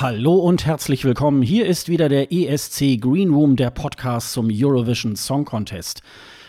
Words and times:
Hallo 0.00 0.34
und 0.36 0.64
herzlich 0.64 1.04
willkommen. 1.04 1.42
Hier 1.42 1.66
ist 1.66 1.90
wieder 1.90 2.08
der 2.08 2.32
ESC 2.32 2.98
Green 2.98 3.34
Room, 3.34 3.56
der 3.56 3.70
Podcast 3.70 4.32
zum 4.32 4.48
Eurovision 4.50 5.14
Song 5.14 5.44
Contest. 5.44 6.00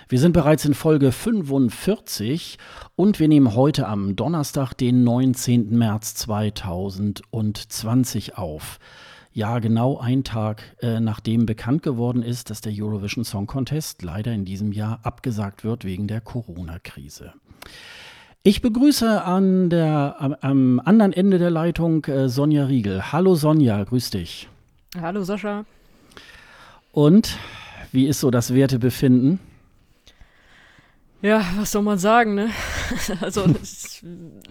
Wir 0.07 0.21
sind 0.21 0.31
bereits 0.31 0.63
in 0.63 0.73
Folge 0.73 1.11
45 1.11 2.57
und 2.95 3.19
wir 3.19 3.27
nehmen 3.27 3.53
heute 3.53 3.89
am 3.89 4.15
Donnerstag, 4.15 4.73
den 4.75 5.03
19. 5.03 5.77
März 5.77 6.15
2020 6.15 8.37
auf. 8.37 8.79
Ja, 9.33 9.59
genau 9.59 9.97
ein 9.97 10.23
Tag, 10.23 10.77
äh, 10.79 11.01
nachdem 11.01 11.45
bekannt 11.45 11.83
geworden 11.83 12.23
ist, 12.23 12.51
dass 12.51 12.61
der 12.61 12.71
Eurovision 12.73 13.25
Song 13.25 13.47
Contest 13.47 14.01
leider 14.01 14.31
in 14.31 14.45
diesem 14.45 14.71
Jahr 14.71 15.01
abgesagt 15.03 15.65
wird 15.65 15.83
wegen 15.83 16.07
der 16.07 16.21
Corona-Krise. 16.21 17.33
Ich 18.43 18.63
begrüße 18.63 19.23
an 19.23 19.69
der, 19.69 20.15
am, 20.17 20.35
am 20.41 20.81
anderen 20.83 21.13
Ende 21.13 21.37
der 21.37 21.51
Leitung 21.51 22.03
äh, 22.05 22.27
Sonja 22.27 22.65
Riegel. 22.65 23.11
Hallo 23.11 23.35
Sonja, 23.35 23.83
grüß 23.83 24.09
dich. 24.09 24.49
Hallo 24.99 25.21
Sascha. 25.21 25.63
Und 26.91 27.37
wie 27.91 28.07
ist 28.07 28.19
so 28.19 28.31
das 28.31 28.55
Wertebefinden? 28.55 29.39
Ja, 31.21 31.45
was 31.55 31.71
soll 31.71 31.83
man 31.83 31.99
sagen, 31.99 32.33
ne? 32.33 32.49
also 33.21 33.45
es, 33.61 34.03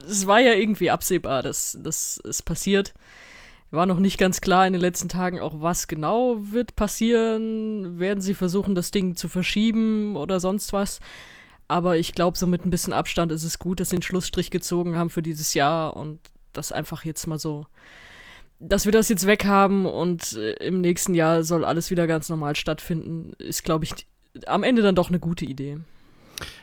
es, 0.08 0.24
war 0.28 0.38
ja 0.38 0.52
irgendwie 0.52 0.92
absehbar, 0.92 1.42
dass, 1.42 1.76
dass 1.82 2.20
es 2.22 2.42
passiert. 2.42 2.94
War 3.72 3.86
noch 3.86 3.98
nicht 3.98 4.18
ganz 4.18 4.40
klar 4.40 4.68
in 4.68 4.72
den 4.72 4.82
letzten 4.82 5.08
Tagen 5.08 5.40
auch, 5.40 5.62
was 5.62 5.88
genau 5.88 6.36
wird 6.38 6.76
passieren. 6.76 7.98
Werden 7.98 8.20
sie 8.20 8.34
versuchen, 8.34 8.76
das 8.76 8.92
Ding 8.92 9.16
zu 9.16 9.28
verschieben 9.28 10.14
oder 10.14 10.38
sonst 10.38 10.72
was? 10.72 11.00
Aber 11.70 11.96
ich 11.96 12.14
glaube, 12.14 12.36
so 12.36 12.48
mit 12.48 12.66
ein 12.66 12.70
bisschen 12.70 12.92
Abstand 12.92 13.30
ist 13.30 13.44
es 13.44 13.60
gut, 13.60 13.78
dass 13.78 13.90
sie 13.90 13.96
den 13.96 14.02
Schlussstrich 14.02 14.50
gezogen 14.50 14.96
haben 14.96 15.08
für 15.08 15.22
dieses 15.22 15.54
Jahr 15.54 15.96
und 15.96 16.18
das 16.52 16.72
einfach 16.72 17.04
jetzt 17.04 17.28
mal 17.28 17.38
so, 17.38 17.64
dass 18.58 18.86
wir 18.86 18.92
das 18.92 19.08
jetzt 19.08 19.24
weg 19.24 19.44
haben 19.44 19.86
und 19.86 20.32
äh, 20.32 20.54
im 20.54 20.80
nächsten 20.80 21.14
Jahr 21.14 21.44
soll 21.44 21.64
alles 21.64 21.92
wieder 21.92 22.08
ganz 22.08 22.28
normal 22.28 22.56
stattfinden, 22.56 23.34
ist, 23.38 23.62
glaube 23.62 23.84
ich, 23.84 23.92
am 24.46 24.64
Ende 24.64 24.82
dann 24.82 24.96
doch 24.96 25.10
eine 25.10 25.20
gute 25.20 25.44
Idee. 25.44 25.78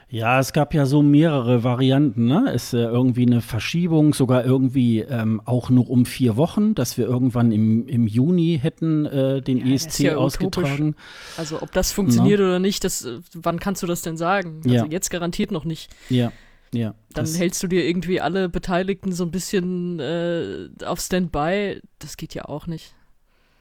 Ja, 0.10 0.40
es 0.40 0.54
gab 0.54 0.74
ja 0.74 0.86
so 0.86 1.02
mehrere 1.02 1.66
Varianten. 1.66 2.28
Ne? 2.28 2.50
Es 2.54 2.68
ist 2.68 2.74
äh, 2.74 2.84
irgendwie 2.84 3.26
eine 3.26 3.42
Verschiebung, 3.42 4.14
sogar 4.14 4.46
irgendwie 4.46 5.02
ähm, 5.02 5.42
auch 5.44 5.70
nur 5.70 5.90
um 5.90 6.06
vier 6.06 6.38
Wochen, 6.38 6.76
dass 6.76 6.98
wir 6.98 7.06
irgendwann 7.06 7.52
im, 7.52 7.88
im 7.88 8.08
Juni 8.08 8.58
hätten 8.62 9.06
äh, 9.06 9.42
den 9.42 9.58
ja, 9.58 9.74
ESC 9.74 10.00
ja 10.00 10.16
ausgetragen. 10.16 10.90
Utopisch. 10.90 11.38
Also 11.38 11.62
ob 11.62 11.74
das 11.74 11.92
funktioniert 11.92 12.40
no. 12.40 12.46
oder 12.46 12.60
nicht, 12.60 12.86
das, 12.86 13.04
äh, 13.04 13.20
wann 13.34 13.60
kannst 13.60 13.84
du 13.84 13.88
das 13.88 14.02
denn 14.02 14.16
sagen? 14.16 14.62
Also 14.64 14.76
ja. 14.76 14.86
jetzt 14.86 15.10
garantiert 15.10 15.52
noch 15.52 15.66
nicht. 15.66 15.90
Ja. 16.10 16.32
Ja, 16.74 16.96
dann 17.14 17.26
hältst 17.26 17.64
du 17.64 17.68
dir 17.68 17.88
irgendwie 17.88 18.20
alle 18.20 18.50
Beteiligten 18.50 19.14
so 19.14 19.24
ein 19.24 19.32
bisschen 19.32 20.00
äh, 20.00 20.68
auf 20.86 21.00
Standby. 21.00 21.82
Das 22.00 22.18
geht 22.18 22.34
ja 22.34 22.44
auch 22.46 22.68
nicht. 22.68 22.94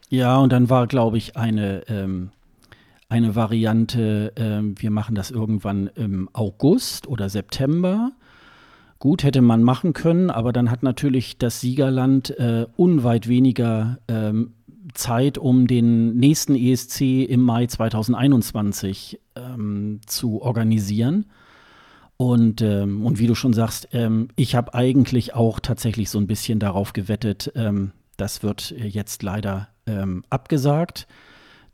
Ja, 0.08 0.39
und 0.39 0.52
dann 0.52 0.70
war, 0.70 0.89
glaube 0.89 1.17
ich, 1.17 1.36
eine 1.36 1.83
ähm, 1.89 2.30
eine 3.08 3.36
Variante, 3.36 4.33
äh, 4.36 4.80
wir 4.80 4.90
machen 4.90 5.14
das 5.14 5.30
irgendwann 5.30 5.89
im 5.94 6.28
August 6.33 7.06
oder 7.06 7.28
September. 7.28 8.12
Gut, 8.98 9.22
hätte 9.22 9.42
man 9.42 9.62
machen 9.62 9.92
können, 9.92 10.30
aber 10.30 10.52
dann 10.52 10.70
hat 10.70 10.83
natürlich 10.83 11.39
das 11.39 11.61
Siegerland 11.61 12.30
äh, 12.39 12.66
unweit 12.77 13.28
weniger 13.28 13.98
ähm, 14.08 14.55
Zeit, 14.95 15.39
um 15.39 15.66
den 15.66 16.16
nächsten 16.16 16.55
ESC 16.55 17.24
im 17.28 17.42
Mai 17.42 17.66
2021 17.66 19.20
ähm, 19.36 20.00
zu 20.06 20.40
organisieren. 20.40 21.27
Und, 22.16 22.62
ähm, 22.62 23.05
und 23.05 23.18
wie 23.18 23.27
du 23.27 23.34
schon 23.34 23.52
sagst, 23.52 23.89
ähm, 23.92 24.28
ich 24.36 24.55
habe 24.55 24.72
eigentlich 24.72 25.34
auch 25.34 25.61
tatsächlich 25.61 26.08
so 26.08 26.18
ein 26.18 26.27
bisschen 26.27 26.58
darauf 26.58 26.95
gewettet, 26.95 27.52
ähm, 27.55 27.92
das 28.16 28.42
wird 28.42 28.70
jetzt 28.70 29.22
leider 29.22 29.68
ähm, 29.86 30.24
abgesagt 30.30 31.06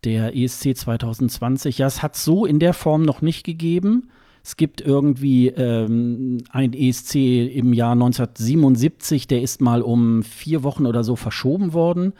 der 0.04 0.36
ESC 0.36 0.76
2020. 0.76 1.78
Ja, 1.78 1.86
es 1.86 2.02
hat 2.02 2.16
so 2.16 2.46
in 2.46 2.58
der 2.58 2.74
Form 2.74 3.02
noch 3.02 3.22
nicht 3.22 3.44
gegeben. 3.44 4.10
Es 4.44 4.56
gibt 4.56 4.80
irgendwie 4.80 5.48
ähm, 5.48 6.38
ein 6.50 6.72
ESC 6.72 7.14
im 7.14 7.72
Jahr 7.72 7.92
1977, 7.92 9.28
der 9.28 9.40
ist 9.40 9.60
mal 9.60 9.82
um 9.82 10.22
vier 10.24 10.64
Wochen 10.64 10.86
oder 10.86 11.04
so 11.04 11.14
verschoben 11.14 11.72
worden. 11.72 12.12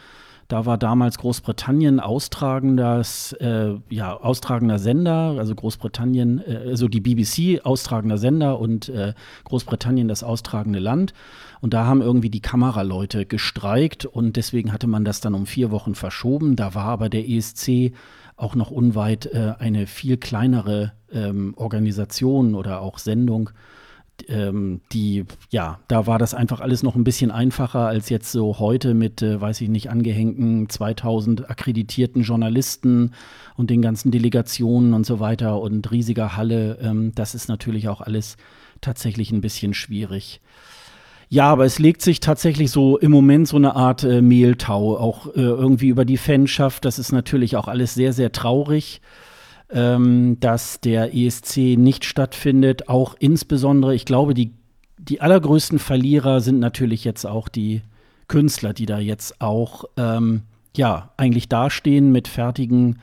Da 0.52 0.66
war 0.66 0.76
damals 0.76 1.16
Großbritannien 1.16 1.98
austragendes, 1.98 3.32
äh, 3.40 3.72
ja, 3.88 4.14
austragender 4.14 4.78
Sender, 4.78 5.36
also 5.38 5.54
Großbritannien, 5.54 6.42
äh, 6.46 6.68
also 6.68 6.88
die 6.88 7.00
BBC 7.00 7.64
austragender 7.64 8.18
Sender 8.18 8.58
und 8.58 8.90
äh, 8.90 9.14
Großbritannien 9.44 10.08
das 10.08 10.22
austragende 10.22 10.78
Land. 10.78 11.14
Und 11.62 11.72
da 11.72 11.86
haben 11.86 12.02
irgendwie 12.02 12.28
die 12.28 12.42
Kameraleute 12.42 13.24
gestreikt 13.24 14.04
und 14.04 14.36
deswegen 14.36 14.74
hatte 14.74 14.88
man 14.88 15.06
das 15.06 15.22
dann 15.22 15.32
um 15.32 15.46
vier 15.46 15.70
Wochen 15.70 15.94
verschoben. 15.94 16.54
Da 16.54 16.74
war 16.74 16.84
aber 16.84 17.08
der 17.08 17.26
ESC 17.26 17.94
auch 18.36 18.54
noch 18.54 18.70
unweit 18.70 19.24
äh, 19.32 19.54
eine 19.58 19.86
viel 19.86 20.18
kleinere 20.18 20.92
ähm, 21.10 21.54
Organisation 21.56 22.54
oder 22.54 22.82
auch 22.82 22.98
Sendung. 22.98 23.48
Ähm, 24.28 24.80
die, 24.92 25.24
ja, 25.50 25.80
da 25.88 26.06
war 26.06 26.18
das 26.18 26.34
einfach 26.34 26.60
alles 26.60 26.82
noch 26.82 26.94
ein 26.94 27.04
bisschen 27.04 27.30
einfacher 27.30 27.86
als 27.86 28.08
jetzt 28.08 28.30
so 28.30 28.58
heute 28.58 28.94
mit, 28.94 29.22
äh, 29.22 29.40
weiß 29.40 29.60
ich 29.60 29.68
nicht, 29.68 29.90
angehängten 29.90 30.68
2000 30.68 31.50
akkreditierten 31.50 32.22
Journalisten 32.22 33.12
und 33.56 33.70
den 33.70 33.82
ganzen 33.82 34.10
Delegationen 34.10 34.94
und 34.94 35.06
so 35.06 35.18
weiter 35.18 35.60
und 35.60 35.90
riesiger 35.90 36.36
Halle. 36.36 36.78
Ähm, 36.80 37.12
das 37.14 37.34
ist 37.34 37.48
natürlich 37.48 37.88
auch 37.88 38.00
alles 38.00 38.36
tatsächlich 38.80 39.32
ein 39.32 39.40
bisschen 39.40 39.74
schwierig. 39.74 40.40
Ja, 41.32 41.46
aber 41.50 41.64
es 41.64 41.78
legt 41.78 42.02
sich 42.02 42.20
tatsächlich 42.20 42.70
so 42.70 42.98
im 42.98 43.10
Moment 43.10 43.48
so 43.48 43.56
eine 43.56 43.74
Art 43.74 44.04
äh, 44.04 44.20
Mehltau 44.20 44.98
auch 44.98 45.28
äh, 45.28 45.40
irgendwie 45.40 45.88
über 45.88 46.04
die 46.04 46.18
Fanschaft. 46.18 46.84
Das 46.84 46.98
ist 46.98 47.10
natürlich 47.10 47.56
auch 47.56 47.68
alles 47.68 47.94
sehr, 47.94 48.12
sehr 48.12 48.32
traurig, 48.32 49.00
ähm, 49.72 50.38
dass 50.40 50.80
der 50.80 51.14
ESC 51.14 51.78
nicht 51.78 52.04
stattfindet. 52.04 52.88
Auch 52.88 53.16
insbesondere, 53.18 53.94
ich 53.94 54.04
glaube, 54.04 54.34
die, 54.34 54.52
die 54.98 55.20
allergrößten 55.20 55.78
Verlierer 55.78 56.40
sind 56.40 56.58
natürlich 56.58 57.04
jetzt 57.04 57.24
auch 57.24 57.48
die 57.48 57.82
Künstler, 58.28 58.72
die 58.72 58.86
da 58.86 58.98
jetzt 58.98 59.40
auch 59.40 59.84
ähm, 59.96 60.42
ja 60.76 61.10
eigentlich 61.16 61.48
dastehen 61.48 62.12
mit 62.12 62.28
fertigen 62.28 62.98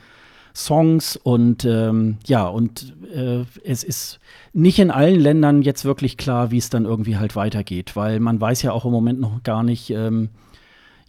Songs 0.54 1.16
und 1.16 1.64
ähm, 1.64 2.18
ja, 2.26 2.46
und 2.48 2.94
äh, 3.14 3.44
es 3.64 3.84
ist 3.84 4.18
nicht 4.52 4.78
in 4.78 4.90
allen 4.90 5.20
Ländern 5.20 5.62
jetzt 5.62 5.84
wirklich 5.84 6.16
klar, 6.16 6.50
wie 6.50 6.58
es 6.58 6.70
dann 6.70 6.84
irgendwie 6.84 7.16
halt 7.16 7.36
weitergeht, 7.36 7.94
weil 7.94 8.20
man 8.20 8.40
weiß 8.40 8.62
ja 8.62 8.72
auch 8.72 8.84
im 8.84 8.90
Moment 8.90 9.20
noch 9.20 9.42
gar 9.42 9.62
nicht, 9.62 9.90
ähm, 9.90 10.30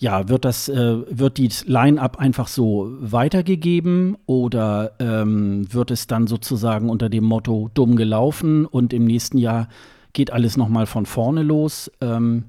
ja, 0.01 0.27
wird 0.29 0.45
das, 0.45 0.67
äh, 0.67 0.97
wird 1.15 1.37
die 1.37 1.51
Line-Up 1.65 2.17
einfach 2.17 2.47
so 2.47 2.91
weitergegeben 2.99 4.17
oder 4.25 4.93
ähm, 4.97 5.71
wird 5.71 5.91
es 5.91 6.07
dann 6.07 6.25
sozusagen 6.25 6.89
unter 6.89 7.07
dem 7.07 7.23
Motto 7.23 7.69
dumm 7.75 7.95
gelaufen 7.95 8.65
und 8.65 8.93
im 8.93 9.05
nächsten 9.05 9.37
Jahr 9.37 9.69
geht 10.13 10.33
alles 10.33 10.57
nochmal 10.57 10.87
von 10.87 11.05
vorne 11.05 11.43
los? 11.43 11.91
Ähm, 12.01 12.45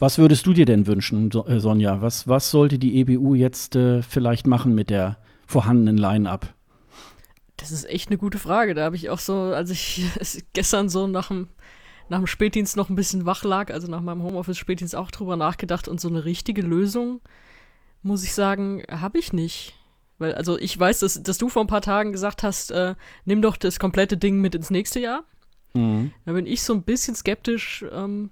was 0.00 0.18
würdest 0.18 0.44
du 0.44 0.54
dir 0.54 0.66
denn 0.66 0.88
wünschen, 0.88 1.30
äh, 1.46 1.60
Sonja? 1.60 2.02
Was, 2.02 2.26
was 2.26 2.50
sollte 2.50 2.80
die 2.80 2.98
EBU 2.98 3.36
jetzt 3.36 3.76
äh, 3.76 4.02
vielleicht 4.02 4.48
machen 4.48 4.74
mit 4.74 4.90
der 4.90 5.18
vorhandenen 5.46 5.96
Line-Up? 5.96 6.52
Das 7.58 7.70
ist 7.70 7.88
echt 7.88 8.08
eine 8.08 8.18
gute 8.18 8.38
Frage. 8.38 8.74
Da 8.74 8.82
habe 8.82 8.96
ich 8.96 9.08
auch 9.08 9.20
so, 9.20 9.34
als 9.34 9.70
ich 9.70 10.02
gestern 10.52 10.88
so 10.88 11.06
nach 11.06 11.28
dem, 11.28 11.46
nach 12.08 12.18
dem 12.18 12.26
Spätdienst 12.26 12.76
noch 12.76 12.88
ein 12.88 12.96
bisschen 12.96 13.26
wach 13.26 13.44
lag, 13.44 13.72
also 13.72 13.88
nach 13.88 14.00
meinem 14.00 14.22
Homeoffice-Spätdienst 14.22 14.94
auch 14.94 15.10
drüber 15.10 15.36
nachgedacht 15.36 15.88
und 15.88 16.00
so 16.00 16.08
eine 16.08 16.24
richtige 16.24 16.62
Lösung, 16.62 17.20
muss 18.02 18.24
ich 18.24 18.34
sagen, 18.34 18.82
habe 18.90 19.18
ich 19.18 19.32
nicht. 19.32 19.74
Weil, 20.18 20.34
also 20.34 20.58
ich 20.58 20.78
weiß, 20.78 21.00
dass, 21.00 21.22
dass 21.22 21.38
du 21.38 21.48
vor 21.48 21.64
ein 21.64 21.68
paar 21.68 21.82
Tagen 21.82 22.12
gesagt 22.12 22.42
hast, 22.42 22.70
äh, 22.70 22.94
nimm 23.24 23.42
doch 23.42 23.56
das 23.56 23.78
komplette 23.78 24.16
Ding 24.16 24.40
mit 24.40 24.54
ins 24.54 24.70
nächste 24.70 25.00
Jahr. 25.00 25.24
Mhm. 25.74 26.12
Da 26.24 26.32
bin 26.32 26.46
ich 26.46 26.62
so 26.62 26.74
ein 26.74 26.82
bisschen 26.82 27.14
skeptisch. 27.14 27.84
Ähm, 27.92 28.30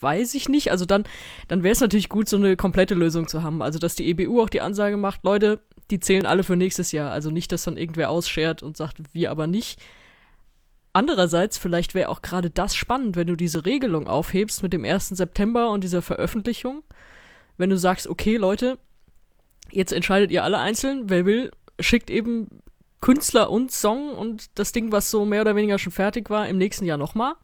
weiß 0.00 0.34
ich 0.34 0.48
nicht. 0.48 0.70
Also 0.70 0.84
dann, 0.84 1.04
dann 1.48 1.62
wäre 1.62 1.72
es 1.72 1.80
natürlich 1.80 2.08
gut, 2.08 2.28
so 2.28 2.36
eine 2.36 2.56
komplette 2.56 2.94
Lösung 2.94 3.28
zu 3.28 3.42
haben. 3.42 3.62
Also, 3.62 3.78
dass 3.78 3.94
die 3.94 4.08
EBU 4.08 4.42
auch 4.42 4.48
die 4.48 4.60
Ansage 4.60 4.96
macht, 4.96 5.24
Leute, 5.24 5.60
die 5.90 6.00
zählen 6.00 6.26
alle 6.26 6.42
für 6.42 6.56
nächstes 6.56 6.92
Jahr. 6.92 7.10
Also 7.10 7.30
nicht, 7.30 7.52
dass 7.52 7.64
dann 7.64 7.76
irgendwer 7.76 8.10
ausschert 8.10 8.62
und 8.62 8.76
sagt, 8.76 8.98
wir 9.12 9.30
aber 9.30 9.46
nicht. 9.46 9.80
Andererseits, 10.92 11.58
vielleicht 11.58 11.94
wäre 11.94 12.08
auch 12.08 12.22
gerade 12.22 12.50
das 12.50 12.74
spannend, 12.74 13.16
wenn 13.16 13.26
du 13.26 13.36
diese 13.36 13.64
Regelung 13.64 14.06
aufhebst 14.06 14.62
mit 14.62 14.72
dem 14.72 14.84
1. 14.84 15.08
September 15.08 15.70
und 15.70 15.84
dieser 15.84 16.02
Veröffentlichung. 16.02 16.82
Wenn 17.56 17.70
du 17.70 17.76
sagst, 17.76 18.06
okay, 18.06 18.36
Leute, 18.36 18.78
jetzt 19.70 19.92
entscheidet 19.92 20.30
ihr 20.30 20.44
alle 20.44 20.58
einzeln, 20.58 21.08
wer 21.08 21.26
will, 21.26 21.50
schickt 21.80 22.10
eben 22.10 22.62
Künstler 23.00 23.50
und 23.50 23.72
Song 23.72 24.12
und 24.12 24.58
das 24.58 24.72
Ding, 24.72 24.92
was 24.92 25.10
so 25.10 25.24
mehr 25.24 25.42
oder 25.42 25.56
weniger 25.56 25.78
schon 25.78 25.92
fertig 25.92 26.30
war, 26.30 26.48
im 26.48 26.58
nächsten 26.58 26.84
Jahr 26.84 26.98
nochmal. 26.98 27.34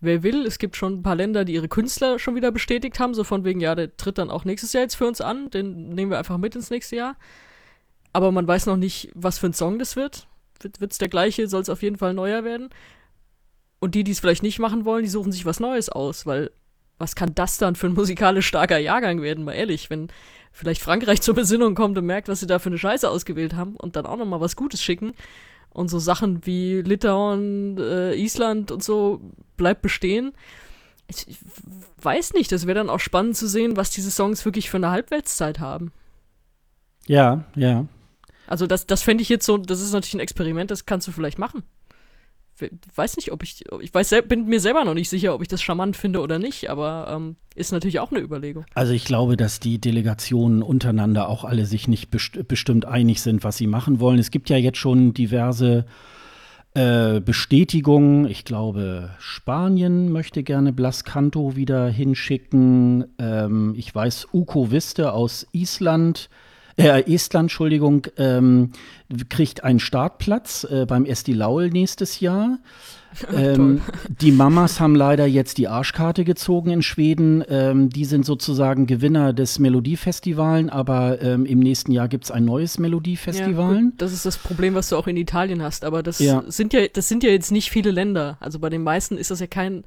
Wer 0.00 0.22
will, 0.22 0.46
es 0.46 0.58
gibt 0.58 0.76
schon 0.76 0.94
ein 0.94 1.02
paar 1.02 1.16
Länder, 1.16 1.44
die 1.44 1.54
ihre 1.54 1.68
Künstler 1.68 2.18
schon 2.18 2.34
wieder 2.34 2.52
bestätigt 2.52 3.00
haben, 3.00 3.14
so 3.14 3.24
von 3.24 3.44
wegen, 3.44 3.60
ja, 3.60 3.74
der 3.74 3.96
tritt 3.96 4.18
dann 4.18 4.30
auch 4.30 4.44
nächstes 4.44 4.72
Jahr 4.72 4.82
jetzt 4.82 4.94
für 4.94 5.06
uns 5.06 5.20
an, 5.20 5.50
den 5.50 5.90
nehmen 5.90 6.10
wir 6.10 6.18
einfach 6.18 6.36
mit 6.38 6.54
ins 6.54 6.70
nächste 6.70 6.96
Jahr. 6.96 7.16
Aber 8.12 8.32
man 8.32 8.46
weiß 8.46 8.66
noch 8.66 8.76
nicht, 8.76 9.10
was 9.14 9.38
für 9.38 9.46
ein 9.46 9.54
Song 9.54 9.78
das 9.78 9.96
wird. 9.96 10.28
Wird 10.62 10.92
es 10.92 10.98
der 10.98 11.08
gleiche, 11.08 11.48
soll 11.48 11.62
es 11.62 11.68
auf 11.68 11.82
jeden 11.82 11.96
Fall 11.96 12.14
neuer 12.14 12.44
werden. 12.44 12.70
Und 13.80 13.94
die, 13.94 14.04
die 14.04 14.12
es 14.12 14.20
vielleicht 14.20 14.42
nicht 14.42 14.58
machen 14.58 14.84
wollen, 14.84 15.04
die 15.04 15.10
suchen 15.10 15.32
sich 15.32 15.46
was 15.46 15.60
Neues 15.60 15.88
aus, 15.88 16.26
weil 16.26 16.50
was 16.98 17.14
kann 17.14 17.34
das 17.34 17.58
dann 17.58 17.76
für 17.76 17.86
ein 17.86 17.94
musikalisch 17.94 18.46
starker 18.46 18.78
Jahrgang 18.78 19.22
werden, 19.22 19.44
mal 19.44 19.52
ehrlich, 19.52 19.88
wenn 19.88 20.08
vielleicht 20.52 20.82
Frankreich 20.82 21.22
zur 21.22 21.34
Besinnung 21.34 21.74
kommt 21.74 21.96
und 21.96 22.06
merkt, 22.06 22.28
was 22.28 22.40
sie 22.40 22.46
da 22.46 22.58
für 22.58 22.70
eine 22.70 22.78
Scheiße 22.78 23.08
ausgewählt 23.08 23.54
haben 23.54 23.76
und 23.76 23.96
dann 23.96 24.06
auch 24.06 24.16
noch 24.16 24.26
mal 24.26 24.40
was 24.40 24.56
Gutes 24.56 24.82
schicken 24.82 25.12
und 25.70 25.88
so 25.88 25.98
Sachen 25.98 26.44
wie 26.44 26.82
Litauen, 26.82 27.78
äh, 27.78 28.14
Island 28.14 28.72
und 28.72 28.82
so 28.82 29.20
bleibt 29.56 29.82
bestehen. 29.82 30.32
Ich, 31.06 31.26
ich 31.28 31.38
weiß 32.02 32.34
nicht, 32.34 32.52
das 32.52 32.66
wäre 32.66 32.78
dann 32.78 32.90
auch 32.90 33.00
spannend 33.00 33.36
zu 33.36 33.48
sehen, 33.48 33.76
was 33.76 33.90
diese 33.90 34.10
Songs 34.10 34.44
wirklich 34.44 34.70
für 34.70 34.76
eine 34.76 34.90
Halbwertszeit 34.90 35.60
haben. 35.60 35.92
Ja, 37.06 37.44
ja. 37.54 37.86
Also 38.48 38.66
das, 38.66 38.86
das 38.86 39.02
fände 39.02 39.22
ich 39.22 39.28
jetzt 39.28 39.46
so, 39.46 39.58
das 39.58 39.80
ist 39.80 39.92
natürlich 39.92 40.14
ein 40.14 40.20
Experiment, 40.20 40.70
das 40.70 40.86
kannst 40.86 41.06
du 41.06 41.12
vielleicht 41.12 41.38
machen 41.38 41.62
weiß 42.94 43.16
nicht, 43.16 43.32
ob 43.32 43.42
ich, 43.42 43.64
ich 43.80 43.92
weiß, 43.92 44.14
bin 44.28 44.46
mir 44.46 44.60
selber 44.60 44.84
noch 44.84 44.94
nicht 44.94 45.08
sicher, 45.08 45.34
ob 45.34 45.42
ich 45.42 45.48
das 45.48 45.62
charmant 45.62 45.96
finde 45.96 46.20
oder 46.20 46.38
nicht, 46.38 46.70
aber 46.70 47.08
ähm, 47.10 47.36
ist 47.54 47.72
natürlich 47.72 48.00
auch 48.00 48.10
eine 48.10 48.20
Überlegung. 48.20 48.64
Also 48.74 48.92
ich 48.92 49.04
glaube, 49.04 49.36
dass 49.36 49.60
die 49.60 49.80
Delegationen 49.80 50.62
untereinander 50.62 51.28
auch 51.28 51.44
alle 51.44 51.66
sich 51.66 51.88
nicht 51.88 52.10
best 52.10 52.48
bestimmt 52.48 52.84
einig 52.84 53.22
sind, 53.22 53.44
was 53.44 53.56
sie 53.56 53.66
machen 53.66 54.00
wollen. 54.00 54.18
Es 54.18 54.30
gibt 54.30 54.50
ja 54.50 54.56
jetzt 54.56 54.78
schon 54.78 55.14
diverse 55.14 55.86
äh, 56.74 57.20
Bestätigungen. 57.20 58.26
Ich 58.26 58.44
glaube, 58.44 59.10
Spanien 59.18 60.10
möchte 60.12 60.42
gerne 60.42 60.72
Blas 60.72 61.04
Canto 61.04 61.56
wieder 61.56 61.88
hinschicken. 61.88 63.06
Ähm, 63.18 63.74
ich 63.76 63.94
weiß, 63.94 64.28
Uko 64.32 64.70
Viste 64.70 65.12
aus 65.12 65.46
Island 65.52 66.28
äh, 66.78 67.14
Estland, 67.14 67.44
Entschuldigung, 67.44 68.06
ähm, 68.16 68.72
kriegt 69.28 69.64
einen 69.64 69.80
Startplatz 69.80 70.64
äh, 70.64 70.86
beim 70.86 71.04
Esti 71.04 71.32
Laul 71.32 71.70
nächstes 71.70 72.20
Jahr. 72.20 72.58
Ähm, 73.32 73.80
die 74.20 74.30
Mamas 74.32 74.80
haben 74.80 74.94
leider 74.94 75.26
jetzt 75.26 75.58
die 75.58 75.66
Arschkarte 75.66 76.24
gezogen 76.24 76.70
in 76.70 76.82
Schweden. 76.82 77.42
Ähm, 77.48 77.88
die 77.88 78.04
sind 78.04 78.24
sozusagen 78.24 78.86
Gewinner 78.86 79.32
des 79.32 79.58
Melodiefestivalen, 79.58 80.70
aber 80.70 81.20
ähm, 81.22 81.46
im 81.46 81.58
nächsten 81.58 81.90
Jahr 81.90 82.06
gibt 82.06 82.24
es 82.24 82.30
ein 82.30 82.44
neues 82.44 82.78
Melodiefestival. 82.78 83.76
Ja, 83.76 83.90
das 83.96 84.12
ist 84.12 84.26
das 84.26 84.36
Problem, 84.36 84.74
was 84.74 84.90
du 84.90 84.96
auch 84.96 85.06
in 85.06 85.16
Italien 85.16 85.62
hast. 85.62 85.84
Aber 85.84 86.02
das 86.02 86.18
ja. 86.18 86.44
sind 86.48 86.72
ja, 86.74 86.86
das 86.86 87.08
sind 87.08 87.24
ja 87.24 87.30
jetzt 87.30 87.50
nicht 87.50 87.70
viele 87.70 87.90
Länder. 87.90 88.36
Also 88.40 88.58
bei 88.58 88.68
den 88.68 88.82
meisten 88.82 89.16
ist 89.16 89.30
das 89.30 89.40
ja 89.40 89.46
kein, 89.46 89.84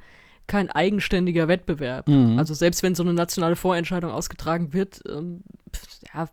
kein 0.47 0.69
eigenständiger 0.69 1.47
Wettbewerb. 1.47 2.07
Mhm. 2.07 2.38
Also 2.38 2.53
selbst 2.53 2.83
wenn 2.83 2.95
so 2.95 3.03
eine 3.03 3.13
nationale 3.13 3.55
Vorentscheidung 3.55 4.11
ausgetragen 4.11 4.73
wird, 4.73 5.01
ähm, 5.07 5.43
ja, 6.13 6.27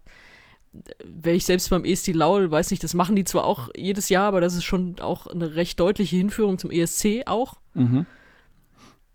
wäre 1.05 1.37
ich 1.37 1.45
selbst 1.45 1.71
beim 1.71 1.85
ESC 1.85 2.09
Laul, 2.15 2.51
weiß 2.51 2.71
nicht, 2.71 2.83
das 2.85 2.95
machen 2.95 3.17
die 3.17 3.25
zwar 3.25 3.45
auch 3.45 3.69
jedes 3.77 4.09
Jahr, 4.09 4.29
aber 4.29 4.41
das 4.41 4.55
ist 4.55 4.65
schon 4.65 5.01
auch 5.01 5.27
eine 5.27 5.55
recht 5.55 5.79
deutliche 5.81 6.17
Hinführung 6.17 6.59
zum 6.59 6.71
ESC 6.71 7.23
auch. 7.27 7.55
Mhm. 7.75 8.07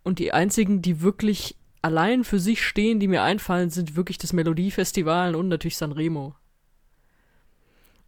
Und 0.04 0.20
die 0.20 0.34
einzigen, 0.34 0.82
die 0.82 1.02
wirklich 1.02 1.56
allein 1.82 2.24
für 2.24 2.40
sich 2.40 2.64
stehen, 2.64 3.00
die 3.00 3.08
mir 3.08 3.24
einfallen, 3.24 3.70
sind 3.70 3.96
wirklich 3.96 4.18
das 4.18 4.34
Melodiefestival 4.34 5.36
und 5.36 5.48
natürlich 5.48 5.78
Sanremo. 5.78 6.36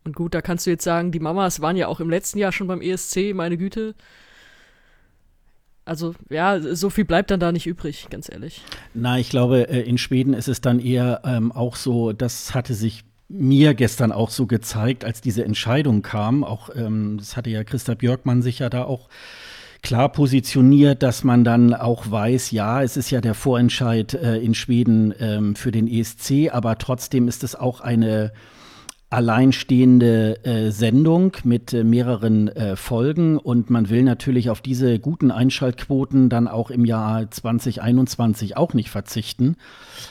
Und 0.04 0.16
gut, 0.16 0.34
da 0.34 0.42
kannst 0.42 0.66
du 0.66 0.69
jetzt 0.69 0.84
sagen, 0.84 1.12
die 1.12 1.19
Mamas 1.19 1.62
waren 1.62 1.75
ja 1.75 1.88
auch 1.88 2.00
im 2.00 2.10
letzten 2.10 2.38
Jahr 2.38 2.52
schon 2.52 2.68
beim 2.68 2.81
ESC, 2.81 3.34
meine 3.34 3.57
Güte. 3.57 3.96
Also 5.84 6.16
ja, 6.30 6.60
so 6.60 6.90
viel 6.90 7.06
bleibt 7.06 7.31
dann 7.31 7.40
da 7.40 7.52
nicht 7.52 7.68
übrig, 7.68 8.07
ganz 8.10 8.30
ehrlich. 8.30 8.62
Na, 8.94 9.19
ich 9.19 9.30
glaube, 9.30 9.69
äh, 9.69 9.81
in 9.81 9.98
Schweden 9.98 10.34
ist 10.34 10.48
es 10.48 10.62
dann 10.62 10.80
eher 10.80 11.22
ähm, 11.25 11.52
auch 11.52 11.75
so, 11.75 12.12
das 12.12 12.56
hatte 12.56 12.74
sich 12.74 13.04
mir 13.37 13.73
gestern 13.73 14.11
auch 14.11 14.29
so 14.29 14.47
gezeigt, 14.47 15.05
als 15.05 15.21
diese 15.21 15.43
Entscheidung 15.43 16.01
kam. 16.01 16.43
Auch 16.43 16.69
ähm, 16.75 17.17
das 17.17 17.37
hatte 17.37 17.49
ja 17.49 17.63
Christa 17.63 17.93
Björkmann 17.93 18.41
sich 18.41 18.59
ja 18.59 18.69
da 18.69 18.83
auch 18.83 19.09
klar 19.81 20.09
positioniert, 20.09 21.03
dass 21.03 21.23
man 21.23 21.43
dann 21.43 21.73
auch 21.73 22.09
weiß, 22.09 22.51
ja, 22.51 22.81
es 22.81 22.97
ist 22.97 23.11
ja 23.11 23.21
der 23.21 23.35
Vorentscheid 23.35 24.13
äh, 24.15 24.37
in 24.37 24.55
Schweden 24.55 25.13
ähm, 25.19 25.55
für 25.55 25.71
den 25.71 25.87
ESC, 25.87 26.49
aber 26.51 26.77
trotzdem 26.77 27.27
ist 27.27 27.43
es 27.43 27.55
auch 27.55 27.81
eine 27.81 28.31
alleinstehende 29.15 30.44
äh, 30.44 30.71
Sendung 30.71 31.38
mit 31.45 31.71
äh, 31.71 31.85
mehreren 31.85 32.50
äh, 32.50 32.75
Folgen 32.75 33.38
und 33.38 33.69
man 33.69 33.89
will 33.89 34.03
natürlich 34.03 34.50
auf 34.50 34.59
diese 34.59 35.00
guten 35.00 35.31
Einschaltquoten 35.31 36.27
dann 36.27 36.50
auch 36.50 36.69
im 36.69 36.83
Jahr 36.83 37.31
2021 37.31 38.57
auch 38.57 38.73
nicht 38.73 38.89
verzichten. 38.89 39.56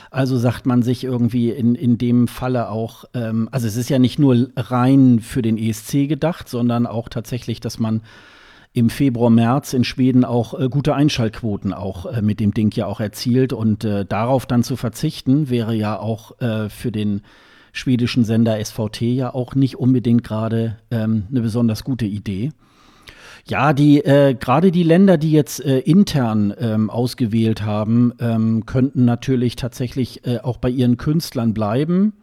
Also 0.09 0.37
sagt 0.37 0.65
man 0.65 0.81
sich 0.81 1.03
irgendwie 1.03 1.51
in, 1.51 1.75
in 1.75 1.99
dem 1.99 2.27
Falle 2.27 2.69
auch, 2.69 3.05
ähm, 3.13 3.47
also 3.51 3.67
es 3.67 3.75
ist 3.75 3.89
ja 3.89 3.99
nicht 3.99 4.17
nur 4.17 4.49
rein 4.57 5.19
für 5.19 5.43
den 5.43 5.59
ESC 5.59 6.09
gedacht, 6.09 6.49
sondern 6.49 6.87
auch 6.87 7.07
tatsächlich, 7.07 7.59
dass 7.59 7.77
man 7.77 8.01
im 8.73 8.89
Februar, 8.89 9.29
März 9.29 9.73
in 9.73 9.83
Schweden 9.83 10.25
auch 10.25 10.59
äh, 10.59 10.67
gute 10.67 10.95
Einschaltquoten 10.95 11.73
auch 11.73 12.07
äh, 12.07 12.23
mit 12.23 12.39
dem 12.39 12.55
Ding 12.55 12.75
ja 12.75 12.87
auch 12.87 12.99
erzielt 12.99 13.53
und 13.53 13.85
äh, 13.85 14.03
darauf 14.03 14.47
dann 14.47 14.63
zu 14.63 14.75
verzichten 14.75 15.51
wäre 15.51 15.75
ja 15.75 15.99
auch 15.99 16.41
äh, 16.41 16.69
für 16.69 16.91
den 16.91 17.21
schwedischen 17.75 18.23
Sender 18.23 18.63
SVT 18.63 19.01
ja 19.01 19.33
auch 19.33 19.53
nicht 19.53 19.75
unbedingt 19.75 20.23
gerade 20.23 20.77
ähm, 20.91 21.25
eine 21.29 21.41
besonders 21.41 21.83
gute 21.83 22.05
Idee. 22.05 22.51
Ja, 23.47 23.73
die 23.73 24.03
äh, 24.03 24.33
gerade 24.33 24.71
die 24.71 24.83
Länder, 24.83 25.17
die 25.17 25.31
jetzt 25.31 25.63
äh, 25.63 25.79
intern 25.79 26.53
ähm, 26.57 26.89
ausgewählt 26.89 27.61
haben, 27.61 28.13
ähm, 28.19 28.65
könnten 28.65 29.05
natürlich 29.05 29.55
tatsächlich 29.55 30.25
äh, 30.25 30.39
auch 30.39 30.57
bei 30.57 30.69
ihren 30.69 30.97
Künstlern 30.97 31.53
bleiben. 31.53 32.13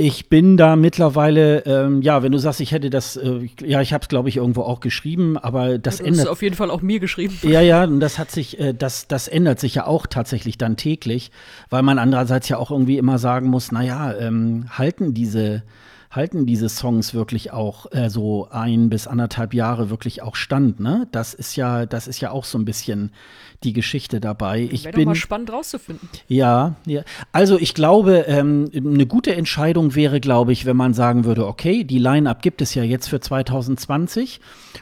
Ich 0.00 0.30
bin 0.30 0.56
da 0.56 0.76
mittlerweile, 0.76 1.58
ähm, 1.66 2.00
ja, 2.00 2.22
wenn 2.22 2.32
du 2.32 2.38
sagst, 2.38 2.60
ich 2.60 2.72
hätte 2.72 2.88
das, 2.88 3.16
äh, 3.16 3.50
ja, 3.60 3.82
ich 3.82 3.92
habe 3.92 4.00
es, 4.00 4.08
glaube 4.08 4.30
ich, 4.30 4.38
irgendwo 4.38 4.62
auch 4.62 4.80
geschrieben, 4.80 5.36
aber 5.36 5.76
das 5.76 5.98
ja, 5.98 6.06
ändert. 6.06 6.24
Das 6.24 6.28
auf 6.28 6.40
jeden 6.40 6.56
Fall 6.56 6.70
auch 6.70 6.80
mir 6.80 7.00
geschrieben. 7.00 7.38
Ja, 7.42 7.60
ja, 7.60 7.84
und 7.84 8.00
das 8.00 8.18
hat 8.18 8.30
sich, 8.30 8.58
äh, 8.58 8.72
das, 8.72 9.08
das 9.08 9.28
ändert 9.28 9.60
sich 9.60 9.74
ja 9.74 9.86
auch 9.86 10.06
tatsächlich 10.06 10.56
dann 10.56 10.78
täglich, 10.78 11.30
weil 11.68 11.82
man 11.82 11.98
andererseits 11.98 12.48
ja 12.48 12.56
auch 12.56 12.70
irgendwie 12.70 12.96
immer 12.96 13.18
sagen 13.18 13.48
muss, 13.48 13.72
naja, 13.72 14.14
ähm, 14.16 14.66
halten 14.70 15.12
diese 15.12 15.64
halten 16.10 16.44
diese 16.44 16.68
Songs 16.68 17.14
wirklich 17.14 17.52
auch 17.52 17.86
äh, 17.92 18.10
so 18.10 18.48
ein 18.50 18.90
bis 18.90 19.06
anderthalb 19.06 19.54
Jahre 19.54 19.90
wirklich 19.90 20.22
auch 20.22 20.34
stand, 20.34 20.80
ne? 20.80 21.06
Das 21.12 21.34
ist 21.34 21.54
ja, 21.54 21.86
das 21.86 22.08
ist 22.08 22.20
ja 22.20 22.32
auch 22.32 22.44
so 22.44 22.58
ein 22.58 22.64
bisschen 22.64 23.12
die 23.62 23.72
Geschichte 23.72 24.20
dabei. 24.20 24.68
Ich 24.70 24.84
Wäre 24.84 24.94
bin 24.94 25.04
doch 25.04 25.10
mal 25.10 25.14
spannend 25.14 25.52
rauszufinden. 25.52 26.08
Ja, 26.28 26.76
ja. 26.86 27.02
Also 27.32 27.58
ich 27.58 27.74
glaube, 27.74 28.24
ähm, 28.26 28.70
eine 28.74 29.06
gute 29.06 29.34
Entscheidung 29.34 29.94
wäre, 29.94 30.20
glaube 30.20 30.52
ich, 30.52 30.64
wenn 30.64 30.76
man 30.76 30.94
sagen 30.94 31.24
würde, 31.24 31.46
okay, 31.46 31.84
die 31.84 31.98
Line-up 31.98 32.40
gibt 32.40 32.62
es 32.62 32.74
ja 32.74 32.82
jetzt 32.82 33.08
für 33.08 33.20
2020 33.20 34.40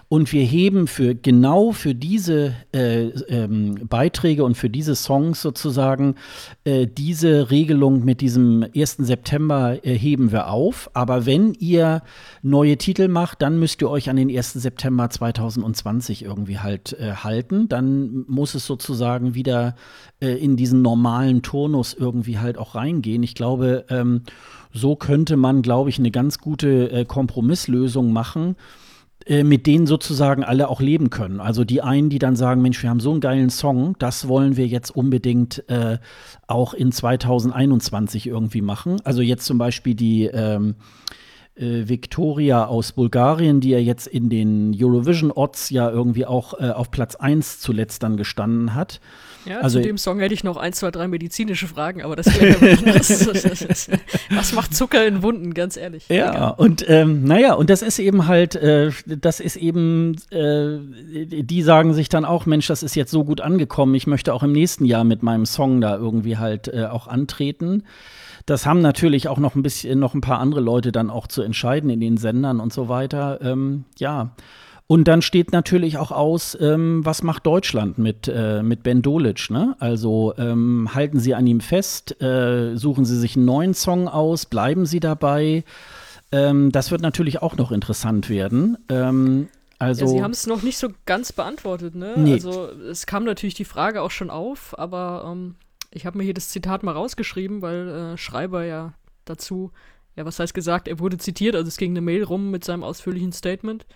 und 0.08 0.32
wir 0.32 0.44
heben 0.44 0.86
für 0.86 1.14
genau 1.14 1.72
für 1.72 1.94
diese 1.94 2.54
äh, 2.72 3.06
ähm, 3.28 3.86
Beiträge 3.88 4.44
und 4.44 4.56
für 4.56 4.70
diese 4.70 4.94
Songs 4.94 5.42
sozusagen 5.42 6.14
äh, 6.64 6.86
diese 6.86 7.50
Regelung 7.50 8.04
mit 8.04 8.20
diesem 8.20 8.64
1. 8.76 8.98
September 8.98 9.84
äh, 9.84 9.98
heben 9.98 10.30
wir 10.30 10.50
auf. 10.50 10.90
Aber 10.94 11.26
wenn 11.26 11.54
ihr 11.54 12.02
neue 12.42 12.76
Titel 12.76 13.08
macht, 13.08 13.42
dann 13.42 13.58
müsst 13.58 13.82
ihr 13.82 13.90
euch 13.90 14.08
an 14.08 14.16
den 14.16 14.30
1. 14.30 14.52
September 14.52 15.10
2020 15.10 16.24
irgendwie 16.24 16.58
halt 16.58 16.92
äh, 16.92 17.14
halten. 17.14 17.68
Dann 17.68 18.24
muss 18.28 18.54
es 18.54 18.67
sozusagen 18.68 19.34
wieder 19.34 19.74
äh, 20.20 20.28
in 20.28 20.56
diesen 20.56 20.80
normalen 20.80 21.42
Turnus 21.42 21.94
irgendwie 21.94 22.38
halt 22.38 22.56
auch 22.56 22.76
reingehen. 22.76 23.24
Ich 23.24 23.34
glaube, 23.34 23.84
ähm, 23.90 24.22
so 24.72 24.94
könnte 24.94 25.36
man, 25.36 25.62
glaube 25.62 25.90
ich, 25.90 25.98
eine 25.98 26.12
ganz 26.12 26.38
gute 26.38 26.92
äh, 26.92 27.04
Kompromisslösung 27.04 28.12
machen 28.12 28.54
äh, 29.26 29.44
mit 29.44 29.66
denen 29.66 29.86
sozusagen 29.86 30.42
alle 30.42 30.68
auch 30.68 30.80
leben 30.80 31.10
können. 31.10 31.40
Also 31.40 31.64
die 31.64 31.82
einen, 31.82 32.08
die 32.08 32.18
dann 32.18 32.36
sagen, 32.36 32.62
Mensch, 32.62 32.82
wir 32.82 32.88
haben 32.88 33.00
so 33.00 33.10
einen 33.10 33.20
geilen 33.20 33.50
Song, 33.50 33.94
das 33.98 34.26
wollen 34.26 34.56
wir 34.56 34.66
jetzt 34.66 34.90
unbedingt 34.90 35.68
äh, 35.68 35.98
auch 36.46 36.72
in 36.72 36.92
2021 36.92 38.26
irgendwie 38.26 38.62
machen. 38.62 39.00
Also 39.04 39.20
jetzt 39.20 39.44
zum 39.44 39.58
Beispiel 39.58 39.94
die 39.94 40.26
ähm, 40.26 40.76
äh, 41.58 41.88
Victoria 41.88 42.66
aus 42.66 42.92
Bulgarien, 42.92 43.60
die 43.60 43.70
ja 43.70 43.78
jetzt 43.78 44.06
in 44.06 44.28
den 44.30 44.76
Eurovision 44.78 45.30
Odds 45.30 45.70
ja 45.70 45.90
irgendwie 45.90 46.26
auch 46.26 46.58
äh, 46.60 46.70
auf 46.70 46.90
Platz 46.90 47.16
1 47.16 47.60
zuletzt 47.60 48.02
dann 48.02 48.16
gestanden 48.16 48.74
hat. 48.74 49.00
Ja, 49.44 49.60
also, 49.60 49.78
zu 49.78 49.86
dem 49.86 49.96
Song 49.96 50.18
hätte 50.18 50.34
ich 50.34 50.44
noch 50.44 50.56
ein, 50.56 50.72
zwei, 50.72 50.90
drei 50.90 51.08
medizinische 51.08 51.68
Fragen, 51.68 52.02
aber 52.02 52.16
das 52.16 52.26
was, 52.26 53.88
was 54.30 54.52
macht 54.52 54.74
Zucker 54.74 55.06
in 55.06 55.22
Wunden, 55.22 55.54
ganz 55.54 55.76
ehrlich. 55.76 56.08
Ja, 56.08 56.30
Egal. 56.30 56.54
und 56.58 56.84
ähm, 56.88 57.24
naja, 57.24 57.54
und 57.54 57.70
das 57.70 57.82
ist 57.82 57.98
eben 57.98 58.26
halt, 58.26 58.56
äh, 58.56 58.90
das 59.06 59.40
ist 59.40 59.56
eben, 59.56 60.16
äh, 60.30 60.78
die 61.42 61.62
sagen 61.62 61.94
sich 61.94 62.08
dann 62.08 62.24
auch, 62.24 62.46
Mensch, 62.46 62.66
das 62.66 62.82
ist 62.82 62.94
jetzt 62.94 63.10
so 63.10 63.24
gut 63.24 63.40
angekommen, 63.40 63.94
ich 63.94 64.06
möchte 64.06 64.34
auch 64.34 64.42
im 64.42 64.52
nächsten 64.52 64.84
Jahr 64.84 65.04
mit 65.04 65.22
meinem 65.22 65.46
Song 65.46 65.80
da 65.80 65.96
irgendwie 65.96 66.36
halt 66.36 66.68
äh, 66.68 66.84
auch 66.84 67.06
antreten. 67.06 67.84
Das 68.48 68.64
haben 68.64 68.80
natürlich 68.80 69.28
auch 69.28 69.36
noch 69.36 69.54
ein 69.56 69.62
bisschen, 69.62 69.98
noch 69.98 70.14
ein 70.14 70.22
paar 70.22 70.38
andere 70.38 70.62
Leute 70.62 70.90
dann 70.90 71.10
auch 71.10 71.26
zu 71.26 71.42
entscheiden 71.42 71.90
in 71.90 72.00
den 72.00 72.16
Sendern 72.16 72.60
und 72.60 72.72
so 72.72 72.88
weiter. 72.88 73.40
Ähm, 73.42 73.84
ja. 73.98 74.30
Und 74.86 75.04
dann 75.04 75.20
steht 75.20 75.52
natürlich 75.52 75.98
auch 75.98 76.12
aus, 76.12 76.56
ähm, 76.58 77.04
was 77.04 77.22
macht 77.22 77.44
Deutschland 77.44 77.98
mit, 77.98 78.26
äh, 78.26 78.62
mit 78.62 78.82
Ben 78.82 79.02
Dolic. 79.02 79.50
Ne? 79.50 79.76
Also 79.80 80.32
ähm, 80.38 80.88
halten 80.94 81.20
Sie 81.20 81.34
an 81.34 81.46
ihm 81.46 81.60
fest, 81.60 82.22
äh, 82.22 82.74
suchen 82.74 83.04
Sie 83.04 83.18
sich 83.18 83.36
einen 83.36 83.44
neuen 83.44 83.74
Song 83.74 84.08
aus, 84.08 84.46
bleiben 84.46 84.86
Sie 84.86 85.00
dabei. 85.00 85.62
Ähm, 86.32 86.72
das 86.72 86.90
wird 86.90 87.02
natürlich 87.02 87.42
auch 87.42 87.58
noch 87.58 87.70
interessant 87.70 88.30
werden. 88.30 88.78
Ähm, 88.88 89.48
also, 89.78 90.06
ja, 90.06 90.10
Sie 90.10 90.22
haben 90.22 90.30
es 90.30 90.46
noch 90.46 90.62
nicht 90.62 90.78
so 90.78 90.88
ganz 91.04 91.34
beantwortet. 91.34 91.94
Ne? 91.94 92.14
Nee. 92.16 92.32
Also 92.32 92.70
es 92.70 93.04
kam 93.04 93.24
natürlich 93.24 93.54
die 93.56 93.66
Frage 93.66 94.00
auch 94.00 94.10
schon 94.10 94.30
auf, 94.30 94.76
aber 94.78 95.30
ähm, 95.30 95.56
ich 95.90 96.06
habe 96.06 96.18
mir 96.18 96.24
hier 96.24 96.34
das 96.34 96.48
Zitat 96.48 96.82
mal 96.82 96.92
rausgeschrieben, 96.92 97.62
weil 97.62 97.88
äh, 97.88 98.16
Schreiber 98.16 98.64
ja 98.64 98.94
dazu, 99.24 99.72
ja, 100.16 100.24
was 100.24 100.38
heißt 100.38 100.54
gesagt, 100.54 100.88
er 100.88 100.98
wurde 100.98 101.18
zitiert, 101.18 101.54
also 101.54 101.68
es 101.68 101.76
ging 101.76 101.92
eine 101.92 102.00
Mail 102.00 102.24
rum 102.24 102.50
mit 102.50 102.64
seinem 102.64 102.82
ausführlichen 102.82 103.32
Statement. 103.32 103.86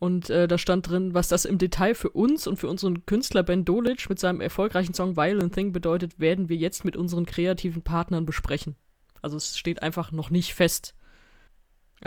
Und 0.00 0.30
äh, 0.30 0.46
da 0.46 0.58
stand 0.58 0.88
drin, 0.88 1.12
was 1.12 1.28
das 1.28 1.44
im 1.44 1.58
Detail 1.58 1.94
für 1.94 2.10
uns 2.10 2.46
und 2.46 2.56
für 2.56 2.68
unseren 2.68 3.04
Künstler 3.04 3.42
Ben 3.42 3.64
Dolic 3.64 4.08
mit 4.08 4.20
seinem 4.20 4.40
erfolgreichen 4.40 4.94
Song 4.94 5.16
Violent 5.16 5.54
Thing 5.54 5.72
bedeutet, 5.72 6.20
werden 6.20 6.48
wir 6.48 6.56
jetzt 6.56 6.84
mit 6.84 6.96
unseren 6.96 7.26
kreativen 7.26 7.82
Partnern 7.82 8.24
besprechen. 8.24 8.76
Also 9.22 9.36
es 9.36 9.58
steht 9.58 9.82
einfach 9.82 10.12
noch 10.12 10.30
nicht 10.30 10.54
fest. 10.54 10.94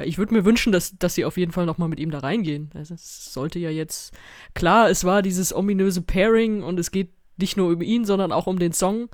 Ich 0.02 0.18
würde 0.18 0.34
mir 0.34 0.46
wünschen, 0.46 0.72
dass, 0.72 0.98
dass 0.98 1.16
sie 1.16 1.26
auf 1.26 1.36
jeden 1.36 1.52
Fall 1.52 1.66
nochmal 1.66 1.90
mit 1.90 2.00
ihm 2.00 2.12
da 2.12 2.20
reingehen. 2.20 2.70
Also 2.74 2.94
es 2.94 3.34
sollte 3.34 3.60
ja 3.60 3.70
jetzt. 3.70 4.14
Klar, 4.54 4.90
es 4.90 5.04
war 5.04 5.22
dieses 5.22 5.54
ominöse 5.54 6.02
Pairing 6.02 6.64
und 6.64 6.80
es 6.80 6.92
geht 6.92 7.10
nicht 7.42 7.58
nur 7.58 7.70
um 7.70 7.82
ihn, 7.82 8.06
sondern 8.06 8.32
auch 8.32 8.48
um 8.48 8.60
den 8.60 8.74
Song. 8.74 9.10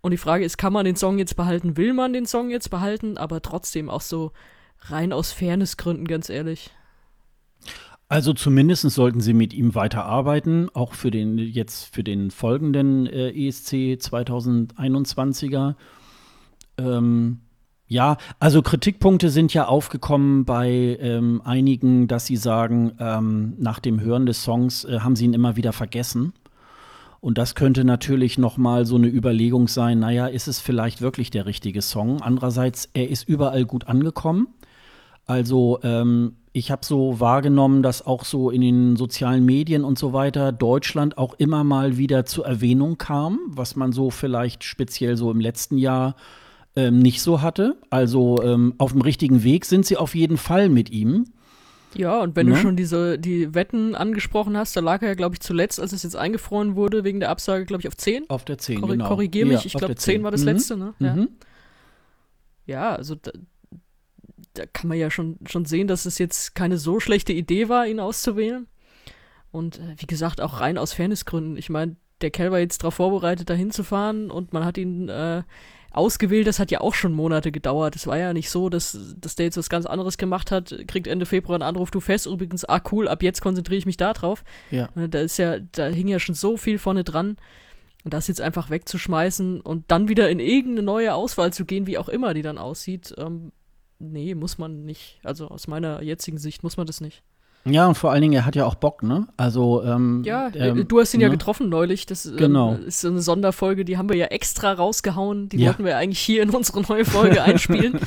Und 0.00 0.10
die 0.10 0.18
Frage 0.18 0.44
ist, 0.44 0.58
kann 0.58 0.72
man 0.72 0.84
den 0.84 0.96
Song 0.96 1.18
jetzt 1.18 1.36
behalten? 1.36 1.76
Will 1.76 1.94
man 1.94 2.12
den 2.12 2.26
Song 2.26 2.50
jetzt 2.50 2.70
behalten? 2.70 3.16
Aber 3.16 3.42
trotzdem 3.42 3.88
auch 3.88 4.00
so 4.00 4.32
rein 4.80 5.12
aus 5.12 5.32
Fairnessgründen, 5.32 6.06
ganz 6.06 6.28
ehrlich. 6.28 6.70
Also 8.08 8.34
zumindest 8.34 8.90
sollten 8.90 9.20
sie 9.20 9.32
mit 9.32 9.54
ihm 9.54 9.74
weiterarbeiten, 9.74 10.68
auch 10.74 10.92
für 10.92 11.10
den 11.10 11.38
jetzt 11.38 11.94
für 11.94 12.04
den 12.04 12.30
folgenden 12.30 13.06
äh, 13.06 13.30
ESC 13.30 13.72
2021er. 13.72 15.76
Ähm, 16.76 17.40
ja, 17.86 18.18
also 18.38 18.60
Kritikpunkte 18.60 19.30
sind 19.30 19.54
ja 19.54 19.66
aufgekommen 19.66 20.44
bei 20.44 20.98
ähm, 21.00 21.40
einigen, 21.44 22.06
dass 22.06 22.26
sie 22.26 22.36
sagen, 22.36 22.92
ähm, 22.98 23.54
nach 23.58 23.78
dem 23.78 24.00
Hören 24.00 24.26
des 24.26 24.42
Songs 24.42 24.84
äh, 24.84 25.00
haben 25.00 25.16
sie 25.16 25.24
ihn 25.24 25.34
immer 25.34 25.56
wieder 25.56 25.72
vergessen. 25.72 26.34
Und 27.22 27.38
das 27.38 27.54
könnte 27.54 27.84
natürlich 27.84 28.36
noch 28.36 28.56
mal 28.56 28.84
so 28.84 28.96
eine 28.96 29.06
Überlegung 29.06 29.68
sein, 29.68 30.00
naja, 30.00 30.26
ist 30.26 30.48
es 30.48 30.58
vielleicht 30.58 31.00
wirklich 31.00 31.30
der 31.30 31.46
richtige 31.46 31.80
Song? 31.80 32.20
Andererseits, 32.20 32.88
er 32.94 33.08
ist 33.08 33.28
überall 33.28 33.64
gut 33.64 33.86
angekommen. 33.86 34.48
Also 35.24 35.78
ähm, 35.84 36.34
ich 36.52 36.72
habe 36.72 36.84
so 36.84 37.20
wahrgenommen, 37.20 37.84
dass 37.84 38.04
auch 38.04 38.24
so 38.24 38.50
in 38.50 38.60
den 38.60 38.96
sozialen 38.96 39.44
Medien 39.44 39.84
und 39.84 40.00
so 40.00 40.12
weiter 40.12 40.50
Deutschland 40.50 41.16
auch 41.16 41.34
immer 41.34 41.62
mal 41.62 41.96
wieder 41.96 42.24
zur 42.26 42.44
Erwähnung 42.44 42.98
kam, 42.98 43.38
was 43.46 43.76
man 43.76 43.92
so 43.92 44.10
vielleicht 44.10 44.64
speziell 44.64 45.16
so 45.16 45.30
im 45.30 45.38
letzten 45.38 45.78
Jahr 45.78 46.16
ähm, 46.74 46.98
nicht 46.98 47.22
so 47.22 47.40
hatte. 47.40 47.76
Also 47.88 48.42
ähm, 48.42 48.74
auf 48.78 48.90
dem 48.90 49.00
richtigen 49.00 49.44
Weg 49.44 49.64
sind 49.64 49.86
sie 49.86 49.96
auf 49.96 50.16
jeden 50.16 50.38
Fall 50.38 50.68
mit 50.68 50.90
ihm. 50.90 51.26
Ja, 51.94 52.20
und 52.20 52.36
wenn 52.36 52.46
ne? 52.46 52.54
du 52.54 52.60
schon 52.60 52.76
diese 52.76 53.18
die 53.18 53.54
Wetten 53.54 53.94
angesprochen 53.94 54.56
hast, 54.56 54.76
da 54.76 54.80
lag 54.80 55.02
er 55.02 55.08
ja, 55.08 55.14
glaube 55.14 55.34
ich, 55.34 55.40
zuletzt, 55.40 55.80
als 55.80 55.92
es 55.92 56.02
jetzt 56.02 56.16
eingefroren 56.16 56.76
wurde, 56.76 57.04
wegen 57.04 57.20
der 57.20 57.30
Absage, 57.30 57.66
glaube 57.66 57.82
ich, 57.82 57.88
auf 57.88 57.96
10. 57.96 58.30
Auf 58.30 58.44
der 58.44 58.58
10, 58.58 58.80
Korri 58.80 58.92
genau. 58.92 59.08
Korrigier 59.08 59.46
mich, 59.46 59.60
ja, 59.60 59.66
ich 59.66 59.72
glaube, 59.74 59.94
10 59.94 60.22
war 60.22 60.30
das 60.30 60.42
mhm. 60.42 60.46
letzte, 60.46 60.76
ne? 60.76 60.94
Ja, 60.98 61.14
mhm. 61.14 61.28
ja 62.66 62.94
also 62.94 63.14
da, 63.16 63.32
da 64.54 64.66
kann 64.66 64.88
man 64.88 64.98
ja 64.98 65.10
schon, 65.10 65.38
schon 65.46 65.64
sehen, 65.64 65.88
dass 65.88 66.06
es 66.06 66.18
jetzt 66.18 66.54
keine 66.54 66.78
so 66.78 67.00
schlechte 67.00 67.32
Idee 67.32 67.68
war, 67.68 67.86
ihn 67.86 68.00
auszuwählen. 68.00 68.66
Und 69.50 69.78
äh, 69.78 69.94
wie 69.98 70.06
gesagt, 70.06 70.40
auch 70.40 70.60
rein 70.60 70.78
aus 70.78 70.94
Fairnessgründen. 70.94 71.56
Ich 71.56 71.68
meine, 71.68 71.96
der 72.22 72.30
Kerl 72.30 72.52
war 72.52 72.58
jetzt 72.58 72.82
darauf 72.82 72.94
vorbereitet, 72.94 73.50
da 73.50 73.54
hinzufahren 73.54 74.30
und 74.30 74.52
man 74.52 74.64
hat 74.64 74.78
ihn 74.78 75.08
äh, 75.08 75.42
ausgewählt. 75.90 76.46
Das 76.46 76.58
hat 76.58 76.70
ja 76.70 76.80
auch 76.80 76.94
schon 76.94 77.12
Monate 77.12 77.52
gedauert. 77.52 77.96
Es 77.96 78.06
war 78.06 78.18
ja 78.18 78.32
nicht 78.32 78.50
so, 78.50 78.68
dass, 78.68 79.16
dass 79.18 79.36
der 79.36 79.46
jetzt 79.46 79.56
was 79.56 79.68
ganz 79.68 79.86
anderes 79.86 80.18
gemacht 80.18 80.50
hat, 80.50 80.74
kriegt 80.86 81.06
Ende 81.06 81.26
Februar 81.26 81.56
einen 81.56 81.62
Anruf, 81.62 81.90
du 81.90 82.00
fest 82.00 82.26
übrigens, 82.26 82.64
ah 82.64 82.80
cool, 82.90 83.08
ab 83.08 83.22
jetzt 83.22 83.40
konzentriere 83.40 83.78
ich 83.78 83.86
mich 83.86 83.96
da 83.96 84.12
drauf. 84.12 84.44
Ja. 84.70 84.88
Äh, 84.96 85.08
da 85.08 85.20
ist 85.20 85.36
ja, 85.36 85.58
da 85.58 85.86
hing 85.86 86.08
ja 86.08 86.18
schon 86.18 86.34
so 86.34 86.56
viel 86.56 86.78
vorne 86.78 87.04
dran. 87.04 87.36
Und 88.04 88.12
das 88.12 88.26
jetzt 88.26 88.40
einfach 88.40 88.68
wegzuschmeißen 88.68 89.60
und 89.60 89.84
dann 89.92 90.08
wieder 90.08 90.28
in 90.28 90.40
irgendeine 90.40 90.82
neue 90.82 91.14
Auswahl 91.14 91.52
zu 91.52 91.64
gehen, 91.64 91.86
wie 91.86 91.98
auch 91.98 92.08
immer 92.08 92.34
die 92.34 92.42
dann 92.42 92.58
aussieht, 92.58 93.14
ähm, 93.16 93.52
nee, 94.00 94.34
muss 94.34 94.58
man 94.58 94.84
nicht. 94.84 95.20
Also 95.22 95.46
aus 95.46 95.68
meiner 95.68 96.02
jetzigen 96.02 96.38
Sicht 96.38 96.64
muss 96.64 96.76
man 96.76 96.88
das 96.88 97.00
nicht. 97.00 97.22
Ja, 97.64 97.86
und 97.86 97.94
vor 97.94 98.10
allen 98.10 98.22
Dingen, 98.22 98.34
er 98.34 98.44
hat 98.44 98.56
ja 98.56 98.66
auch 98.66 98.74
Bock, 98.74 99.04
ne? 99.04 99.28
Also, 99.36 99.84
ähm, 99.84 100.22
Ja, 100.24 100.50
ähm, 100.54 100.86
du 100.88 100.98
hast 100.98 101.14
ihn 101.14 101.18
ne? 101.18 101.26
ja 101.26 101.30
getroffen 101.30 101.68
neulich. 101.68 102.06
Das 102.06 102.26
ähm, 102.26 102.36
genau. 102.36 102.74
ist 102.74 103.00
so 103.02 103.08
eine 103.08 103.22
Sonderfolge, 103.22 103.84
die 103.84 103.98
haben 103.98 104.08
wir 104.08 104.16
ja 104.16 104.26
extra 104.26 104.72
rausgehauen. 104.72 105.48
Die 105.48 105.58
ja. 105.58 105.68
wollten 105.68 105.84
wir 105.84 105.96
eigentlich 105.96 106.18
hier 106.18 106.42
in 106.42 106.50
unsere 106.50 106.82
neue 106.82 107.04
Folge 107.04 107.42
einspielen. 107.44 108.00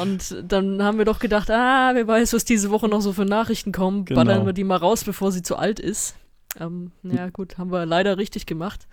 und 0.00 0.36
dann 0.46 0.82
haben 0.82 0.98
wir 0.98 1.04
doch 1.04 1.18
gedacht, 1.18 1.50
ah, 1.50 1.90
wer 1.94 2.06
weiß, 2.06 2.32
was 2.32 2.44
diese 2.44 2.70
Woche 2.70 2.88
noch 2.88 3.00
so 3.00 3.12
für 3.12 3.24
Nachrichten 3.24 3.72
kommen. 3.72 4.04
Genau. 4.04 4.22
Ballern 4.22 4.46
wir 4.46 4.52
die 4.52 4.64
mal 4.64 4.76
raus, 4.76 5.02
bevor 5.02 5.32
sie 5.32 5.42
zu 5.42 5.56
alt 5.56 5.80
ist. 5.80 6.14
Ähm, 6.60 6.92
ja, 7.02 7.28
gut, 7.30 7.58
haben 7.58 7.72
wir 7.72 7.86
leider 7.86 8.18
richtig 8.18 8.46
gemacht. 8.46 8.86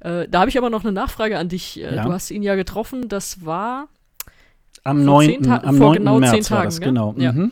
Äh, 0.00 0.26
da 0.28 0.40
habe 0.40 0.48
ich 0.48 0.56
aber 0.56 0.70
noch 0.70 0.84
eine 0.84 0.92
Nachfrage 0.92 1.38
an 1.38 1.50
dich. 1.50 1.80
Äh, 1.82 1.96
ja. 1.96 2.04
Du 2.04 2.12
hast 2.12 2.30
ihn 2.30 2.42
ja 2.42 2.54
getroffen, 2.54 3.08
das 3.08 3.44
war 3.44 3.88
am 4.84 5.04
9. 5.04 5.50
Am 5.50 5.76
vor 5.76 5.88
9. 5.88 5.98
genau 5.98 6.18
März 6.18 6.32
zehn 6.32 6.42
Tagen, 6.42 6.64
das, 6.64 6.80
genau. 6.80 7.14
Ja. 7.18 7.32
Mhm. 7.32 7.50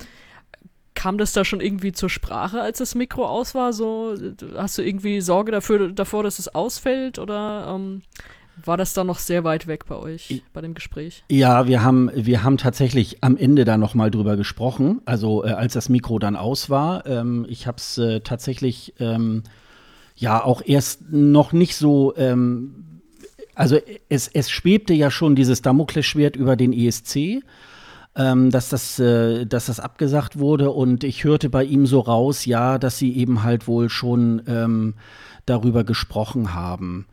Kam 1.02 1.18
das 1.18 1.32
da 1.32 1.44
schon 1.44 1.60
irgendwie 1.60 1.90
zur 1.90 2.08
Sprache, 2.08 2.60
als 2.60 2.78
das 2.78 2.94
Mikro 2.94 3.26
aus 3.26 3.56
war? 3.56 3.72
So, 3.72 4.14
hast 4.56 4.78
du 4.78 4.82
irgendwie 4.82 5.20
Sorge 5.20 5.50
dafür, 5.50 5.90
davor, 5.90 6.22
dass 6.22 6.38
es 6.38 6.54
ausfällt? 6.54 7.18
Oder 7.18 7.74
ähm, 7.74 8.02
war 8.64 8.76
das 8.76 8.94
da 8.94 9.02
noch 9.02 9.18
sehr 9.18 9.42
weit 9.42 9.66
weg 9.66 9.86
bei 9.88 9.96
euch, 9.96 10.44
bei 10.52 10.60
dem 10.60 10.74
Gespräch? 10.74 11.24
Ja, 11.28 11.66
wir 11.66 11.82
haben, 11.82 12.08
wir 12.14 12.44
haben 12.44 12.56
tatsächlich 12.56 13.18
am 13.20 13.36
Ende 13.36 13.64
da 13.64 13.78
noch 13.78 13.94
mal 13.94 14.12
drüber 14.12 14.36
gesprochen, 14.36 15.02
also 15.04 15.44
äh, 15.44 15.48
als 15.48 15.72
das 15.72 15.88
Mikro 15.88 16.20
dann 16.20 16.36
aus 16.36 16.70
war. 16.70 17.04
Ähm, 17.04 17.46
ich 17.48 17.66
habe 17.66 17.78
es 17.78 17.98
äh, 17.98 18.20
tatsächlich 18.20 18.94
ähm, 19.00 19.42
ja 20.14 20.44
auch 20.44 20.62
erst 20.64 21.10
noch 21.10 21.52
nicht 21.52 21.74
so 21.74 22.14
ähm, 22.16 23.00
also 23.56 23.76
es, 24.08 24.28
es 24.28 24.50
schwebte 24.50 24.94
ja 24.94 25.10
schon 25.10 25.34
dieses 25.34 25.62
Damoklesschwert 25.62 26.36
über 26.36 26.56
den 26.56 26.72
ESC, 26.72 27.42
ähm, 28.16 28.50
dass, 28.50 28.68
das, 28.68 28.98
äh, 28.98 29.46
dass 29.46 29.66
das 29.66 29.80
abgesagt 29.80 30.38
wurde 30.38 30.70
und 30.70 31.04
ich 31.04 31.24
hörte 31.24 31.48
bei 31.48 31.64
ihm 31.64 31.86
so 31.86 32.00
raus, 32.00 32.44
ja, 32.44 32.78
dass 32.78 32.98
sie 32.98 33.16
eben 33.16 33.42
halt 33.42 33.66
wohl 33.66 33.88
schon 33.88 34.42
ähm, 34.46 34.94
darüber 35.46 35.84
gesprochen 35.84 36.54
haben. 36.54 37.06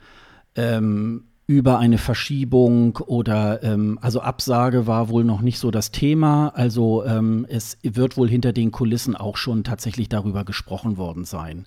Ähm, 0.56 1.24
über 1.48 1.80
eine 1.80 1.98
Verschiebung 1.98 2.98
oder 2.98 3.64
ähm, 3.64 3.98
also 4.04 4.22
Absage 4.22 4.86
war 4.86 5.10
wohl 5.10 5.24
noch 5.24 5.42
nicht 5.42 5.58
so 5.58 5.72
das 5.72 5.90
Thema. 5.90 6.50
Also 6.50 7.04
ähm, 7.06 7.48
es 7.50 7.80
wird 7.82 8.18
wohl 8.18 8.30
hinter 8.30 8.54
den 8.54 8.70
Kulissen 8.72 9.16
auch 9.16 9.36
schon 9.36 9.64
tatsächlich 9.64 10.10
darüber 10.10 10.44
gesprochen 10.44 10.98
worden 10.98 11.26
sein 11.26 11.66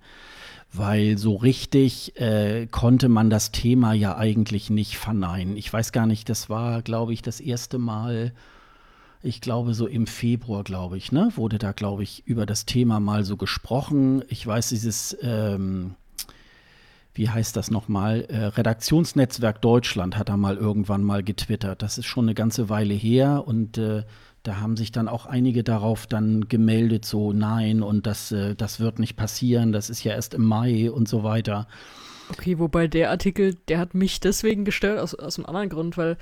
weil 0.73 1.19
so 1.19 1.37
richtig 1.37 2.19
äh, 2.19 2.67
konnte 2.67 3.11
man 3.11 3.29
das 3.29 3.53
Thema 3.53 3.93
ja 3.93 4.17
eigentlich 4.17 4.71
nicht 4.71 4.97
verneinen. 4.97 5.57
Ich 5.57 5.71
weiß 5.71 5.93
gar 5.93 6.07
nicht, 6.07 6.31
das 6.31 6.49
war, 6.49 6.81
glaube 6.81 7.13
ich, 7.13 7.21
das 7.21 7.41
erste 7.41 7.79
Mal, 7.79 8.33
ich 9.23 9.41
glaube 9.41 9.75
so 9.75 9.87
im 9.87 10.07
Februar, 10.07 10.65
glaube 10.65 10.97
ich, 10.97 11.13
ne, 11.13 11.31
wurde 11.37 11.59
da, 11.59 11.73
glaube 11.73 12.03
ich, 12.03 12.27
über 12.27 12.47
das 12.47 12.67
Thema 12.67 13.01
mal 13.01 13.25
so 13.25 13.37
gesprochen. 13.37 14.25
Ich 14.29 14.47
weiß, 14.47 14.71
dieses, 14.71 15.17
ähm, 15.23 15.95
wie 17.15 17.29
heißt 17.29 17.57
das 17.57 17.71
nochmal, 17.71 18.23
äh, 18.23 18.47
Redaktionsnetzwerk 18.47 19.61
Deutschland 19.63 20.17
hat 20.19 20.29
da 20.29 20.37
mal 20.37 20.57
irgendwann 20.57 21.05
mal 21.05 21.23
getwittert. 21.23 21.83
Das 21.83 21.99
ist 21.99 22.07
schon 22.07 22.25
eine 22.25 22.35
ganze 22.35 22.69
Weile 22.69 22.95
her 22.95 23.45
und 23.47 23.79
äh, 23.79 24.03
da 24.43 24.61
haben 24.61 24.77
sich 24.77 24.91
dann 24.91 25.07
auch 25.07 25.27
einige 25.27 25.63
darauf 25.63 26.09
dann 26.09 26.49
gemeldet, 26.49 27.05
so 27.05 27.33
nein, 27.33 27.83
und 27.83 28.07
das, 28.07 28.33
äh, 28.33 28.57
das 28.57 28.81
wird 28.81 28.99
nicht 28.99 29.17
passieren, 29.17 29.71
das 29.71 29.89
ist 29.89 30.03
ja 30.03 30.15
erst 30.15 30.35
im 30.35 30.45
Mai 30.45 30.91
und 30.91 31.09
so 31.09 31.23
weiter. 31.23 31.69
Okay, 32.31 32.59
wobei 32.59 32.89
der 32.89 33.11
Artikel, 33.11 33.55
der 33.69 33.79
hat 33.79 33.95
mich 33.95 34.19
deswegen 34.19 34.65
gestört, 34.65 34.99
aus, 34.99 35.15
aus 35.15 35.39
einem 35.39 35.47
anderen 35.47 35.69
Grund, 35.69 35.97
weil 35.97 36.17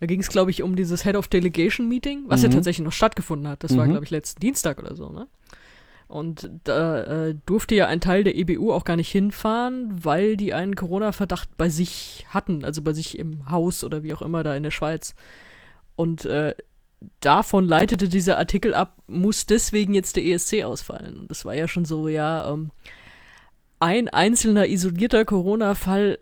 Da 0.00 0.06
ging 0.06 0.20
es, 0.20 0.28
glaube 0.28 0.50
ich, 0.50 0.62
um 0.62 0.76
dieses 0.76 1.04
Head 1.04 1.16
of 1.16 1.28
Delegation 1.28 1.88
Meeting, 1.88 2.24
was 2.26 2.40
mhm. 2.40 2.48
ja 2.48 2.54
tatsächlich 2.54 2.84
noch 2.84 2.92
stattgefunden 2.92 3.48
hat. 3.48 3.62
Das 3.62 3.72
mhm. 3.72 3.78
war, 3.78 3.88
glaube 3.88 4.04
ich, 4.04 4.10
letzten 4.10 4.40
Dienstag 4.40 4.78
oder 4.78 4.94
so, 4.96 5.10
ne? 5.10 5.28
Und 6.06 6.50
da 6.64 7.28
äh, 7.28 7.34
durfte 7.46 7.74
ja 7.74 7.86
ein 7.86 8.00
Teil 8.00 8.24
der 8.24 8.36
EBU 8.36 8.72
auch 8.72 8.84
gar 8.84 8.96
nicht 8.96 9.10
hinfahren, 9.10 10.04
weil 10.04 10.36
die 10.36 10.52
einen 10.52 10.76
Corona-Verdacht 10.76 11.56
bei 11.56 11.70
sich 11.70 12.26
hatten, 12.28 12.64
also 12.64 12.82
bei 12.82 12.92
sich 12.92 13.18
im 13.18 13.50
Haus 13.50 13.82
oder 13.82 14.02
wie 14.02 14.12
auch 14.12 14.22
immer 14.22 14.42
da 14.42 14.54
in 14.54 14.62
der 14.62 14.70
Schweiz. 14.70 15.14
Und 15.96 16.26
äh, 16.26 16.54
davon 17.20 17.66
leitete 17.66 18.08
dieser 18.08 18.38
Artikel 18.38 18.74
ab, 18.74 18.98
muss 19.06 19.46
deswegen 19.46 19.94
jetzt 19.94 20.16
der 20.16 20.26
ESC 20.26 20.62
ausfallen. 20.64 21.20
Und 21.20 21.30
das 21.30 21.44
war 21.44 21.54
ja 21.54 21.68
schon 21.68 21.84
so, 21.84 22.06
ja, 22.08 22.52
ähm, 22.52 22.70
ein 23.80 24.08
einzelner 24.08 24.68
isolierter 24.68 25.24
Corona-Fall 25.24 26.18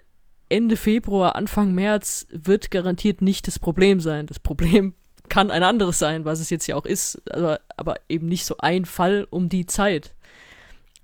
Ende 0.52 0.76
Februar, 0.76 1.34
Anfang 1.34 1.74
März 1.74 2.26
wird 2.30 2.70
garantiert 2.70 3.22
nicht 3.22 3.46
das 3.46 3.58
Problem 3.58 4.00
sein. 4.00 4.26
Das 4.26 4.38
Problem 4.38 4.94
kann 5.30 5.50
ein 5.50 5.62
anderes 5.62 5.98
sein, 5.98 6.26
was 6.26 6.40
es 6.40 6.50
jetzt 6.50 6.66
ja 6.66 6.76
auch 6.76 6.84
ist, 6.84 7.22
aber, 7.32 7.60
aber 7.78 7.96
eben 8.10 8.28
nicht 8.28 8.44
so 8.44 8.58
ein 8.58 8.84
Fall 8.84 9.26
um 9.30 9.48
die 9.48 9.64
Zeit. 9.64 10.14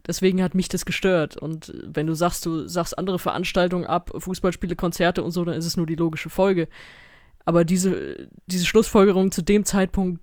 Deswegen 0.06 0.42
hat 0.42 0.54
mich 0.54 0.68
das 0.68 0.84
gestört. 0.84 1.38
Und 1.38 1.72
wenn 1.82 2.06
du 2.06 2.12
sagst, 2.12 2.44
du 2.44 2.68
sagst 2.68 2.98
andere 2.98 3.18
Veranstaltungen 3.18 3.86
ab, 3.86 4.10
Fußballspiele, 4.14 4.76
Konzerte 4.76 5.22
und 5.22 5.30
so, 5.30 5.46
dann 5.46 5.54
ist 5.54 5.64
es 5.64 5.78
nur 5.78 5.86
die 5.86 5.94
logische 5.94 6.28
Folge. 6.28 6.68
Aber 7.46 7.64
diese, 7.64 8.28
diese 8.48 8.66
Schlussfolgerung 8.66 9.32
zu 9.32 9.40
dem 9.40 9.64
Zeitpunkt, 9.64 10.20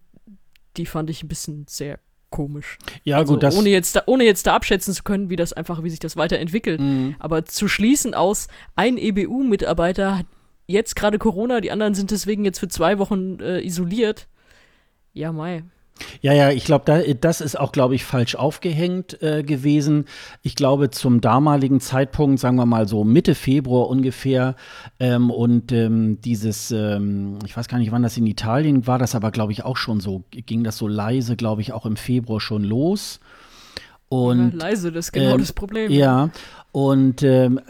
die 0.77 0.85
fand 0.85 1.09
ich 1.09 1.23
ein 1.23 1.29
bisschen 1.29 1.65
sehr 1.67 1.97
komisch. 2.35 2.77
Ja, 3.05 3.17
also, 3.17 3.33
gut, 3.33 3.43
das 3.43 3.57
ohne 3.57 3.69
jetzt, 3.69 3.95
da, 3.95 4.03
ohne 4.07 4.25
jetzt 4.25 4.45
da 4.45 4.55
abschätzen 4.55 4.93
zu 4.93 5.03
können, 5.03 5.29
wie 5.29 5.37
das 5.37 5.53
einfach, 5.53 5.83
wie 5.83 5.89
sich 5.89 5.99
das 5.99 6.17
weiterentwickelt. 6.17 6.81
Mhm. 6.81 7.15
Aber 7.17 7.45
zu 7.45 7.69
schließen 7.69 8.13
aus, 8.13 8.49
ein 8.75 8.97
EBU-Mitarbeiter 8.97 10.19
hat 10.19 10.25
jetzt 10.67 10.97
gerade 10.97 11.17
Corona, 11.17 11.61
die 11.61 11.71
anderen 11.71 11.93
sind 11.93 12.11
deswegen 12.11 12.43
jetzt 12.43 12.59
für 12.59 12.67
zwei 12.67 12.99
Wochen 12.99 13.39
äh, 13.39 13.61
isoliert. 13.61 14.27
Ja, 15.13 15.31
Mai. 15.31 15.63
Ja, 16.21 16.33
ja, 16.33 16.51
ich 16.51 16.65
glaube, 16.65 16.83
da, 16.85 17.01
das 17.13 17.39
ist 17.39 17.57
auch, 17.57 17.71
glaube 17.71 17.95
ich, 17.95 18.03
falsch 18.03 18.35
aufgehängt 18.35 19.21
äh, 19.21 19.43
gewesen. 19.43 20.05
Ich 20.41 20.55
glaube, 20.55 20.89
zum 20.89 21.21
damaligen 21.21 21.79
Zeitpunkt, 21.79 22.39
sagen 22.39 22.57
wir 22.57 22.65
mal 22.65 22.87
so 22.87 23.03
Mitte 23.03 23.33
Februar 23.33 23.87
ungefähr, 23.87 24.55
ähm, 24.99 25.31
und 25.31 25.71
ähm, 25.71 26.19
dieses, 26.21 26.71
ähm, 26.71 27.39
ich 27.45 27.55
weiß 27.55 27.67
gar 27.67 27.77
nicht, 27.77 27.91
wann 27.91 28.03
das 28.03 28.17
in 28.17 28.27
Italien 28.27 28.87
war, 28.87 28.99
das 28.99 29.15
aber, 29.15 29.31
glaube 29.31 29.53
ich, 29.53 29.63
auch 29.63 29.77
schon 29.77 30.01
so, 30.01 30.23
ging 30.31 30.63
das 30.63 30.77
so 30.77 30.87
leise, 30.87 31.37
glaube 31.37 31.61
ich, 31.61 31.71
auch 31.71 31.85
im 31.85 31.95
Februar 31.95 32.41
schon 32.41 32.63
los. 32.63 33.19
Und, 34.09 34.53
ja, 34.53 34.59
leise, 34.67 34.91
das 34.91 35.07
ist 35.07 35.11
genau 35.13 35.33
ähm, 35.33 35.39
das 35.39 35.53
Problem. 35.53 35.91
Ja, 35.91 36.29
und 36.71 37.23
ähm, 37.23 37.61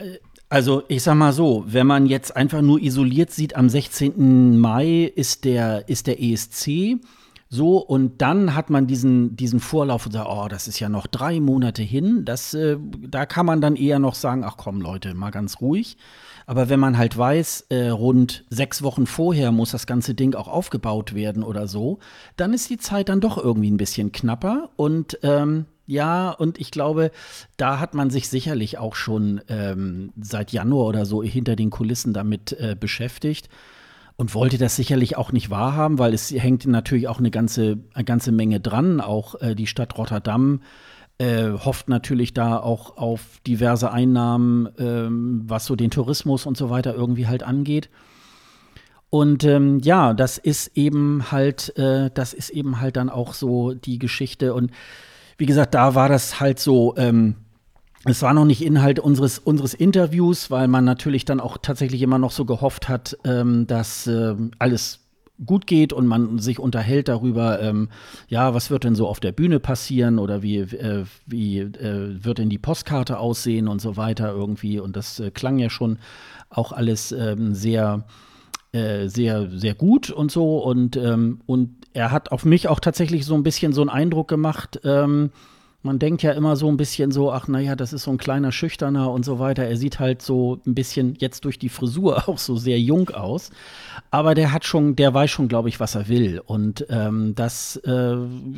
also 0.50 0.84
ich 0.88 1.04
sag 1.04 1.16
mal 1.16 1.34
so, 1.34 1.64
wenn 1.68 1.88
man 1.88 2.06
jetzt 2.06 2.36
einfach 2.36 2.62
nur 2.62 2.82
isoliert 2.82 3.32
sieht, 3.32 3.56
am 3.56 3.70
16. 3.70 4.58
Mai 4.58 5.12
ist 5.16 5.46
der, 5.46 5.88
ist 5.90 6.08
der 6.08 6.22
ESC 6.22 6.98
so, 7.48 7.78
und 7.78 8.22
dann 8.22 8.56
hat 8.56 8.72
man 8.72 8.88
diesen, 8.88 9.36
diesen 9.36 9.60
Vorlauf 9.60 10.06
und 10.06 10.14
sagt, 10.14 10.28
oh, 10.30 10.48
das 10.50 10.68
ist 10.68 10.80
ja 10.80 10.90
noch 10.90 11.06
drei 11.06 11.40
Monate 11.40 11.84
hin. 11.84 12.26
Das, 12.26 12.56
äh, 12.56 12.78
da 13.08 13.26
kann 13.28 13.46
man 13.46 13.62
dann 13.62 13.76
eher 13.76 14.00
noch 14.00 14.16
sagen, 14.16 14.44
ach 14.44 14.58
komm, 14.58 14.82
Leute, 14.82 15.14
mal 15.14 15.30
ganz 15.30 15.62
ruhig. 15.62 15.98
Aber 16.48 16.70
wenn 16.70 16.80
man 16.80 16.98
halt 16.98 17.16
weiß, 17.18 17.68
äh, 17.70 17.90
rund 17.90 18.46
sechs 18.50 18.82
Wochen 18.82 19.06
vorher 19.06 19.52
muss 19.52 19.72
das 19.72 19.86
ganze 19.86 20.16
Ding 20.16 20.34
auch 20.34 20.48
aufgebaut 20.48 21.14
werden 21.14 21.44
oder 21.44 21.68
so, 21.68 22.00
dann 22.36 22.54
ist 22.54 22.70
die 22.70 22.78
Zeit 22.78 23.10
dann 23.10 23.22
doch 23.22 23.38
irgendwie 23.38 23.72
ein 23.72 23.78
bisschen 23.78 24.12
knapper. 24.12 24.70
Und 24.76 25.20
ähm, 25.22 25.66
ja, 25.86 26.32
und 26.32 26.60
ich 26.60 26.72
glaube, 26.72 27.12
da 27.58 27.80
hat 27.80 27.94
man 27.94 28.10
sich 28.10 28.28
sicherlich 28.28 28.80
auch 28.80 28.96
schon 28.96 29.42
ähm, 29.50 30.14
seit 30.20 30.52
Januar 30.52 30.88
oder 30.88 31.06
so 31.06 31.22
hinter 31.22 31.56
den 31.56 31.70
Kulissen 31.70 32.12
damit 32.12 32.54
äh, 32.54 32.76
beschäftigt 32.80 33.50
und 34.18 34.34
wollte 34.34 34.58
das 34.58 34.76
sicherlich 34.76 35.18
auch 35.18 35.32
nicht 35.32 35.50
wahrhaben, 35.50 36.00
weil 36.00 36.14
es 36.14 36.32
hängt 36.32 36.66
natürlich 36.66 37.08
auch 37.08 37.20
eine 37.20 37.32
ganze, 37.32 37.80
eine 37.94 38.06
ganze 38.06 38.32
Menge 38.32 38.60
dran. 38.60 39.02
Auch 39.02 39.36
äh, 39.42 39.56
die 39.56 39.68
Stadt 39.68 39.98
Rotterdam 39.98 40.62
äh, 41.18 41.50
hofft 41.52 41.90
natürlich 41.90 42.34
da 42.34 42.58
auch 42.58 42.98
auf 42.98 43.40
diverse 43.46 43.92
Einnahmen, 43.92 44.70
ähm, 44.78 45.44
was 45.46 45.66
so 45.66 45.76
den 45.76 45.92
Tourismus 45.92 46.46
und 46.46 46.58
so 46.58 46.70
weiter 46.70 46.96
irgendwie 46.96 47.28
halt 47.28 47.44
angeht. 47.44 47.90
Und 49.10 49.44
ähm, 49.44 49.80
ja, 49.80 50.14
das 50.14 50.38
ist 50.38 50.72
eben 50.76 51.32
halt, 51.32 51.78
äh, 51.78 52.10
das 52.14 52.34
ist 52.34 52.50
eben 52.50 52.82
halt 52.82 52.98
dann 52.98 53.10
auch 53.10 53.34
so 53.34 53.74
die 53.74 54.00
Geschichte. 54.00 54.54
Und 54.54 54.72
wie 55.38 55.46
gesagt, 55.46 55.74
da 55.74 55.96
war 55.96 56.10
das 56.10 56.40
halt 56.40 56.60
so, 56.60 56.96
ähm, 56.98 57.36
es 58.06 58.22
war 58.22 58.34
noch 58.34 58.46
nicht 58.46 58.64
Inhalt 58.64 59.00
unseres, 59.00 59.40
unseres 59.40 59.74
Interviews, 59.74 60.52
weil 60.52 60.68
man 60.68 60.86
natürlich 60.86 61.26
dann 61.26 61.40
auch 61.40 61.58
tatsächlich 61.58 62.02
immer 62.02 62.20
noch 62.20 62.32
so 62.32 62.46
gehofft 62.46 62.88
hat, 62.88 63.18
ähm, 63.24 63.68
dass 63.68 64.08
äh, 64.08 64.36
alles 64.60 65.00
gut 65.44 65.68
geht 65.68 65.92
und 65.92 66.06
man 66.06 66.40
sich 66.40 66.60
unterhält 66.60 67.08
darüber, 67.08 67.62
ähm, 67.62 67.90
ja, 68.30 68.54
was 68.54 68.70
wird 68.70 68.84
denn 68.84 68.96
so 68.96 69.08
auf 69.08 69.20
der 69.20 69.32
Bühne 69.32 69.60
passieren 69.60 70.20
oder 70.20 70.42
wie, 70.42 70.60
äh, 70.60 71.06
wie 71.26 71.60
äh, 71.60 72.24
wird 72.24 72.38
denn 72.38 72.50
die 72.50 72.58
Postkarte 72.58 73.20
aussehen 73.20 73.68
und 73.68 73.82
so 73.82 73.98
weiter 73.98 74.32
irgendwie. 74.32 74.80
Und 74.80 74.96
das 74.96 75.20
äh, 75.20 75.32
klang 75.32 75.58
ja 75.58 75.70
schon 75.70 75.98
auch 76.50 76.72
alles 76.72 77.12
ähm, 77.12 77.54
sehr, 77.54 78.06
äh, 78.72 79.08
sehr, 79.08 79.50
sehr 79.50 79.74
gut 79.74 80.10
und 80.10 80.32
so. 80.32 80.60
Und, 80.60 80.96
ähm, 80.96 81.42
und 81.48 81.76
er 81.94 82.12
hat 82.12 82.32
auf 82.32 82.46
mich 82.46 82.68
auch 82.68 82.80
tatsächlich 82.80 83.26
so 83.26 83.36
ein 83.36 83.44
bisschen 83.44 83.74
so 83.74 83.82
einen 83.82 83.90
Eindruck 83.90 84.28
gemacht, 84.28 84.80
ähm, 84.84 85.32
man 85.86 86.00
denkt 86.00 86.24
ja 86.24 86.32
immer 86.32 86.56
so 86.56 86.68
ein 86.68 86.78
bisschen 86.78 87.12
so, 87.12 87.32
ach 87.32 87.48
naja, 87.48 87.76
das 87.76 87.94
ist 87.94 88.04
so 88.04 88.12
ein 88.12 88.18
kleiner 88.18 88.52
Schüchterner 88.52 89.12
und 89.12 89.24
so 89.24 89.38
weiter. 89.38 89.64
Er 89.64 89.78
sieht 89.78 90.00
halt 90.00 90.24
so 90.24 90.60
ein 90.66 90.74
bisschen 90.74 91.16
jetzt 91.20 91.46
durch 91.46 91.60
die 91.60 91.70
Frisur 91.70 92.28
auch 92.28 92.40
so 92.40 92.58
sehr 92.58 92.80
jung 92.80 93.12
aus. 93.12 93.52
Aber 94.10 94.34
der 94.34 94.52
hat 94.52 94.66
schon, 94.66 94.96
der 94.96 95.14
weiß 95.14 95.30
schon, 95.30 95.48
glaube 95.48 95.70
ich, 95.70 95.80
was 95.80 95.94
er 95.94 96.08
will. 96.08 96.42
Und 96.44 96.88
ähm, 96.90 97.36
das, 97.36 97.78
äh, 97.78 98.16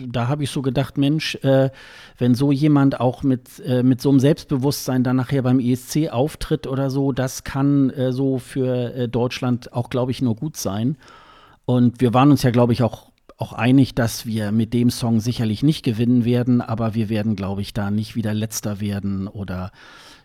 da 0.08 0.30
habe 0.30 0.44
ich 0.44 0.50
so 0.50 0.62
gedacht, 0.62 0.98
Mensch, 0.98 1.36
äh, 1.44 1.70
wenn 2.18 2.34
so 2.34 2.54
jemand 2.54 3.02
auch 3.02 3.24
mit, 3.24 3.60
äh, 3.60 3.84
mit 3.84 4.02
so 4.02 4.10
einem 4.10 4.22
Selbstbewusstsein 4.22 5.04
dann 5.04 5.18
nachher 5.18 5.42
beim 5.42 5.60
ESC 5.60 6.10
auftritt 6.10 6.66
oder 6.66 6.90
so, 6.90 7.12
das 7.12 7.44
kann 7.44 7.90
äh, 7.90 8.13
so 8.13 8.40
für 8.40 8.96
äh, 8.96 9.10
Deutschland 9.10 9.74
auch, 9.74 9.90
glaube 9.90 10.12
ich, 10.12 10.22
nur 10.22 10.36
gut 10.36 10.56
sein. 10.56 10.96
Und 11.66 12.00
wir 12.00 12.13
waren 12.13 12.32
uns 12.32 12.44
ja, 12.44 12.52
glaube 12.52 12.72
ich, 12.72 12.84
auch 12.84 13.12
auch 13.38 13.54
einig, 13.54 13.93
dass 13.93 14.26
wir 14.26 14.52
mit 14.52 14.73
dem 14.73 14.89
Song 14.89 15.19
sicherlich 15.19 15.62
nicht 15.62 15.84
gewinnen 15.84 16.26
werden, 16.26 16.60
aber 16.60 16.95
wir 16.95 17.08
werden, 17.08 17.36
glaube 17.36 17.62
ich, 17.62 17.73
da 17.73 17.91
nicht 17.91 18.15
wieder 18.15 18.34
letzter 18.34 18.80
werden 18.80 19.28
oder 19.28 19.71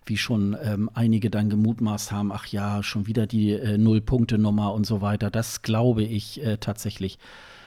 wie 0.06 0.16
schon 0.16 0.56
ähm, 0.62 0.90
einige 0.94 1.30
dann 1.30 1.50
gemutmaßt 1.50 2.10
haben, 2.10 2.32
ach 2.32 2.46
ja, 2.46 2.82
schon 2.82 3.06
wieder 3.06 3.26
die 3.26 3.52
äh, 3.52 3.78
Null-Punkte-Nummer 3.78 4.72
und 4.72 4.86
so 4.86 5.00
weiter. 5.00 5.30
Das 5.30 5.62
glaube 5.62 6.02
ich 6.02 6.42
äh, 6.42 6.56
tatsächlich 6.56 7.18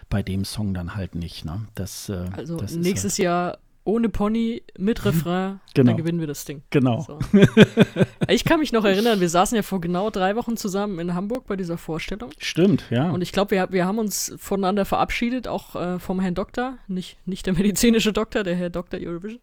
bei 0.09 0.21
dem 0.21 0.45
Song 0.45 0.73
dann 0.73 0.95
halt 0.95 1.15
nicht. 1.15 1.45
Ne? 1.45 1.61
Das, 1.75 2.09
äh, 2.09 2.25
also 2.35 2.57
das 2.57 2.75
nächstes 2.75 3.13
halt 3.13 3.23
Jahr 3.23 3.57
ohne 3.85 4.09
Pony, 4.09 4.63
mit 4.77 5.05
Refrain, 5.05 5.61
genau. 5.73 5.91
dann 5.91 5.97
gewinnen 5.97 6.19
wir 6.19 6.27
das 6.27 6.43
Ding. 6.43 6.63
Genau. 6.71 7.01
So. 7.01 7.19
ich 8.27 8.43
kann 8.43 8.59
mich 8.59 8.73
noch 8.73 8.83
erinnern, 8.83 9.21
wir 9.21 9.29
saßen 9.29 9.55
ja 9.55 9.61
vor 9.61 9.79
genau 9.79 10.09
drei 10.09 10.35
Wochen 10.35 10.57
zusammen 10.57 10.99
in 10.99 11.13
Hamburg 11.13 11.47
bei 11.47 11.55
dieser 11.55 11.77
Vorstellung. 11.77 12.31
Stimmt, 12.39 12.83
ja. 12.89 13.09
Und 13.11 13.21
ich 13.21 13.31
glaube, 13.31 13.51
wir, 13.51 13.71
wir 13.71 13.85
haben 13.85 13.99
uns 13.99 14.33
voneinander 14.37 14.85
verabschiedet, 14.85 15.47
auch 15.47 15.75
äh, 15.75 15.99
vom 15.99 16.19
Herrn 16.19 16.35
Doktor, 16.35 16.77
nicht, 16.87 17.17
nicht 17.25 17.45
der 17.45 17.53
medizinische 17.53 18.11
Doktor, 18.11 18.43
der 18.43 18.55
Herr 18.55 18.69
Dr. 18.69 18.99
Eurovision. 18.99 19.39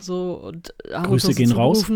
So, 0.00 0.34
und 0.34 0.74
haben 0.92 1.06
Grüße 1.06 1.28
uns 1.28 1.36
gehen 1.36 1.52
raus. 1.52 1.86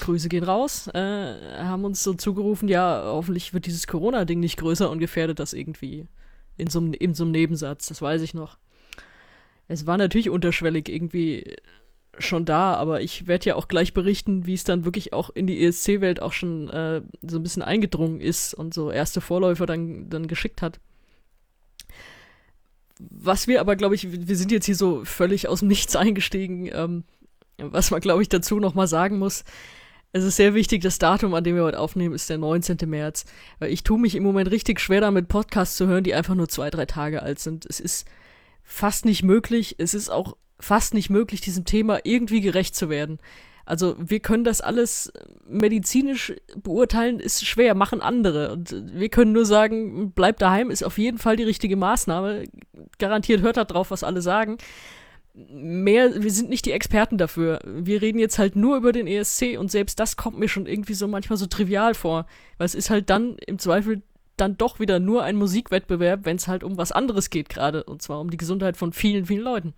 Grüße 0.00 0.28
gehen 0.28 0.44
raus. 0.44 0.88
Äh, 0.88 1.34
haben 1.58 1.84
uns 1.84 2.02
so 2.02 2.12
zugerufen, 2.12 2.68
ja, 2.68 3.04
hoffentlich 3.06 3.54
wird 3.54 3.64
dieses 3.64 3.86
Corona-Ding 3.86 4.38
nicht 4.38 4.58
größer 4.58 4.90
und 4.90 4.98
gefährdet 4.98 5.38
das 5.38 5.54
irgendwie 5.54 6.06
in 6.58 6.68
so, 6.68 6.80
in 6.80 7.14
so 7.14 7.24
einem 7.24 7.32
Nebensatz, 7.32 7.86
das 7.86 8.02
weiß 8.02 8.20
ich 8.22 8.34
noch 8.34 8.58
es 9.68 9.86
war 9.86 9.98
natürlich 9.98 10.30
unterschwellig 10.30 10.88
irgendwie 10.88 11.56
schon 12.18 12.44
da, 12.44 12.74
aber 12.74 13.00
ich 13.00 13.26
werde 13.26 13.50
ja 13.50 13.54
auch 13.54 13.68
gleich 13.68 13.94
berichten, 13.94 14.46
wie 14.46 14.54
es 14.54 14.64
dann 14.64 14.84
wirklich 14.84 15.12
auch 15.12 15.30
in 15.30 15.46
die 15.46 15.64
ESC-Welt 15.64 16.20
auch 16.20 16.32
schon 16.32 16.68
äh, 16.68 17.02
so 17.22 17.38
ein 17.38 17.42
bisschen 17.42 17.62
eingedrungen 17.62 18.20
ist 18.20 18.54
und 18.54 18.74
so 18.74 18.90
erste 18.90 19.20
Vorläufer 19.20 19.66
dann, 19.66 20.08
dann 20.10 20.26
geschickt 20.26 20.62
hat. 20.62 20.80
Was 22.98 23.46
wir 23.46 23.60
aber, 23.60 23.76
glaube 23.76 23.94
ich, 23.94 24.08
wir 24.10 24.36
sind 24.36 24.50
jetzt 24.50 24.66
hier 24.66 24.74
so 24.74 25.04
völlig 25.04 25.46
aus 25.46 25.60
dem 25.60 25.68
Nichts 25.68 25.94
eingestiegen, 25.94 26.68
ähm, 26.72 27.04
was 27.58 27.90
man, 27.90 28.00
glaube 28.00 28.22
ich, 28.22 28.28
dazu 28.28 28.58
nochmal 28.58 28.88
sagen 28.88 29.18
muss. 29.18 29.44
Es 30.12 30.24
ist 30.24 30.36
sehr 30.36 30.54
wichtig, 30.54 30.82
das 30.82 30.98
Datum, 30.98 31.34
an 31.34 31.44
dem 31.44 31.54
wir 31.54 31.64
heute 31.64 31.78
aufnehmen, 31.78 32.14
ist 32.14 32.30
der 32.30 32.38
19. 32.38 32.78
März. 32.86 33.26
Weil 33.58 33.70
ich 33.70 33.84
tue 33.84 34.00
mich 34.00 34.14
im 34.14 34.22
Moment 34.22 34.50
richtig 34.50 34.80
schwer 34.80 35.02
damit, 35.02 35.28
Podcasts 35.28 35.76
zu 35.76 35.86
hören, 35.86 36.02
die 36.02 36.14
einfach 36.14 36.34
nur 36.34 36.48
zwei, 36.48 36.70
drei 36.70 36.86
Tage 36.86 37.22
alt 37.22 37.38
sind. 37.38 37.66
Es 37.66 37.78
ist 37.78 38.08
fast 38.68 39.06
nicht 39.06 39.22
möglich. 39.22 39.76
Es 39.78 39.94
ist 39.94 40.10
auch 40.10 40.36
fast 40.60 40.92
nicht 40.92 41.08
möglich, 41.08 41.40
diesem 41.40 41.64
Thema 41.64 42.00
irgendwie 42.04 42.42
gerecht 42.42 42.76
zu 42.76 42.90
werden. 42.90 43.18
Also 43.64 43.96
wir 43.98 44.20
können 44.20 44.44
das 44.44 44.60
alles 44.60 45.12
medizinisch 45.46 46.34
beurteilen, 46.56 47.18
ist 47.18 47.46
schwer, 47.46 47.74
machen 47.74 48.00
andere. 48.00 48.52
Und 48.52 48.74
wir 48.92 49.08
können 49.08 49.32
nur 49.32 49.46
sagen, 49.46 50.12
bleibt 50.12 50.42
daheim, 50.42 50.70
ist 50.70 50.82
auf 50.82 50.98
jeden 50.98 51.18
Fall 51.18 51.36
die 51.36 51.44
richtige 51.44 51.76
Maßnahme. 51.76 52.44
Garantiert 52.98 53.40
hört 53.40 53.56
da 53.56 53.64
drauf, 53.64 53.90
was 53.90 54.04
alle 54.04 54.22
sagen. 54.22 54.58
Mehr, 55.34 56.22
wir 56.22 56.30
sind 56.30 56.50
nicht 56.50 56.66
die 56.66 56.72
Experten 56.72 57.16
dafür. 57.16 57.60
Wir 57.64 58.02
reden 58.02 58.18
jetzt 58.18 58.38
halt 58.38 58.56
nur 58.56 58.76
über 58.76 58.92
den 58.92 59.06
ESC 59.06 59.58
und 59.58 59.70
selbst 59.70 60.00
das 60.00 60.16
kommt 60.16 60.38
mir 60.38 60.48
schon 60.48 60.66
irgendwie 60.66 60.94
so 60.94 61.06
manchmal 61.08 61.36
so 61.36 61.46
trivial 61.46 61.94
vor. 61.94 62.26
Weil 62.58 62.66
es 62.66 62.74
ist 62.74 62.90
halt 62.90 63.08
dann 63.10 63.36
im 63.46 63.58
Zweifel 63.58 64.02
dann 64.40 64.56
doch 64.56 64.80
wieder 64.80 64.98
nur 65.00 65.22
ein 65.22 65.36
Musikwettbewerb, 65.36 66.20
wenn 66.24 66.36
es 66.36 66.48
halt 66.48 66.64
um 66.64 66.76
was 66.76 66.92
anderes 66.92 67.30
geht 67.30 67.48
gerade. 67.48 67.84
Und 67.84 68.02
zwar 68.02 68.20
um 68.20 68.30
die 68.30 68.36
Gesundheit 68.36 68.76
von 68.76 68.92
vielen, 68.92 69.26
vielen 69.26 69.42
Leuten. 69.42 69.74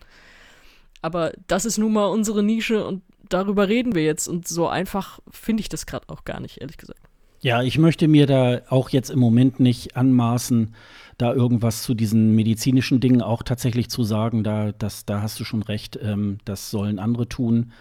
Aber 1.03 1.33
das 1.46 1.64
ist 1.64 1.79
nun 1.79 1.92
mal 1.92 2.07
unsere 2.07 2.42
Nische 2.42 2.87
und 2.87 3.03
darüber 3.29 3.68
reden 3.68 3.94
wir 3.94 4.03
jetzt. 4.03 4.29
Und 4.29 4.46
so 4.46 4.68
einfach 4.68 5.20
finde 5.31 5.62
ich 5.62 5.68
das 5.68 5.87
gerade 5.87 6.09
auch 6.09 6.25
gar 6.25 6.40
nicht, 6.40 6.61
ehrlich 6.61 6.77
gesagt. 6.77 7.01
Ja, 7.42 7.62
ich 7.62 7.79
möchte 7.79 8.07
mir 8.07 8.27
da 8.27 8.61
auch 8.68 8.90
jetzt 8.90 9.09
im 9.11 9.18
Moment 9.18 9.61
nicht 9.61 9.96
anmaßen, 9.96 10.75
da 11.16 11.33
irgendwas 11.33 11.83
zu 11.83 11.94
diesen 11.94 12.35
medizinischen 12.35 13.01
Dingen 13.01 13.23
auch 13.23 13.42
tatsächlich 13.42 13.88
zu 13.88 14.05
sagen. 14.05 14.44
Da, 14.44 14.73
das, 14.73 15.07
da 15.07 15.23
hast 15.23 15.40
du 15.40 15.44
schon 15.44 15.62
recht. 15.62 15.99
Ähm, 16.03 16.38
das 16.44 16.70
sollen 16.70 16.99
andere 16.99 17.29
tun. 17.29 17.73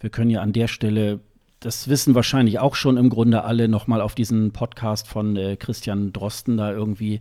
Wir 0.00 0.10
können 0.10 0.30
ja 0.30 0.40
an 0.40 0.52
der 0.52 0.68
Stelle, 0.68 1.20
das 1.60 1.88
wissen 1.88 2.14
wahrscheinlich 2.14 2.58
auch 2.58 2.74
schon 2.74 2.96
im 2.96 3.08
Grunde 3.08 3.44
alle, 3.44 3.68
nochmal 3.68 4.00
auf 4.00 4.14
diesen 4.14 4.52
Podcast 4.52 5.08
von 5.08 5.36
äh, 5.36 5.56
Christian 5.56 6.12
Drosten 6.12 6.56
da 6.56 6.72
irgendwie 6.72 7.20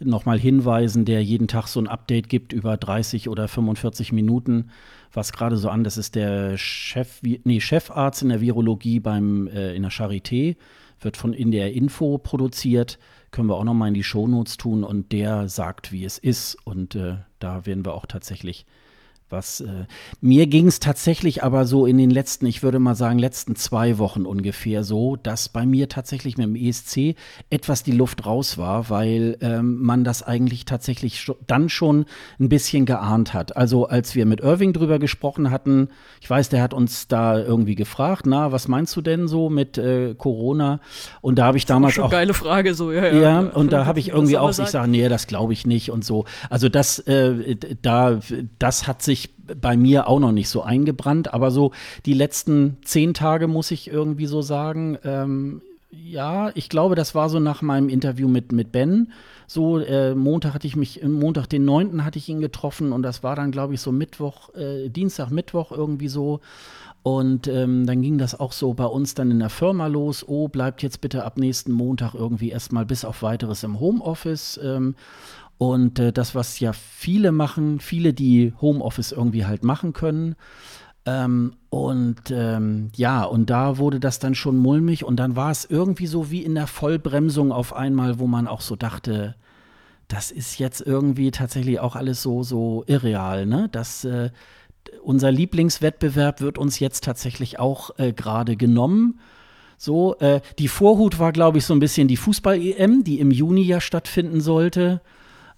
nochmal 0.00 0.38
hinweisen, 0.38 1.04
der 1.04 1.22
jeden 1.22 1.48
Tag 1.48 1.68
so 1.68 1.80
ein 1.80 1.86
Update 1.86 2.28
gibt 2.28 2.52
über 2.52 2.76
30 2.76 3.28
oder 3.28 3.48
45 3.48 4.12
Minuten, 4.12 4.70
was 5.12 5.32
gerade 5.32 5.56
so 5.56 5.68
an, 5.68 5.84
das 5.84 5.96
ist 5.96 6.14
der 6.14 6.58
Chef, 6.58 7.20
nee, 7.22 7.60
Chefarzt 7.60 8.22
in 8.22 8.30
der 8.30 8.40
Virologie 8.40 9.00
beim, 9.00 9.46
äh, 9.48 9.74
in 9.74 9.82
der 9.82 9.92
Charité, 9.92 10.56
wird 11.00 11.16
von 11.16 11.32
in 11.32 11.50
der 11.50 11.72
Info 11.74 12.18
produziert, 12.18 12.98
können 13.30 13.48
wir 13.48 13.56
auch 13.56 13.64
nochmal 13.64 13.88
in 13.88 13.94
die 13.94 14.04
Shownotes 14.04 14.56
tun 14.56 14.84
und 14.84 15.12
der 15.12 15.48
sagt, 15.48 15.92
wie 15.92 16.04
es 16.04 16.18
ist 16.18 16.56
und 16.64 16.94
äh, 16.94 17.16
da 17.38 17.66
werden 17.66 17.84
wir 17.84 17.94
auch 17.94 18.06
tatsächlich 18.06 18.66
was 19.30 19.60
äh, 19.60 19.86
mir 20.20 20.46
ging 20.46 20.66
es 20.66 20.80
tatsächlich 20.80 21.42
aber 21.42 21.66
so 21.66 21.86
in 21.86 21.98
den 21.98 22.10
letzten, 22.10 22.46
ich 22.46 22.62
würde 22.62 22.78
mal 22.78 22.94
sagen, 22.94 23.18
letzten 23.18 23.56
zwei 23.56 23.98
Wochen 23.98 24.26
ungefähr 24.26 24.84
so, 24.84 25.16
dass 25.16 25.48
bei 25.48 25.66
mir 25.66 25.88
tatsächlich 25.88 26.36
mit 26.36 26.46
dem 26.46 26.56
ESC 26.56 27.16
etwas 27.50 27.82
die 27.82 27.92
Luft 27.92 28.26
raus 28.26 28.58
war, 28.58 28.90
weil 28.90 29.36
ähm, 29.40 29.82
man 29.82 30.04
das 30.04 30.22
eigentlich 30.22 30.64
tatsächlich 30.64 31.20
sch 31.20 31.32
dann 31.46 31.68
schon 31.68 32.04
ein 32.38 32.48
bisschen 32.48 32.86
geahnt 32.86 33.34
hat. 33.34 33.56
Also 33.56 33.86
als 33.86 34.14
wir 34.14 34.26
mit 34.26 34.40
Irving 34.40 34.72
drüber 34.72 34.98
gesprochen 34.98 35.50
hatten, 35.50 35.88
ich 36.20 36.28
weiß, 36.28 36.48
der 36.50 36.62
hat 36.62 36.74
uns 36.74 37.08
da 37.08 37.38
irgendwie 37.38 37.74
gefragt, 37.74 38.26
na, 38.26 38.52
was 38.52 38.68
meinst 38.68 38.94
du 38.96 39.00
denn 39.00 39.26
so 39.26 39.50
mit 39.50 39.78
äh, 39.78 40.14
Corona? 40.14 40.80
Und 41.20 41.38
da 41.38 41.46
habe 41.46 41.58
ich 41.58 41.66
damals 41.66 41.94
schon 41.94 42.04
auch 42.04 42.10
geile 42.10 42.34
Frage 42.34 42.74
so, 42.74 42.92
ja, 42.92 43.06
ja. 43.06 43.20
Ja, 43.20 43.40
und 43.40 43.72
da 43.72 43.86
habe 43.86 43.98
ich 43.98 44.08
irgendwie 44.10 44.38
auch, 44.38 44.50
ich 44.50 44.56
sage, 44.56 44.90
nee, 44.90 45.08
das 45.08 45.26
glaube 45.26 45.52
ich 45.52 45.66
nicht 45.66 45.90
und 45.90 46.04
so. 46.04 46.24
Also 46.50 46.68
das, 46.68 46.98
äh, 47.00 47.56
da, 47.80 48.20
das 48.58 48.86
hat 48.86 49.02
sich 49.02 49.23
bei 49.60 49.76
mir 49.76 50.08
auch 50.08 50.20
noch 50.20 50.32
nicht 50.32 50.48
so 50.48 50.62
eingebrannt, 50.62 51.32
aber 51.32 51.50
so 51.50 51.72
die 52.06 52.14
letzten 52.14 52.78
zehn 52.82 53.14
Tage 53.14 53.48
muss 53.48 53.70
ich 53.70 53.88
irgendwie 53.88 54.26
so 54.26 54.42
sagen, 54.42 54.98
ähm, 55.04 55.62
ja, 55.90 56.50
ich 56.54 56.68
glaube, 56.68 56.94
das 56.94 57.14
war 57.14 57.28
so 57.28 57.38
nach 57.38 57.62
meinem 57.62 57.88
Interview 57.88 58.28
mit, 58.28 58.52
mit 58.52 58.72
Ben. 58.72 59.12
So, 59.46 59.78
äh, 59.78 60.14
Montag 60.14 60.54
hatte 60.54 60.66
ich 60.66 60.76
mich, 60.76 61.02
Montag 61.04 61.46
den 61.48 61.64
9. 61.64 62.04
hatte 62.04 62.18
ich 62.18 62.28
ihn 62.28 62.40
getroffen 62.40 62.92
und 62.92 63.02
das 63.02 63.22
war 63.22 63.36
dann, 63.36 63.50
glaube 63.52 63.74
ich, 63.74 63.80
so 63.80 63.92
Mittwoch, 63.92 64.54
äh, 64.54 64.88
Dienstag, 64.88 65.30
Mittwoch 65.30 65.70
irgendwie 65.70 66.08
so. 66.08 66.40
Und 67.02 67.48
ähm, 67.48 67.84
dann 67.86 68.00
ging 68.00 68.16
das 68.16 68.40
auch 68.40 68.52
so 68.52 68.72
bei 68.72 68.86
uns 68.86 69.14
dann 69.14 69.30
in 69.30 69.38
der 69.38 69.50
Firma 69.50 69.88
los. 69.88 70.26
Oh, 70.26 70.48
bleibt 70.48 70.82
jetzt 70.82 71.02
bitte 71.02 71.24
ab 71.24 71.36
nächsten 71.36 71.70
Montag 71.70 72.14
irgendwie 72.14 72.48
erstmal 72.48 72.86
bis 72.86 73.04
auf 73.04 73.22
weiteres 73.22 73.62
im 73.62 73.78
Homeoffice. 73.78 74.58
Ähm, 74.62 74.94
und 75.58 75.98
äh, 75.98 76.12
das, 76.12 76.34
was 76.34 76.60
ja 76.60 76.72
viele 76.72 77.32
machen, 77.32 77.80
viele, 77.80 78.12
die 78.12 78.52
Homeoffice 78.60 79.12
irgendwie 79.12 79.46
halt 79.46 79.64
machen 79.64 79.92
können. 79.92 80.36
Ähm, 81.06 81.54
und 81.70 82.30
ähm, 82.30 82.90
ja, 82.96 83.24
und 83.24 83.50
da 83.50 83.78
wurde 83.78 84.00
das 84.00 84.18
dann 84.18 84.34
schon 84.34 84.56
mulmig 84.56 85.04
und 85.04 85.16
dann 85.16 85.36
war 85.36 85.50
es 85.50 85.64
irgendwie 85.64 86.06
so 86.06 86.30
wie 86.30 86.42
in 86.42 86.54
der 86.54 86.66
Vollbremsung 86.66 87.52
auf 87.52 87.74
einmal, 87.74 88.18
wo 88.18 88.26
man 88.26 88.48
auch 88.48 88.62
so 88.62 88.74
dachte, 88.74 89.34
das 90.08 90.30
ist 90.30 90.58
jetzt 90.58 90.80
irgendwie 90.80 91.30
tatsächlich 91.30 91.80
auch 91.80 91.96
alles 91.96 92.22
so, 92.22 92.42
so 92.42 92.84
irreal, 92.86 93.46
ne? 93.46 93.68
Dass 93.70 94.04
äh, 94.04 94.30
unser 95.02 95.30
Lieblingswettbewerb 95.30 96.40
wird 96.40 96.58
uns 96.58 96.78
jetzt 96.78 97.04
tatsächlich 97.04 97.58
auch 97.58 97.90
äh, 97.98 98.12
gerade 98.12 98.56
genommen. 98.56 99.20
So, 99.76 100.16
äh, 100.18 100.40
die 100.58 100.68
Vorhut 100.68 101.18
war, 101.18 101.32
glaube 101.32 101.58
ich, 101.58 101.66
so 101.66 101.74
ein 101.74 101.80
bisschen 101.80 102.08
die 102.08 102.16
Fußball-EM, 102.16 103.04
die 103.04 103.18
im 103.18 103.30
Juni 103.30 103.62
ja 103.62 103.80
stattfinden 103.80 104.40
sollte 104.40 105.00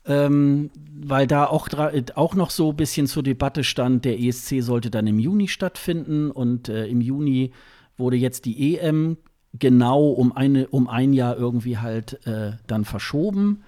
ähm, 0.07 0.71
weil 0.99 1.27
da 1.27 1.47
auch, 1.47 1.69
auch 2.15 2.35
noch 2.35 2.51
so 2.51 2.71
ein 2.71 2.77
bisschen 2.77 3.07
zur 3.07 3.23
Debatte 3.23 3.65
stand, 3.65 4.05
der 4.05 4.19
ESC 4.19 4.63
sollte 4.63 4.91
dann 4.91 5.07
im 5.07 5.19
Juni 5.19 5.49
stattfinden 5.49 6.31
und 6.31 6.69
äh, 6.69 6.87
im 6.87 7.01
Juni 7.01 7.53
wurde 7.97 8.17
jetzt 8.17 8.45
die 8.45 8.77
EM 8.77 9.17
genau 9.59 10.09
um, 10.09 10.33
eine, 10.37 10.69
um 10.69 10.89
ein 10.89 11.13
Jahr 11.13 11.37
irgendwie 11.37 11.79
halt 11.79 12.27
äh, 12.27 12.53
dann 12.67 12.85
verschoben. 12.85 13.65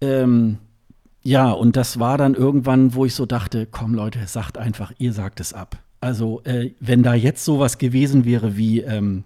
Ähm, 0.00 0.58
ja, 1.22 1.50
und 1.50 1.76
das 1.76 1.98
war 1.98 2.18
dann 2.18 2.34
irgendwann, 2.34 2.94
wo 2.94 3.04
ich 3.04 3.14
so 3.14 3.24
dachte, 3.24 3.66
komm 3.66 3.94
Leute, 3.94 4.26
sagt 4.26 4.58
einfach, 4.58 4.92
ihr 4.98 5.12
sagt 5.12 5.40
es 5.40 5.52
ab. 5.52 5.78
Also 6.00 6.42
äh, 6.44 6.72
wenn 6.80 7.02
da 7.02 7.14
jetzt 7.14 7.44
sowas 7.44 7.78
gewesen 7.78 8.26
wäre 8.26 8.56
wie 8.56 8.80
ähm, 8.80 9.24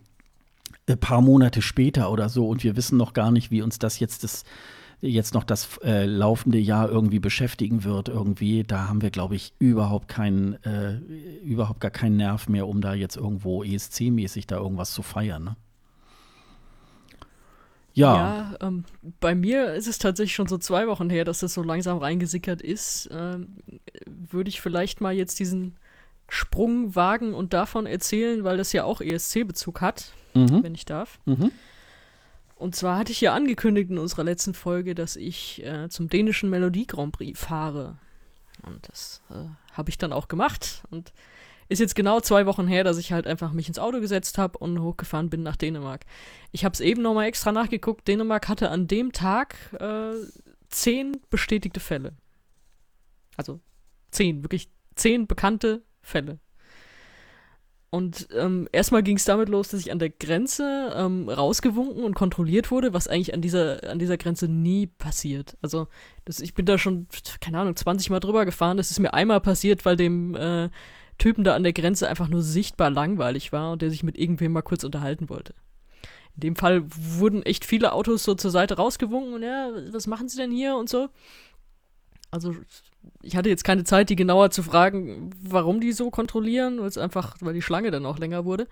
ein 0.87 0.99
paar 0.99 1.21
Monate 1.21 1.61
später 1.61 2.13
oder 2.13 2.29
so 2.29 2.49
und 2.49 2.63
wir 2.63 2.77
wissen 2.77 2.97
noch 2.97 3.15
gar 3.15 3.33
nicht, 3.33 3.51
wie 3.51 3.63
uns 3.63 3.79
das 3.81 3.99
jetzt 3.99 4.23
das 4.23 4.45
jetzt 5.01 5.35
noch 5.35 5.45
das 5.45 5.79
äh, 5.83 6.07
laufende 6.07 6.59
Jahr 6.59 6.89
irgendwie 6.89 7.21
beschäftigen 7.21 7.85
wird, 7.85 8.09
irgendwie, 8.09 8.65
da 8.65 8.89
haben 8.89 9.03
wir, 9.03 9.11
glaube 9.11 9.37
ich, 9.37 9.53
überhaupt 9.59 10.09
keinen, 10.09 10.63
äh, 10.65 10.97
überhaupt 11.45 11.81
gar 11.81 11.91
keinen 11.91 12.17
Nerv 12.17 12.49
mehr, 12.49 12.67
um 12.67 12.81
da 12.81 12.95
jetzt 12.95 13.17
irgendwo 13.17 13.63
ESC-mäßig 13.63 14.47
da 14.47 14.57
irgendwas 14.57 14.93
zu 14.93 15.03
feiern. 15.03 15.45
Ne? 15.45 15.57
Ja, 17.95 18.15
ja 18.15 18.57
ähm, 18.61 18.85
bei 19.21 19.35
mir 19.35 19.75
ist 19.75 19.89
es 19.89 19.99
tatsächlich 19.99 20.35
schon 20.35 20.49
so 20.49 20.59
zwei 20.59 20.87
Wochen 20.89 21.11
her, 21.11 21.25
dass 21.25 21.41
das 21.41 21.55
so 21.55 21.63
langsam 21.63 21.99
reingesickert 21.99 22.61
ist. 22.63 23.09
Ähm, 23.13 23.59
Würde 24.07 24.49
ich 24.49 24.61
vielleicht 24.61 25.01
mal 25.01 25.15
jetzt 25.15 25.39
diesen 25.39 25.77
Sprung 26.29 26.95
wagen 26.95 27.35
und 27.35 27.53
davon 27.53 27.87
erzählen, 27.87 28.45
weil 28.45 28.57
das 28.57 28.73
ja 28.73 28.85
auch 28.85 29.01
ESC-Bezug 29.01 29.81
hat, 29.81 30.13
mhm. 30.35 30.63
wenn 30.63 30.75
ich 30.75 30.85
darf. 30.85 31.19
Mhm. 31.25 31.53
Und 32.59 32.75
zwar 32.75 32.99
hatte 32.99 33.13
ich 33.13 33.21
ja 33.21 33.35
angekündigt 33.35 33.91
in 33.91 33.99
unserer 33.99 34.25
letzten 34.25 34.53
Folge, 34.53 34.95
dass 34.95 35.15
ich 35.17 35.65
äh, 35.65 35.89
zum 35.89 36.09
dänischen 36.09 36.51
Melodie 36.51 36.87
Grand 36.87 37.13
Prix 37.13 37.39
fahre. 37.39 37.99
Und 38.63 38.89
das 38.89 39.23
äh, 39.31 39.47
habe 39.73 39.91
ich 39.91 39.99
dann 39.99 40.13
auch 40.13 40.27
gemacht. 40.27 40.83
Und 40.91 41.13
ist 41.69 41.79
jetzt 41.79 41.95
genau 41.95 42.21
zwei 42.21 42.47
Wochen 42.47 42.67
her, 42.67 42.83
dass 42.83 42.99
ich 42.99 43.13
halt 43.13 43.27
einfach 43.27 43.53
mich 43.53 43.69
ins 43.69 43.79
Auto 43.79 44.01
gesetzt 44.01 44.39
habe 44.39 44.59
und 44.59 44.81
hochgefahren 44.81 45.31
bin 45.31 45.43
nach 45.43 45.57
Dänemark. 45.57 46.05
Ich 46.51 46.65
habe 46.65 46.73
es 46.73 46.81
eben 46.81 47.03
nochmal 47.03 47.27
extra 47.27 47.53
nachgeguckt. 47.53 48.09
Dänemark 48.09 48.49
hatte 48.49 48.71
an 48.71 48.89
dem 48.89 49.13
Tag 49.13 49.55
äh, 49.79 50.15
zehn 50.69 51.17
bestätigte 51.31 51.81
Fälle. 51.81 52.17
Also 53.37 53.61
zehn, 54.11 54.43
wirklich 54.43 54.71
zehn 54.97 55.27
bekannte 55.27 55.83
Fälle. 56.03 56.41
Und 57.91 58.29
ähm, 58.37 58.69
erstmal 58.71 59.03
ging 59.03 59.17
es 59.17 59.25
damit 59.25 59.49
los, 59.49 59.69
dass 59.69 59.81
ich 59.81 59.91
an 59.91 59.99
der 59.99 60.11
Grenze 60.11 60.93
ähm, 60.95 61.29
rausgewunken 61.29 62.05
und 62.05 62.15
kontrolliert 62.15 62.71
wurde, 62.71 62.93
was 62.93 63.09
eigentlich 63.09 63.33
an 63.33 63.41
dieser, 63.41 63.89
an 63.89 63.99
dieser 63.99 64.19
Grenze 64.19 64.47
nie 64.47 64.87
passiert. 64.87 65.57
Also 65.63 65.89
das, 66.27 66.41
ich 66.41 66.53
bin 66.53 66.67
da 66.67 66.77
schon, 66.77 67.07
keine 67.41 67.59
Ahnung, 67.59 67.75
20 67.75 68.11
Mal 68.11 68.21
drüber 68.21 68.45
gefahren. 68.45 68.77
Das 68.77 68.91
ist 68.91 68.99
mir 68.99 69.15
einmal 69.15 69.41
passiert, 69.41 69.87
weil 69.87 69.97
dem 69.97 70.35
äh, 70.35 70.69
Typen 71.17 71.45
da 71.45 71.55
an 71.55 71.63
der 71.63 71.73
Grenze 71.73 72.09
einfach 72.09 72.29
nur 72.29 72.43
sichtbar 72.43 72.91
langweilig 72.91 73.53
war 73.53 73.73
und 73.73 73.81
der 73.81 73.91
sich 73.91 74.03
mit 74.03 74.19
irgendwem 74.19 74.53
mal 74.53 74.63
kurz 74.63 74.85
unterhalten 74.85 75.31
wollte. 75.31 75.55
In 76.35 76.41
dem 76.41 76.57
Fall 76.57 76.85
wurden 76.87 77.43
echt 77.43 77.65
viele 77.65 77.93
Autos 77.93 78.23
so 78.23 78.35
zur 78.35 78.51
Seite 78.51 78.77
rausgewunken 78.77 79.33
und 79.33 79.43
ja, 79.43 79.71
was 79.93 80.07
machen 80.07 80.29
sie 80.29 80.37
denn 80.37 80.53
hier 80.53 80.77
und 80.77 80.91
so. 80.91 81.09
Also 82.31 82.55
ich 83.23 83.37
hatte 83.37 83.49
jetzt 83.49 83.65
keine 83.65 83.85
Zeit, 83.85 84.11
die 84.11 84.17
genauer 84.17 84.51
zu 84.51 84.63
fragen, 84.63 85.31
warum 85.41 85.81
die 85.81 85.93
so 85.93 86.11
kontrollieren, 86.11 86.81
weil 86.81 86.87
es 86.87 86.99
einfach, 86.99 87.37
weil 87.41 87.55
die 87.55 87.63
Schlange 87.63 87.91
dann 87.91 88.07
auch 88.07 88.19
länger 88.19 88.45
wurde. 88.45 88.67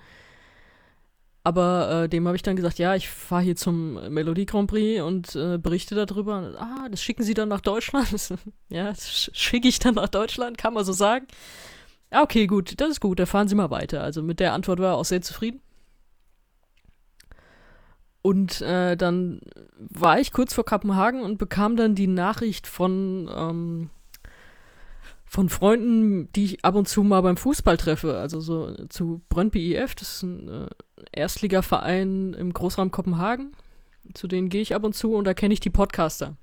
Aber 1.47 2.03
äh, 2.03 2.09
dem 2.09 2.27
habe 2.27 2.37
ich 2.37 2.43
dann 2.43 2.57
gesagt, 2.57 2.79
ja, 2.79 2.97
ich 2.97 3.09
fahre 3.09 3.43
hier 3.43 3.55
zum 3.55 4.13
Melodie 4.13 4.47
Grand 4.47 4.69
Prix 4.69 5.01
und 5.01 5.37
äh, 5.37 5.59
berichte 5.59 5.95
darüber. 5.95 6.57
Ah, 6.59 6.89
das 6.91 7.01
schicken 7.01 7.23
Sie 7.23 7.35
dann 7.35 7.49
nach 7.49 7.61
Deutschland? 7.61 8.09
ja, 8.69 8.89
das 8.89 9.31
schicke 9.33 9.69
ich 9.69 9.79
dann 9.79 9.95
nach 9.95 10.09
Deutschland, 10.09 10.59
kann 10.59 10.75
man 10.75 10.85
so 10.85 10.93
sagen. 10.93 11.27
Ja, 12.13 12.23
okay, 12.23 12.49
gut, 12.49 12.81
das 12.81 12.91
ist 12.91 13.01
gut, 13.01 13.21
da 13.21 13.27
fahren 13.27 13.47
Sie 13.47 13.55
mal 13.55 13.71
weiter. 13.71 14.03
Also 14.03 14.25
mit 14.25 14.41
der 14.41 14.55
Antwort 14.55 14.81
war 14.81 14.95
er 14.95 14.97
auch 14.97 15.05
sehr 15.05 15.23
zufrieden. 15.23 15.61
Und 18.23 18.61
äh, 18.61 18.97
dann 18.97 19.41
war 19.79 20.19
ich 20.19 20.33
kurz 20.33 20.53
vor 20.53 20.65
Kopenhagen 20.65 21.23
und 21.23 21.39
bekam 21.39 21.77
dann 21.77 21.95
die 21.95 22.09
Nachricht 22.09 22.67
von 22.67 23.31
ähm, 23.33 23.91
von 25.37 25.51
Freunden, 25.51 26.33
die 26.33 26.47
ich 26.47 26.65
ab 26.65 26.77
und 26.77 26.89
zu 26.89 27.03
mal 27.03 27.21
beim 27.21 27.37
Fußball 27.37 27.77
treffe, 27.77 28.17
also 28.17 28.41
so 28.41 28.73
zu 28.89 29.21
Brøndby 29.29 29.77
IF, 29.77 29.95
das 29.95 30.15
ist 30.15 30.23
ein 30.23 30.49
äh, 30.49 30.67
Erstligaverein 31.13 32.33
im 32.33 32.55
Großraum 32.55 32.91
Kopenhagen, 32.91 33.53
zu 34.15 34.29
denen 34.29 34.49
gehe 34.49 34.63
ich 34.63 34.75
ab 34.75 34.83
und 34.83 34.95
zu 34.95 35.13
und 35.13 35.27
da 35.27 35.35
kenne 35.35 35.53
ich 35.53 35.61
die 35.61 35.69
Podcaster. 35.69 36.39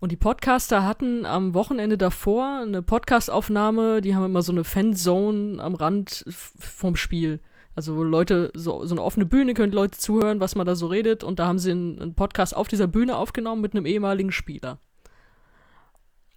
Und 0.00 0.10
die 0.10 0.16
Podcaster 0.16 0.86
hatten 0.86 1.26
am 1.26 1.52
Wochenende 1.52 1.98
davor 1.98 2.62
eine 2.62 2.80
Podcastaufnahme, 2.80 4.00
die 4.00 4.16
haben 4.16 4.24
immer 4.24 4.40
so 4.40 4.52
eine 4.52 4.64
Fanzone 4.64 5.62
am 5.62 5.74
Rand 5.74 6.24
vom 6.30 6.96
Spiel. 6.96 7.40
Also 7.74 8.02
Leute, 8.02 8.52
so, 8.54 8.86
so 8.86 8.94
eine 8.94 9.02
offene 9.02 9.26
Bühne, 9.26 9.52
können 9.52 9.74
Leute 9.74 9.98
zuhören, 9.98 10.40
was 10.40 10.54
man 10.54 10.66
da 10.66 10.76
so 10.76 10.86
redet. 10.86 11.24
Und 11.24 11.38
da 11.38 11.46
haben 11.46 11.58
sie 11.58 11.72
einen, 11.72 12.00
einen 12.00 12.14
Podcast 12.14 12.56
auf 12.56 12.68
dieser 12.68 12.86
Bühne 12.86 13.18
aufgenommen 13.18 13.60
mit 13.60 13.74
einem 13.74 13.84
ehemaligen 13.84 14.32
Spieler. 14.32 14.78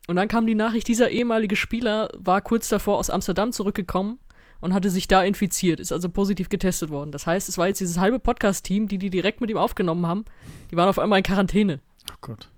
Und 0.08 0.16
dann 0.16 0.28
kam 0.28 0.46
die 0.46 0.56
Nachricht, 0.56 0.88
dieser 0.88 1.10
ehemalige 1.10 1.56
Spieler 1.56 2.10
war 2.16 2.42
kurz 2.42 2.70
davor 2.70 2.98
aus 2.98 3.10
Amsterdam 3.10 3.52
zurückgekommen 3.52 4.20
und 4.62 4.74
hatte 4.74 4.90
sich 4.90 5.08
da 5.08 5.24
infiziert, 5.24 5.80
ist 5.80 5.92
also 5.92 6.10
positiv 6.10 6.50
getestet 6.50 6.90
worden. 6.90 7.12
Das 7.12 7.28
heißt, 7.28 7.50
es 7.50 7.58
war 7.58 7.68
jetzt 7.68 7.80
dieses 7.82 8.00
halbe 8.00 8.20
Podcast-Team, 8.20 8.88
die 8.88 8.98
die 8.98 9.10
direkt 9.10 9.42
mit 9.42 9.50
ihm 9.50 9.58
aufgenommen 9.58 10.06
haben, 10.06 10.26
die 10.72 10.76
waren 10.76 10.90
auf 10.90 11.00
einmal 11.00 11.20
in 11.20 11.24
Quarantäne. 11.24 11.80
Oh 12.12 12.18
Gott. 12.22 12.50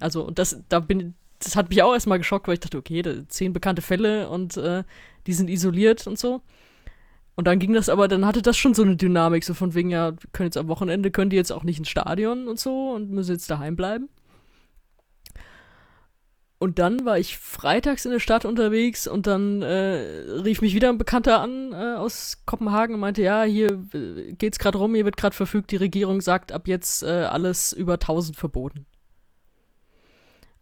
Also, 0.00 0.22
und 0.22 0.38
das, 0.38 0.62
da 0.68 0.80
bin, 0.80 1.14
das 1.38 1.56
hat 1.56 1.70
mich 1.70 1.82
auch 1.82 1.92
erstmal 1.92 2.18
geschockt, 2.18 2.48
weil 2.48 2.54
ich 2.54 2.60
dachte, 2.60 2.78
okay, 2.78 3.02
da, 3.02 3.28
zehn 3.28 3.52
bekannte 3.52 3.82
Fälle 3.82 4.28
und 4.28 4.56
äh, 4.56 4.84
die 5.26 5.32
sind 5.32 5.48
isoliert 5.48 6.06
und 6.06 6.18
so. 6.18 6.42
Und 7.34 7.46
dann 7.46 7.58
ging 7.58 7.74
das 7.74 7.90
aber, 7.90 8.08
dann 8.08 8.24
hatte 8.24 8.40
das 8.40 8.56
schon 8.56 8.74
so 8.74 8.82
eine 8.82 8.96
Dynamik, 8.96 9.44
so 9.44 9.52
von 9.52 9.74
wegen, 9.74 9.90
ja, 9.90 10.12
können 10.32 10.46
jetzt 10.46 10.56
am 10.56 10.68
Wochenende, 10.68 11.10
können 11.10 11.30
die 11.30 11.36
jetzt 11.36 11.52
auch 11.52 11.64
nicht 11.64 11.78
ins 11.78 11.90
Stadion 11.90 12.48
und 12.48 12.58
so 12.58 12.92
und 12.92 13.10
müssen 13.10 13.32
jetzt 13.32 13.50
daheim 13.50 13.76
bleiben. 13.76 14.08
Und 16.58 16.78
dann 16.78 17.04
war 17.04 17.18
ich 17.18 17.36
freitags 17.36 18.06
in 18.06 18.12
der 18.12 18.20
Stadt 18.20 18.46
unterwegs 18.46 19.06
und 19.06 19.26
dann 19.26 19.60
äh, 19.60 20.30
rief 20.42 20.62
mich 20.62 20.74
wieder 20.74 20.88
ein 20.88 20.96
Bekannter 20.96 21.40
an 21.40 21.72
äh, 21.72 21.96
aus 21.96 22.42
Kopenhagen 22.46 22.94
und 22.94 23.00
meinte, 23.00 23.20
ja, 23.20 23.42
hier 23.42 23.84
äh, 23.92 24.32
geht's 24.32 24.58
gerade 24.58 24.78
rum, 24.78 24.94
hier 24.94 25.04
wird 25.04 25.18
gerade 25.18 25.36
verfügt, 25.36 25.70
die 25.70 25.76
Regierung 25.76 26.22
sagt 26.22 26.52
ab 26.52 26.66
jetzt 26.66 27.02
äh, 27.02 27.08
alles 27.08 27.74
über 27.74 27.94
1000 27.94 28.38
verboten. 28.38 28.86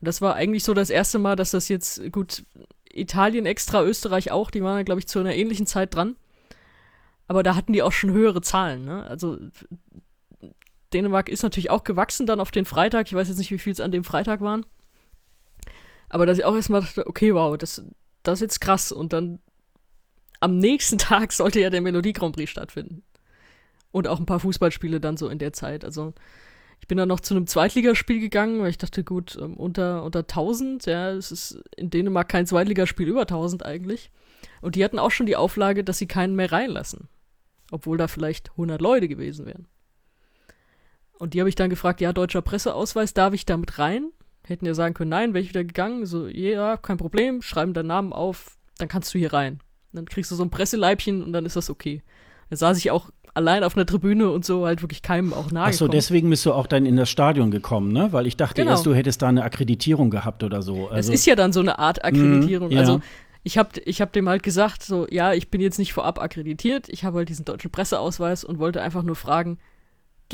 Und 0.00 0.08
das 0.08 0.20
war 0.20 0.34
eigentlich 0.34 0.64
so 0.64 0.74
das 0.74 0.90
erste 0.90 1.20
Mal, 1.20 1.36
dass 1.36 1.52
das 1.52 1.68
jetzt, 1.68 2.10
gut, 2.10 2.44
Italien 2.92 3.46
extra, 3.46 3.82
Österreich 3.82 4.32
auch, 4.32 4.50
die 4.50 4.64
waren, 4.64 4.84
glaube 4.84 4.98
ich, 4.98 5.06
zu 5.06 5.20
einer 5.20 5.34
ähnlichen 5.34 5.66
Zeit 5.66 5.94
dran. 5.94 6.16
Aber 7.28 7.44
da 7.44 7.54
hatten 7.54 7.72
die 7.72 7.82
auch 7.82 7.92
schon 7.92 8.10
höhere 8.10 8.42
Zahlen, 8.42 8.84
ne? 8.84 9.04
Also 9.06 9.38
Dänemark 10.92 11.28
ist 11.28 11.42
natürlich 11.42 11.70
auch 11.70 11.84
gewachsen 11.84 12.26
dann 12.26 12.40
auf 12.40 12.50
den 12.50 12.64
Freitag. 12.64 13.06
Ich 13.06 13.14
weiß 13.14 13.28
jetzt 13.28 13.38
nicht, 13.38 13.50
wie 13.50 13.58
viel 13.58 13.72
es 13.72 13.80
an 13.80 13.92
dem 13.92 14.04
Freitag 14.04 14.40
waren. 14.40 14.66
Aber 16.08 16.26
dass 16.26 16.38
ich 16.38 16.44
auch 16.44 16.54
erstmal 16.54 16.82
dachte, 16.82 17.06
okay, 17.06 17.34
wow, 17.34 17.56
das, 17.56 17.84
das 18.22 18.38
ist 18.38 18.42
jetzt 18.42 18.60
krass. 18.60 18.92
Und 18.92 19.12
dann 19.12 19.40
am 20.40 20.58
nächsten 20.58 20.98
Tag 20.98 21.32
sollte 21.32 21.60
ja 21.60 21.70
der 21.70 21.80
Melodie 21.80 22.12
Grand 22.12 22.36
Prix 22.36 22.50
stattfinden. 22.50 23.02
Und 23.90 24.08
auch 24.08 24.18
ein 24.18 24.26
paar 24.26 24.40
Fußballspiele 24.40 25.00
dann 25.00 25.16
so 25.16 25.28
in 25.28 25.38
der 25.38 25.52
Zeit. 25.52 25.84
Also 25.84 26.14
ich 26.80 26.88
bin 26.88 26.98
dann 26.98 27.08
noch 27.08 27.20
zu 27.20 27.34
einem 27.34 27.46
Zweitligaspiel 27.46 28.20
gegangen, 28.20 28.60
weil 28.60 28.70
ich 28.70 28.78
dachte, 28.78 29.04
gut, 29.04 29.38
ähm, 29.40 29.54
unter, 29.54 30.04
unter 30.04 30.20
1000, 30.20 30.84
ja, 30.86 31.12
es 31.12 31.32
ist 31.32 31.62
in 31.76 31.90
Dänemark 31.90 32.28
kein 32.28 32.46
Zweitligaspiel 32.46 33.08
über 33.08 33.22
1000 33.22 33.64
eigentlich. 33.64 34.10
Und 34.60 34.74
die 34.74 34.84
hatten 34.84 34.98
auch 34.98 35.10
schon 35.10 35.26
die 35.26 35.36
Auflage, 35.36 35.84
dass 35.84 35.98
sie 35.98 36.08
keinen 36.08 36.34
mehr 36.34 36.52
reinlassen. 36.52 37.08
Obwohl 37.70 37.96
da 37.96 38.08
vielleicht 38.08 38.50
100 38.50 38.80
Leute 38.80 39.08
gewesen 39.08 39.46
wären. 39.46 39.66
Und 41.18 41.32
die 41.32 41.40
habe 41.40 41.48
ich 41.48 41.54
dann 41.54 41.70
gefragt, 41.70 42.00
ja, 42.00 42.12
deutscher 42.12 42.42
Presseausweis, 42.42 43.14
darf 43.14 43.32
ich 43.32 43.46
damit 43.46 43.78
rein? 43.78 44.10
Hätten 44.46 44.66
ja 44.66 44.74
sagen 44.74 44.94
können, 44.94 45.10
nein, 45.10 45.34
wäre 45.34 45.42
ich 45.42 45.48
wieder 45.48 45.64
gegangen. 45.64 46.06
So, 46.06 46.26
ja, 46.26 46.76
kein 46.76 46.98
Problem, 46.98 47.42
schreiben 47.42 47.72
deinen 47.72 47.86
Namen 47.86 48.12
auf, 48.12 48.56
dann 48.78 48.88
kannst 48.88 49.14
du 49.14 49.18
hier 49.18 49.32
rein. 49.32 49.60
Dann 49.92 50.06
kriegst 50.06 50.30
du 50.30 50.34
so 50.34 50.42
ein 50.42 50.50
Presseleibchen 50.50 51.22
und 51.22 51.32
dann 51.32 51.46
ist 51.46 51.56
das 51.56 51.70
okay. 51.70 52.02
Da 52.50 52.56
saß 52.56 52.78
ich 52.78 52.90
auch 52.90 53.10
allein 53.34 53.64
auf 53.64 53.76
einer 53.76 53.86
Tribüne 53.86 54.30
und 54.30 54.44
so 54.44 54.64
halt 54.64 54.82
wirklich 54.82 55.02
keinem 55.02 55.32
auch 55.32 55.50
nahe. 55.50 55.66
Achso, 55.66 55.88
deswegen 55.88 56.30
bist 56.30 56.46
du 56.46 56.52
auch 56.52 56.66
dann 56.66 56.86
in 56.86 56.96
das 56.96 57.10
Stadion 57.10 57.50
gekommen, 57.50 57.92
ne? 57.92 58.12
Weil 58.12 58.26
ich 58.26 58.36
dachte 58.36 58.62
genau. 58.62 58.72
erst, 58.72 58.86
du 58.86 58.94
hättest 58.94 59.22
da 59.22 59.28
eine 59.28 59.42
Akkreditierung 59.42 60.10
gehabt 60.10 60.42
oder 60.42 60.62
so. 60.62 60.88
Also, 60.88 61.10
das 61.10 61.20
ist 61.20 61.26
ja 61.26 61.34
dann 61.34 61.52
so 61.52 61.60
eine 61.60 61.78
Art 61.78 62.04
Akkreditierung. 62.04 62.68
Mm, 62.68 62.72
ja. 62.72 62.80
Also 62.80 63.00
ich 63.42 63.58
habe 63.58 63.70
ich 63.84 64.00
hab 64.00 64.12
dem 64.12 64.28
halt 64.28 64.42
gesagt, 64.42 64.82
so, 64.82 65.06
ja, 65.10 65.34
ich 65.34 65.50
bin 65.50 65.60
jetzt 65.60 65.78
nicht 65.78 65.92
vorab 65.92 66.20
akkreditiert, 66.20 66.88
ich 66.88 67.04
habe 67.04 67.18
halt 67.18 67.28
diesen 67.28 67.44
deutschen 67.44 67.70
Presseausweis 67.70 68.44
und 68.44 68.58
wollte 68.58 68.80
einfach 68.82 69.02
nur 69.02 69.16
fragen, 69.16 69.58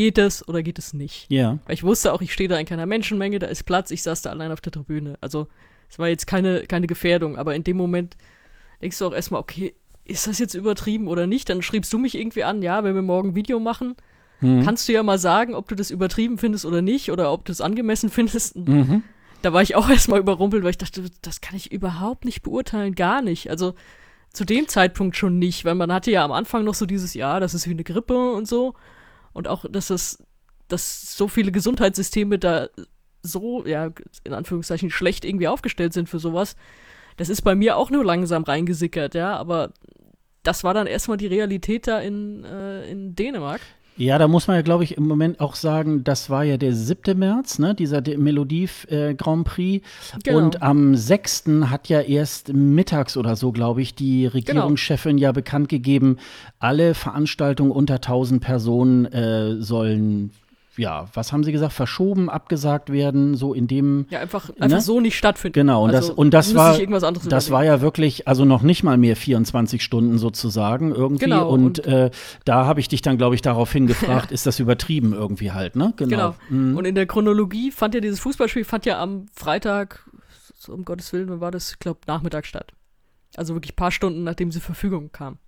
geht 0.01 0.17
es 0.17 0.49
oder 0.49 0.63
geht 0.63 0.79
es 0.79 0.95
nicht? 0.95 1.27
Ja. 1.29 1.59
Weil 1.67 1.75
ich 1.75 1.83
wusste 1.83 2.15
auch, 2.15 2.23
ich 2.23 2.33
stehe 2.33 2.49
da 2.49 2.57
in 2.57 2.65
keiner 2.65 2.87
Menschenmenge, 2.87 3.39
da 3.39 3.49
ist 3.49 3.65
Platz, 3.65 3.91
ich 3.91 4.03
saß 4.03 4.23
da 4.23 4.31
allein 4.31 4.51
auf 4.51 4.63
der 4.63 4.73
Tribüne. 4.73 5.19
Also 5.21 5.47
es 5.91 5.99
war 5.99 6.09
jetzt 6.09 6.27
keine, 6.27 6.63
keine 6.63 6.87
Gefährdung, 6.87 7.37
aber 7.37 7.55
in 7.55 7.65
dem 7.65 7.77
Moment 7.77 8.17
denkst 8.81 8.99
du 8.99 9.07
auch 9.07 9.13
erstmal, 9.13 9.43
okay, 9.43 9.75
ist 10.07 10.27
das 10.27 10.39
jetzt 10.39 10.55
übertrieben 10.55 11.07
oder 11.07 11.27
nicht? 11.27 11.51
Dann 11.51 11.61
schriebst 11.61 11.93
du 11.93 11.99
mich 11.99 12.17
irgendwie 12.17 12.45
an, 12.45 12.63
ja, 12.63 12.83
wenn 12.83 12.95
wir 12.95 13.03
morgen 13.03 13.31
ein 13.31 13.35
Video 13.35 13.61
machen, 13.61 13.95
mhm. 14.41 14.65
kannst 14.65 14.89
du 14.89 14.95
ja 14.95 15.03
mal 15.03 15.19
sagen, 15.19 15.55
ob 15.55 15.69
du 15.69 15.75
das 15.75 15.91
übertrieben 15.91 16.39
findest 16.39 16.65
oder 16.65 16.81
nicht 16.81 17.13
oder 17.13 17.31
ob 17.31 17.45
du 17.45 17.53
es 17.53 17.61
angemessen 17.61 18.09
findest. 18.09 18.57
Mhm. 18.57 19.03
Da 19.43 19.53
war 19.53 19.61
ich 19.61 19.75
auch 19.75 19.91
erstmal 19.91 20.21
überrumpelt, 20.21 20.65
weil 20.65 20.71
ich 20.71 20.79
dachte, 20.79 21.11
das 21.21 21.43
kann 21.43 21.57
ich 21.57 21.73
überhaupt 21.73 22.25
nicht 22.25 22.41
beurteilen, 22.41 22.95
gar 22.95 23.21
nicht. 23.21 23.51
Also 23.51 23.75
zu 24.33 24.47
dem 24.47 24.67
Zeitpunkt 24.67 25.19
schon 25.19 25.39
nicht, 25.39 25.67
weil 25.67 25.75
man 25.75 25.93
hatte 25.93 26.11
ja 26.11 26.25
am 26.25 26.33
Anfang 26.33 26.65
noch 26.65 26.75
so 26.75 26.87
dieses, 26.87 27.13
ja, 27.13 27.39
das 27.39 27.53
ist 27.53 27.67
wie 27.67 27.73
eine 27.73 27.85
Grippe 27.85 28.33
und 28.33 28.49
so 28.49 28.75
und 29.33 29.49
auch, 29.49 29.65
dass 29.71 29.91
es, 29.91 30.23
dass 30.69 31.17
so 31.17 31.29
viele 31.29 31.53
Gesundheitssysteme 31.53 32.39
da 32.39 32.69
so, 33.23 33.67
ja, 33.67 33.91
in 34.25 34.33
Anführungszeichen 34.33 34.91
schlecht 34.91 35.25
irgendwie 35.25 35.49
aufgestellt 35.49 35.93
sind 35.93 36.09
für 36.09 36.19
sowas. 36.19 36.57
Das 37.17 37.29
ist 37.29 37.43
bei 37.43 37.55
mir 37.55 37.77
auch 37.77 37.91
nur 37.91 38.05
langsam 38.05 38.45
reingesickert, 38.45 39.15
ja, 39.15 39.37
aber 39.37 39.73
das 40.43 40.65
war 40.65 40.73
dann 40.73 40.87
erstmal 40.87 41.19
die 41.19 41.27
Realität 41.27 41.87
da 41.87 42.01
in, 42.01 42.45
äh, 42.45 42.91
in 42.91 43.15
Dänemark. 43.15 43.61
Ja, 44.01 44.17
da 44.17 44.29
muss 44.29 44.49
man 44.49 44.57
ja, 44.57 44.63
glaube 44.63 44.83
ich, 44.83 44.97
im 44.97 45.07
Moment 45.07 45.41
auch 45.41 45.55
sagen, 45.55 46.05
das 46.05 46.31
war 46.31 46.43
ja 46.43 46.57
der 46.57 46.73
7. 46.73 47.19
März, 47.19 47.59
ne, 47.59 47.75
dieser 47.75 48.01
Melodie 48.17 48.67
äh, 48.89 49.13
Grand 49.15 49.45
Prix. 49.45 49.87
Genau. 50.25 50.39
Und 50.39 50.63
am 50.63 50.97
6. 50.97 51.45
hat 51.67 51.91
ja 51.91 52.01
erst 52.01 52.51
mittags 52.51 53.19
oder 53.19 53.37
so, 53.37 53.53
glaube 53.53 53.83
ich, 53.83 53.95
die 53.95 54.23
genau. 54.23 54.33
Regierungschefin 54.33 55.17
genau. 55.17 55.25
ja 55.25 55.33
bekannt 55.33 55.69
gegeben, 55.69 56.17
alle 56.59 56.95
Veranstaltungen 56.95 57.73
unter 57.73 57.97
1000 57.97 58.43
Personen 58.43 59.05
äh, 59.05 59.61
sollen 59.61 60.31
ja, 60.81 61.09
was 61.13 61.33
haben 61.33 61.45
Sie 61.45 61.53
gesagt, 61.53 61.73
verschoben, 61.73 62.31
abgesagt 62.31 62.91
werden, 62.91 63.35
so 63.35 63.55
in 63.55 63.67
dem. 63.67 64.07
Ja, 64.11 64.21
einfach, 64.21 64.49
einfach 64.59 64.69
ne? 64.69 64.81
so 64.81 65.01
nicht 65.01 65.17
stattfinden. 65.17 65.53
Genau, 65.53 65.85
und 65.85 65.95
also, 65.95 66.09
das, 66.09 66.17
und 66.17 66.35
das 66.35 66.55
war, 66.55 66.79
das 67.29 67.51
war 67.51 67.65
ja 67.65 67.81
wirklich, 67.81 68.27
also 68.27 68.45
noch 68.45 68.63
nicht 68.63 68.83
mal 68.83 68.97
mehr 68.97 69.15
24 69.15 69.83
Stunden 69.83 70.19
sozusagen 70.19 70.95
irgendwie. 70.95 71.27
Genau. 71.27 71.49
Und, 71.49 71.81
und 71.81 71.87
äh, 71.87 72.11
da 72.45 72.65
habe 72.65 72.81
ich 72.81 72.89
dich 72.89 73.03
dann, 73.03 73.19
glaube 73.19 73.35
ich, 73.35 73.43
darauf 73.43 73.71
hingefragt, 73.73 74.33
ist 74.33 74.47
das 74.47 74.59
übertrieben 74.59 75.13
irgendwie 75.13 75.53
halt, 75.53 75.77
ne? 75.77 75.93
Genau. 75.97 76.11
genau. 76.11 76.35
Mhm. 76.49 76.77
Und 76.77 76.87
in 76.87 76.95
der 76.95 77.07
Chronologie 77.07 77.71
fand 77.71 77.95
ja 77.95 78.01
dieses 78.01 78.21
Fußballspiel, 78.21 78.65
fand 78.65 78.87
ja 78.87 79.01
am 79.01 79.27
Freitag, 79.35 80.09
so 80.57 80.73
um 80.73 80.85
Gottes 80.85 81.13
Willen, 81.13 81.29
wann 81.29 81.41
war 81.41 81.51
das? 81.51 81.73
Ich 81.73 81.79
glaube, 81.79 82.01
Nachmittag 82.07 82.47
statt. 82.47 82.73
Also 83.37 83.55
wirklich 83.55 83.73
ein 83.73 83.77
paar 83.77 83.93
Stunden, 83.93 84.25
nachdem 84.25 84.51
sie 84.51 84.61
Verfügung 84.61 85.13
kam. 85.13 85.39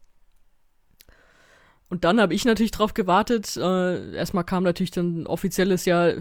Und 1.93 2.05
dann 2.05 2.23
habe 2.23 2.33
ich 2.33 2.47
natürlich 2.47 2.71
drauf 2.71 2.95
gewartet. 2.95 3.55
Äh, 3.55 4.15
erstmal 4.15 4.45
kam 4.45 4.63
natürlich 4.63 4.93
dann 4.93 5.27
offizielles 5.27 5.85
Jahr 5.85 6.15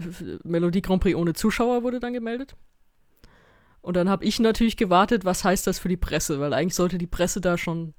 Melodie 0.44 0.82
Grand 0.82 1.00
Prix 1.02 1.16
ohne 1.16 1.32
Zuschauer 1.32 1.82
wurde 1.82 1.98
dann 1.98 2.12
gemeldet. 2.12 2.56
Und 3.80 3.96
dann 3.96 4.10
habe 4.10 4.22
ich 4.26 4.38
natürlich 4.38 4.76
gewartet, 4.76 5.24
was 5.24 5.44
heißt 5.44 5.66
das 5.66 5.78
für 5.78 5.88
die 5.88 5.96
Presse, 5.96 6.40
weil 6.40 6.52
eigentlich 6.52 6.74
sollte 6.74 6.98
die 6.98 7.06
Presse 7.06 7.40
da 7.40 7.56
schon 7.56 7.94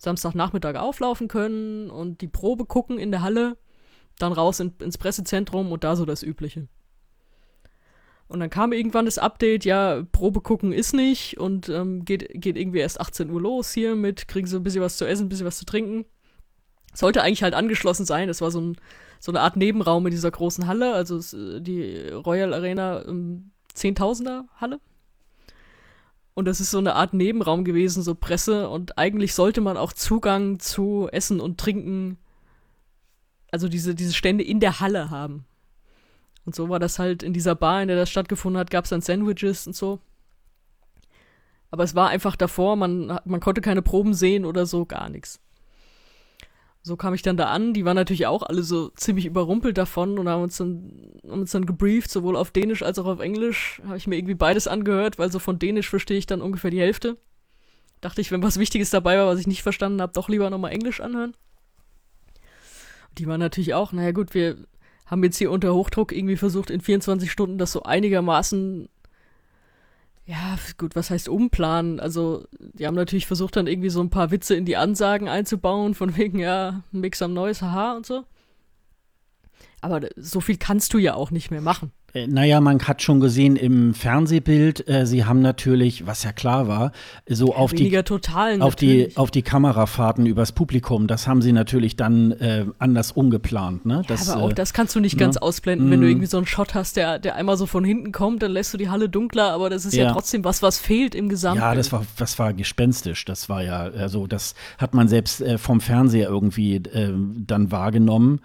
Samstagnachmittag 0.00 0.76
auflaufen 0.76 1.28
können 1.28 1.90
und 1.90 2.22
die 2.22 2.28
Probe 2.28 2.64
gucken 2.64 2.98
in 2.98 3.10
der 3.10 3.20
Halle, 3.20 3.58
dann 4.18 4.32
raus 4.32 4.58
in, 4.58 4.72
ins 4.80 4.96
Pressezentrum 4.96 5.70
und 5.70 5.84
da 5.84 5.96
so 5.96 6.06
das 6.06 6.22
Übliche. 6.22 6.66
Und 8.28 8.40
dann 8.40 8.48
kam 8.48 8.72
irgendwann 8.72 9.04
das 9.04 9.18
Update, 9.18 9.66
ja, 9.66 10.02
Probe 10.12 10.40
gucken 10.40 10.72
ist 10.72 10.94
nicht 10.94 11.36
und 11.36 11.68
ähm, 11.68 12.06
geht, 12.06 12.26
geht 12.40 12.56
irgendwie 12.56 12.78
erst 12.78 12.98
18 12.98 13.28
Uhr 13.28 13.42
los 13.42 13.74
hier 13.74 13.96
mit, 13.96 14.28
kriegen 14.28 14.46
sie 14.46 14.56
ein 14.56 14.62
bisschen 14.62 14.80
was 14.80 14.96
zu 14.96 15.04
essen, 15.04 15.26
ein 15.26 15.28
bisschen 15.28 15.46
was 15.46 15.58
zu 15.58 15.66
trinken 15.66 16.06
sollte 16.94 17.22
eigentlich 17.22 17.42
halt 17.42 17.54
angeschlossen 17.54 18.06
sein. 18.06 18.28
Es 18.28 18.40
war 18.40 18.50
so, 18.50 18.60
ein, 18.60 18.76
so 19.20 19.32
eine 19.32 19.40
Art 19.40 19.56
Nebenraum 19.56 20.06
in 20.06 20.10
dieser 20.10 20.30
großen 20.30 20.66
Halle, 20.66 20.94
also 20.94 21.20
die 21.60 22.08
Royal 22.08 22.54
Arena 22.54 23.04
Zehntausender 23.74 24.46
Halle. 24.56 24.80
Und 26.34 26.44
das 26.44 26.60
ist 26.60 26.70
so 26.70 26.78
eine 26.78 26.94
Art 26.94 27.14
Nebenraum 27.14 27.64
gewesen, 27.64 28.02
so 28.02 28.14
Presse. 28.14 28.68
Und 28.68 28.98
eigentlich 28.98 29.34
sollte 29.34 29.60
man 29.60 29.76
auch 29.76 29.92
Zugang 29.92 30.60
zu 30.60 31.08
Essen 31.10 31.40
und 31.40 31.58
Trinken, 31.58 32.18
also 33.50 33.68
diese, 33.68 33.94
diese 33.94 34.12
Stände 34.12 34.44
in 34.44 34.60
der 34.60 34.80
Halle 34.80 35.10
haben. 35.10 35.46
Und 36.44 36.54
so 36.54 36.68
war 36.68 36.78
das 36.78 36.98
halt 36.98 37.22
in 37.22 37.32
dieser 37.32 37.54
Bar, 37.54 37.82
in 37.82 37.88
der 37.88 37.96
das 37.96 38.10
stattgefunden 38.10 38.58
hat, 38.58 38.70
gab 38.70 38.84
es 38.84 38.90
dann 38.90 39.00
Sandwiches 39.00 39.66
und 39.66 39.74
so. 39.74 40.00
Aber 41.70 41.84
es 41.84 41.94
war 41.94 42.08
einfach 42.08 42.36
davor, 42.36 42.76
man, 42.76 43.18
man 43.24 43.40
konnte 43.40 43.60
keine 43.60 43.82
Proben 43.82 44.14
sehen 44.14 44.44
oder 44.44 44.64
so, 44.64 44.86
gar 44.86 45.10
nichts 45.10 45.40
so 46.88 46.96
kam 46.96 47.14
ich 47.14 47.22
dann 47.22 47.36
da 47.36 47.46
an. 47.46 47.74
Die 47.74 47.84
waren 47.84 47.94
natürlich 47.94 48.26
auch 48.26 48.42
alle 48.42 48.62
so 48.62 48.88
ziemlich 48.88 49.26
überrumpelt 49.26 49.78
davon 49.78 50.18
und 50.18 50.28
haben 50.28 50.42
uns 50.42 50.56
dann, 50.56 51.12
haben 51.22 51.42
uns 51.42 51.52
dann 51.52 51.66
gebrieft, 51.66 52.10
sowohl 52.10 52.34
auf 52.34 52.50
Dänisch 52.50 52.82
als 52.82 52.98
auch 52.98 53.06
auf 53.06 53.20
Englisch. 53.20 53.80
Habe 53.86 53.98
ich 53.98 54.06
mir 54.06 54.16
irgendwie 54.16 54.34
beides 54.34 54.66
angehört, 54.66 55.18
weil 55.18 55.30
so 55.30 55.38
von 55.38 55.58
Dänisch 55.58 55.88
verstehe 55.88 56.16
ich 56.18 56.26
dann 56.26 56.40
ungefähr 56.40 56.70
die 56.70 56.80
Hälfte. 56.80 57.18
Dachte 58.00 58.20
ich, 58.20 58.32
wenn 58.32 58.42
was 58.42 58.58
Wichtiges 58.58 58.90
dabei 58.90 59.18
war, 59.18 59.26
was 59.26 59.38
ich 59.38 59.46
nicht 59.46 59.62
verstanden 59.62 60.00
habe, 60.00 60.12
doch 60.12 60.28
lieber 60.28 60.50
nochmal 60.50 60.72
Englisch 60.72 61.00
anhören. 61.00 61.34
Die 63.18 63.26
waren 63.26 63.40
natürlich 63.40 63.74
auch, 63.74 63.92
naja 63.92 64.12
gut, 64.12 64.34
wir 64.34 64.56
haben 65.06 65.22
jetzt 65.24 65.36
hier 65.36 65.50
unter 65.50 65.74
Hochdruck 65.74 66.12
irgendwie 66.12 66.36
versucht, 66.36 66.70
in 66.70 66.80
24 66.80 67.30
Stunden 67.30 67.58
das 67.58 67.72
so 67.72 67.82
einigermaßen 67.82 68.88
Ja, 70.28 70.58
gut, 70.76 70.94
was 70.94 71.08
heißt 71.08 71.30
umplanen? 71.30 72.00
Also, 72.00 72.44
die 72.60 72.86
haben 72.86 72.94
natürlich 72.94 73.26
versucht, 73.26 73.56
dann 73.56 73.66
irgendwie 73.66 73.88
so 73.88 74.02
ein 74.02 74.10
paar 74.10 74.30
Witze 74.30 74.54
in 74.54 74.66
die 74.66 74.76
Ansagen 74.76 75.26
einzubauen, 75.26 75.94
von 75.94 76.18
wegen, 76.18 76.38
ja, 76.38 76.82
Mix 76.92 77.22
am 77.22 77.32
Neues, 77.32 77.62
haha 77.62 77.96
und 77.96 78.04
so. 78.04 78.24
Aber 79.80 80.06
so 80.16 80.42
viel 80.42 80.58
kannst 80.58 80.92
du 80.92 80.98
ja 80.98 81.14
auch 81.14 81.30
nicht 81.30 81.50
mehr 81.50 81.62
machen. 81.62 81.92
Äh, 82.14 82.26
naja, 82.26 82.60
man 82.60 82.80
hat 82.80 83.02
schon 83.02 83.20
gesehen 83.20 83.56
im 83.56 83.92
Fernsehbild, 83.92 84.88
äh, 84.88 85.06
sie 85.06 85.26
haben 85.26 85.42
natürlich, 85.42 86.06
was 86.06 86.24
ja 86.24 86.32
klar 86.32 86.66
war, 86.66 86.92
so 87.28 87.54
auf, 87.54 87.72
die, 87.74 87.90
totalen, 88.02 88.62
auf, 88.62 88.76
die, 88.76 89.14
auf 89.16 89.30
die 89.30 89.42
Kamerafahrten 89.42 90.24
übers 90.24 90.52
Publikum, 90.52 91.06
das 91.06 91.26
haben 91.26 91.42
sie 91.42 91.52
natürlich 91.52 91.96
dann 91.96 92.32
äh, 92.32 92.64
anders 92.78 93.12
umgeplant. 93.12 93.84
Ne? 93.84 94.02
Ja, 94.08 94.16
aber 94.32 94.42
auch 94.42 94.50
äh, 94.50 94.54
das 94.54 94.72
kannst 94.72 94.96
du 94.96 95.00
nicht 95.00 95.16
ne? 95.16 95.20
ganz 95.20 95.36
ausblenden. 95.36 95.90
Wenn 95.90 96.00
du 96.00 96.06
mm. 96.06 96.10
irgendwie 96.10 96.26
so 96.26 96.38
einen 96.38 96.46
Shot 96.46 96.74
hast, 96.74 96.96
der, 96.96 97.18
der 97.18 97.34
einmal 97.36 97.58
so 97.58 97.66
von 97.66 97.84
hinten 97.84 98.10
kommt, 98.12 98.42
dann 98.42 98.52
lässt 98.52 98.72
du 98.72 98.78
die 98.78 98.88
Halle 98.88 99.10
dunkler, 99.10 99.52
aber 99.52 99.68
das 99.68 99.84
ist 99.84 99.94
ja, 99.94 100.04
ja 100.04 100.12
trotzdem 100.12 100.44
was, 100.44 100.62
was 100.62 100.78
fehlt 100.78 101.14
im 101.14 101.28
Gesamten. 101.28 101.60
Ja, 101.60 101.74
das 101.74 101.92
war, 101.92 102.06
das 102.16 102.38
war 102.38 102.54
gespenstisch. 102.54 103.26
Das 103.26 103.50
war 103.50 103.62
ja, 103.62 103.80
also 103.80 104.26
das 104.26 104.54
hat 104.78 104.94
man 104.94 105.08
selbst 105.08 105.42
äh, 105.42 105.58
vom 105.58 105.82
Fernseher 105.82 106.28
irgendwie 106.28 106.76
äh, 106.76 107.12
dann 107.46 107.70
wahrgenommen. 107.70 108.40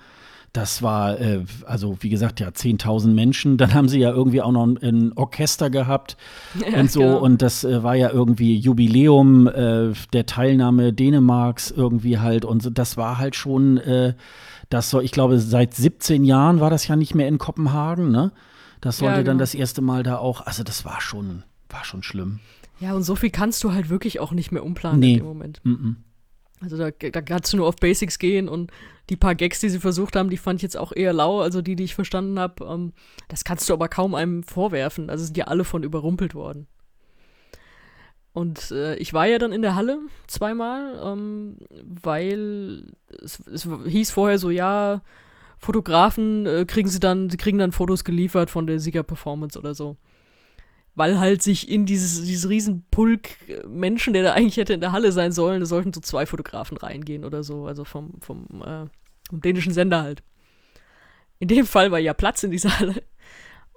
Das 0.53 0.83
war, 0.83 1.19
äh, 1.19 1.43
also 1.65 1.97
wie 2.01 2.09
gesagt, 2.09 2.39
ja, 2.39 2.49
10.000 2.49 3.07
Menschen. 3.07 3.57
Dann 3.57 3.73
haben 3.73 3.89
sie 3.89 3.99
ja 3.99 4.11
irgendwie 4.11 4.41
auch 4.41 4.51
noch 4.51 4.67
ein, 4.67 4.77
ein 4.77 5.13
Orchester 5.15 5.71
gehabt 5.71 6.15
ja, 6.53 6.79
und 6.79 6.91
so. 6.91 6.99
Genau. 6.99 7.17
Und 7.17 7.41
das 7.41 7.63
äh, 7.63 7.81
war 7.81 7.95
ja 7.95 8.11
irgendwie 8.11 8.55
Jubiläum 8.55 9.47
äh, 9.47 9.93
der 10.13 10.27
Teilnahme 10.27 10.93
Dänemarks 10.93 11.71
irgendwie 11.71 12.19
halt. 12.19 12.45
Und 12.45 12.61
so, 12.61 12.69
das 12.69 12.97
war 12.97 13.17
halt 13.17 13.35
schon, 13.35 13.77
äh, 13.77 14.13
das 14.69 14.91
so, 14.91 15.01
ich 15.01 15.11
glaube, 15.11 15.39
seit 15.39 15.73
17 15.73 16.23
Jahren 16.23 16.59
war 16.59 16.69
das 16.69 16.87
ja 16.87 16.95
nicht 16.95 17.15
mehr 17.15 17.27
in 17.27 17.39
Kopenhagen, 17.39 18.11
ne? 18.11 18.31
Das 18.79 18.97
sollte 18.97 19.13
ja, 19.13 19.17
genau. 19.21 19.31
dann 19.31 19.37
das 19.39 19.55
erste 19.55 19.81
Mal 19.81 20.03
da 20.03 20.17
auch, 20.17 20.45
also 20.45 20.61
das 20.61 20.85
war 20.85 21.01
schon, 21.01 21.43
war 21.69 21.83
schon 21.83 22.03
schlimm. 22.03 22.41
Ja, 22.79 22.93
und 22.93 23.03
so 23.03 23.15
viel 23.15 23.29
kannst 23.29 23.63
du 23.63 23.71
halt 23.71 23.89
wirklich 23.89 24.19
auch 24.19 24.33
nicht 24.33 24.51
mehr 24.51 24.63
umplanen 24.63 24.99
nee. 24.99 25.15
dem 25.15 25.25
Moment. 25.25 25.61
Mm 25.63 25.71
-mm. 25.71 25.95
Also 26.63 26.77
da, 26.77 26.91
da 26.91 27.21
kannst 27.21 27.53
du 27.53 27.57
nur 27.57 27.67
auf 27.67 27.75
Basics 27.75 28.17
gehen 28.17 28.47
und 28.49 28.71
die 29.09 29.17
paar 29.17 29.35
Gags, 29.35 29.59
die 29.59 29.69
sie 29.69 29.79
versucht 29.79 30.15
haben, 30.15 30.29
die 30.29 30.37
fand 30.37 30.59
ich 30.59 30.63
jetzt 30.63 30.77
auch 30.77 30.93
eher 30.93 31.13
lau, 31.13 31.41
also 31.41 31.61
die, 31.61 31.75
die 31.75 31.83
ich 31.83 31.95
verstanden 31.95 32.39
habe. 32.39 32.65
Ähm, 32.65 32.93
das 33.27 33.43
kannst 33.43 33.69
du 33.69 33.73
aber 33.73 33.89
kaum 33.89 34.15
einem 34.15 34.43
vorwerfen. 34.43 35.09
Also 35.09 35.25
sind 35.25 35.37
ja 35.37 35.45
alle 35.45 35.65
von 35.65 35.83
überrumpelt 35.83 36.33
worden. 36.33 36.67
Und 38.31 38.71
äh, 38.71 38.95
ich 38.95 39.13
war 39.13 39.27
ja 39.27 39.37
dann 39.37 39.51
in 39.51 39.61
der 39.61 39.75
Halle 39.75 39.99
zweimal, 40.27 40.99
ähm, 41.03 41.57
weil 41.69 42.93
es, 43.21 43.39
es, 43.47 43.67
hieß 43.85 44.09
vorher 44.09 44.39
so, 44.39 44.49
ja, 44.49 45.01
Fotografen 45.59 46.45
äh, 46.45 46.65
kriegen 46.65 46.89
sie 46.89 46.99
dann, 46.99 47.29
sie 47.29 47.37
kriegen 47.37 47.59
dann 47.59 47.71
Fotos 47.71 48.03
geliefert 48.03 48.49
von 48.49 48.65
der 48.65 48.79
Sieger-Performance 48.79 49.59
oder 49.59 49.75
so 49.75 49.97
weil 50.95 51.19
halt 51.19 51.41
sich 51.41 51.69
in 51.69 51.85
dieses, 51.85 52.23
dieses 52.23 52.49
riesen 52.49 52.85
Pulk 52.91 53.29
Menschen, 53.67 54.13
der 54.13 54.23
da 54.23 54.33
eigentlich 54.33 54.57
hätte 54.57 54.73
in 54.73 54.81
der 54.81 54.91
Halle 54.91 55.11
sein 55.11 55.31
sollen, 55.31 55.59
da 55.59 55.65
sollten 55.65 55.93
so 55.93 56.01
zwei 56.01 56.25
Fotografen 56.25 56.77
reingehen 56.77 57.25
oder 57.25 57.43
so, 57.43 57.65
also 57.65 57.83
vom, 57.83 58.13
vom, 58.21 58.45
äh, 58.61 58.85
vom 59.29 59.41
dänischen 59.41 59.73
Sender 59.73 60.03
halt. 60.03 60.21
In 61.39 61.47
dem 61.47 61.65
Fall 61.65 61.91
war 61.91 61.99
ja 61.99 62.13
Platz 62.13 62.43
in 62.43 62.51
dieser 62.51 62.79
Halle. 62.79 63.03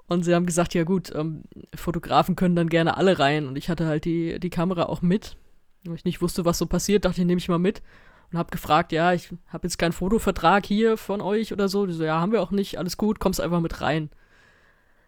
Und 0.09 0.25
sie 0.25 0.35
haben 0.35 0.47
gesagt, 0.47 0.75
ja 0.75 0.85
gut, 0.85 1.13
ähm, 1.15 1.43
Fotografen 1.75 2.37
können 2.37 2.55
dann 2.55 2.69
gerne 2.69 2.97
alle 2.97 3.19
rein. 3.19 3.47
Und 3.49 3.57
ich 3.57 3.69
hatte 3.69 3.87
halt 3.87 4.05
die, 4.05 4.39
die 4.39 4.51
Kamera 4.51 4.85
auch 4.85 5.03
mit. 5.03 5.37
Weil 5.85 5.97
ich 5.97 6.05
nicht 6.05 6.23
wusste, 6.23 6.45
was 6.45 6.59
so 6.59 6.67
passiert, 6.67 7.05
dachte 7.05 7.21
ich, 7.21 7.27
nehme 7.27 7.39
ich 7.39 7.49
mal 7.49 7.59
mit. 7.59 7.83
Und 8.31 8.39
habe 8.39 8.51
gefragt, 8.51 8.93
ja, 8.93 9.13
ich 9.13 9.31
habe 9.49 9.67
jetzt 9.67 9.79
keinen 9.79 9.93
Fotovertrag 9.93 10.65
hier 10.65 10.97
von 10.97 11.21
euch 11.21 11.53
oder 11.53 11.69
so. 11.69 11.87
Die 11.87 11.93
so, 11.93 12.05
ja, 12.05 12.21
haben 12.21 12.31
wir 12.31 12.41
auch 12.41 12.53
nicht, 12.53 12.79
alles 12.79 12.97
gut, 12.97 13.19
kommst 13.19 13.41
einfach 13.41 13.61
mit 13.61 13.81
rein. 13.81 14.11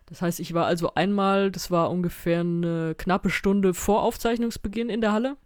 Das 0.09 0.23
heißt, 0.23 0.40
ich 0.40 0.55
war 0.55 0.66
also 0.66 0.94
einmal, 0.94 1.51
das 1.51 1.71
war 1.71 1.90
ungefähr 1.90 2.40
eine 2.40 2.94
knappe 2.97 3.31
Stunde 3.31 3.75
vor 3.75 4.03
Aufzeichnungsbeginn 4.03 4.88
in 4.88 5.01
der 5.01 5.12
Halle, 5.12 5.37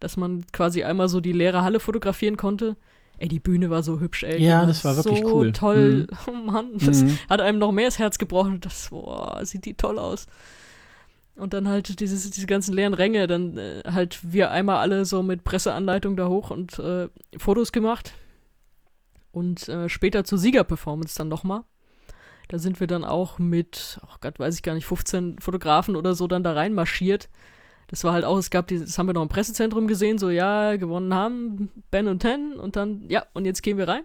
dass 0.00 0.16
man 0.16 0.44
quasi 0.52 0.82
einmal 0.82 1.08
so 1.08 1.20
die 1.20 1.32
leere 1.32 1.62
Halle 1.62 1.78
fotografieren 1.78 2.36
konnte. 2.36 2.76
Ey, 3.18 3.28
die 3.28 3.38
Bühne 3.38 3.70
war 3.70 3.84
so 3.84 4.00
hübsch, 4.00 4.24
ey. 4.24 4.42
Ja, 4.42 4.66
das 4.66 4.84
war 4.84 4.96
wirklich 4.96 5.20
so 5.20 5.32
cool. 5.32 5.52
toll. 5.52 6.08
Mhm. 6.10 6.16
Oh 6.26 6.32
Mann, 6.32 6.78
das 6.78 7.02
mhm. 7.02 7.18
hat 7.28 7.40
einem 7.40 7.58
noch 7.58 7.70
mehr 7.70 7.86
das 7.86 8.00
Herz 8.00 8.18
gebrochen. 8.18 8.60
Das, 8.60 8.88
boah, 8.90 9.40
sieht 9.44 9.64
die 9.64 9.74
toll 9.74 9.98
aus. 9.98 10.26
Und 11.36 11.52
dann 11.52 11.68
halt 11.68 12.00
dieses, 12.00 12.28
diese 12.30 12.46
ganzen 12.46 12.74
leeren 12.74 12.94
Ränge, 12.94 13.26
dann 13.26 13.56
äh, 13.56 13.82
halt 13.86 14.20
wir 14.22 14.50
einmal 14.50 14.78
alle 14.78 15.04
so 15.04 15.22
mit 15.22 15.44
Presseanleitung 15.44 16.16
da 16.16 16.28
hoch 16.28 16.50
und 16.50 16.78
äh, 16.78 17.08
Fotos 17.36 17.72
gemacht. 17.72 18.14
Und 19.30 19.68
äh, 19.68 19.88
später 19.88 20.24
zur 20.24 20.38
Siegerperformance 20.38 21.16
dann 21.16 21.28
nochmal. 21.28 21.62
Da 22.54 22.60
sind 22.60 22.78
wir 22.78 22.86
dann 22.86 23.04
auch 23.04 23.40
mit, 23.40 23.98
oh 24.04 24.14
Gott, 24.20 24.38
weiß 24.38 24.54
ich 24.54 24.62
gar 24.62 24.74
nicht, 24.74 24.86
15 24.86 25.40
Fotografen 25.40 25.96
oder 25.96 26.14
so 26.14 26.28
dann 26.28 26.44
da 26.44 26.52
reinmarschiert. 26.52 27.28
Das 27.88 28.04
war 28.04 28.12
halt 28.12 28.24
auch, 28.24 28.38
es 28.38 28.48
gab, 28.48 28.68
das 28.68 28.96
haben 28.96 29.08
wir 29.08 29.12
noch 29.12 29.22
im 29.22 29.28
Pressezentrum 29.28 29.88
gesehen, 29.88 30.18
so, 30.18 30.30
ja, 30.30 30.76
gewonnen 30.76 31.12
haben, 31.12 31.72
Ben 31.90 32.06
und 32.06 32.20
Ten 32.20 32.52
und 32.52 32.76
dann, 32.76 33.06
ja, 33.08 33.26
und 33.32 33.44
jetzt 33.44 33.64
gehen 33.64 33.76
wir 33.76 33.88
rein. 33.88 34.04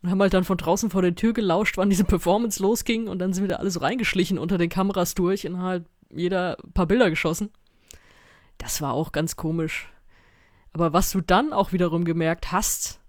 Und 0.00 0.10
haben 0.10 0.22
halt 0.22 0.32
dann 0.32 0.44
von 0.44 0.56
draußen 0.56 0.88
vor 0.88 1.02
der 1.02 1.14
Tür 1.16 1.34
gelauscht, 1.34 1.76
wann 1.76 1.90
diese 1.90 2.04
Performance 2.04 2.62
losging 2.62 3.08
und 3.08 3.18
dann 3.18 3.34
sind 3.34 3.44
wir 3.44 3.48
da 3.48 3.56
alle 3.56 3.70
so 3.70 3.80
reingeschlichen 3.80 4.38
unter 4.38 4.56
den 4.56 4.70
Kameras 4.70 5.14
durch 5.14 5.46
und 5.46 5.60
halt 5.60 5.84
jeder 6.08 6.56
ein 6.64 6.72
paar 6.72 6.86
Bilder 6.86 7.10
geschossen. 7.10 7.50
Das 8.56 8.80
war 8.80 8.94
auch 8.94 9.12
ganz 9.12 9.36
komisch. 9.36 9.92
Aber 10.72 10.94
was 10.94 11.10
du 11.10 11.20
dann 11.20 11.52
auch 11.52 11.72
wiederum 11.72 12.06
gemerkt 12.06 12.52
hast, 12.52 13.00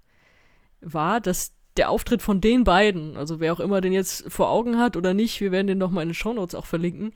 war, 0.82 1.22
dass 1.22 1.55
der 1.78 1.90
Auftritt 1.90 2.22
von 2.22 2.42
den 2.42 2.64
beiden, 2.64 3.18
also 3.18 3.40
wer 3.40 3.54
auch 3.54 3.60
immer 3.60 3.82
den 3.82 3.94
jetzt 3.94 4.32
vor 4.32 4.50
Augen 4.50 4.78
hat 4.78 4.96
oder 4.96 5.14
nicht, 5.14 5.42
wir 5.42 5.52
werden 5.52 5.68
den 5.68 5.78
nochmal 5.78 6.04
in 6.04 6.10
den 6.10 6.16
Shownotes 6.16 6.56
auch 6.56 6.66
verlinken, 6.66 7.14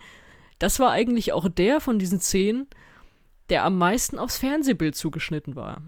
das 0.60 0.80
war 0.80 0.92
eigentlich 0.92 1.32
auch 1.32 1.48
der 1.48 1.80
von 1.80 2.00
diesen 2.00 2.20
zehn, 2.20 2.68
der 3.50 3.64
am 3.64 3.78
meisten 3.78 4.20
aufs 4.20 4.38
Fernsehbild 4.38 4.96
zugeschnitten 4.96 5.56
war. 5.56 5.82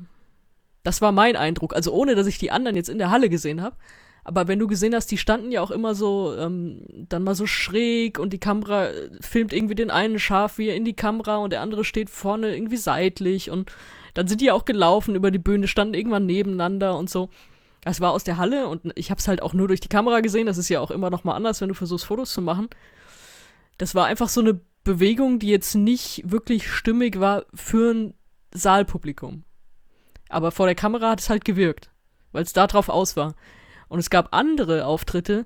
Das 0.83 1.01
war 1.01 1.11
mein 1.11 1.35
Eindruck, 1.35 1.75
also 1.75 1.91
ohne 1.91 2.15
dass 2.15 2.27
ich 2.27 2.39
die 2.39 2.51
anderen 2.51 2.75
jetzt 2.75 2.89
in 2.89 2.97
der 2.97 3.11
Halle 3.11 3.29
gesehen 3.29 3.61
habe. 3.61 3.75
Aber 4.23 4.47
wenn 4.47 4.59
du 4.59 4.67
gesehen 4.67 4.93
hast, 4.93 5.07
die 5.07 5.17
standen 5.17 5.51
ja 5.51 5.61
auch 5.61 5.71
immer 5.71 5.95
so, 5.95 6.35
ähm, 6.37 6.85
dann 7.09 7.23
mal 7.23 7.35
so 7.35 7.47
schräg 7.47 8.19
und 8.19 8.33
die 8.33 8.39
Kamera 8.39 8.89
äh, 8.89 9.09
filmt 9.19 9.51
irgendwie 9.51 9.75
den 9.75 9.89
einen 9.89 10.19
scharf 10.19 10.57
wie 10.57 10.69
in 10.69 10.85
die 10.85 10.95
Kamera 10.95 11.37
und 11.37 11.51
der 11.51 11.61
andere 11.61 11.83
steht 11.83 12.09
vorne 12.09 12.53
irgendwie 12.55 12.77
seitlich 12.77 13.49
und 13.49 13.71
dann 14.13 14.27
sind 14.27 14.41
die 14.41 14.51
auch 14.51 14.65
gelaufen 14.65 15.15
über 15.15 15.31
die 15.31 15.39
Bühne, 15.39 15.67
standen 15.67 15.95
irgendwann 15.95 16.25
nebeneinander 16.25 16.97
und 16.97 17.09
so. 17.09 17.29
Das 17.83 17.99
war 17.99 18.11
aus 18.11 18.23
der 18.23 18.37
Halle 18.37 18.67
und 18.67 18.91
ich 18.95 19.09
habe 19.09 19.19
es 19.19 19.27
halt 19.27 19.41
auch 19.41 19.53
nur 19.53 19.67
durch 19.67 19.79
die 19.79 19.89
Kamera 19.89 20.19
gesehen. 20.19 20.45
Das 20.45 20.57
ist 20.57 20.69
ja 20.69 20.79
auch 20.79 20.91
immer 20.91 21.09
noch 21.09 21.23
mal 21.23 21.35
anders, 21.35 21.61
wenn 21.61 21.69
du 21.69 21.73
versuchst, 21.73 22.05
Fotos 22.05 22.31
zu 22.31 22.41
machen. 22.41 22.69
Das 23.77 23.95
war 23.95 24.05
einfach 24.05 24.29
so 24.29 24.41
eine 24.41 24.61
Bewegung, 24.83 25.39
die 25.39 25.49
jetzt 25.49 25.75
nicht 25.75 26.23
wirklich 26.25 26.69
stimmig 26.69 27.19
war 27.19 27.45
für 27.53 27.93
ein 27.93 28.13
Saalpublikum. 28.53 29.43
Aber 30.29 30.51
vor 30.51 30.67
der 30.67 30.75
Kamera 30.75 31.11
hat 31.11 31.19
es 31.19 31.29
halt 31.29 31.43
gewirkt, 31.43 31.89
weil 32.31 32.43
es 32.43 32.53
darauf 32.53 32.89
aus 32.89 33.15
war. 33.15 33.35
Und 33.89 33.99
es 33.99 34.09
gab 34.09 34.33
andere 34.33 34.85
Auftritte, 34.85 35.45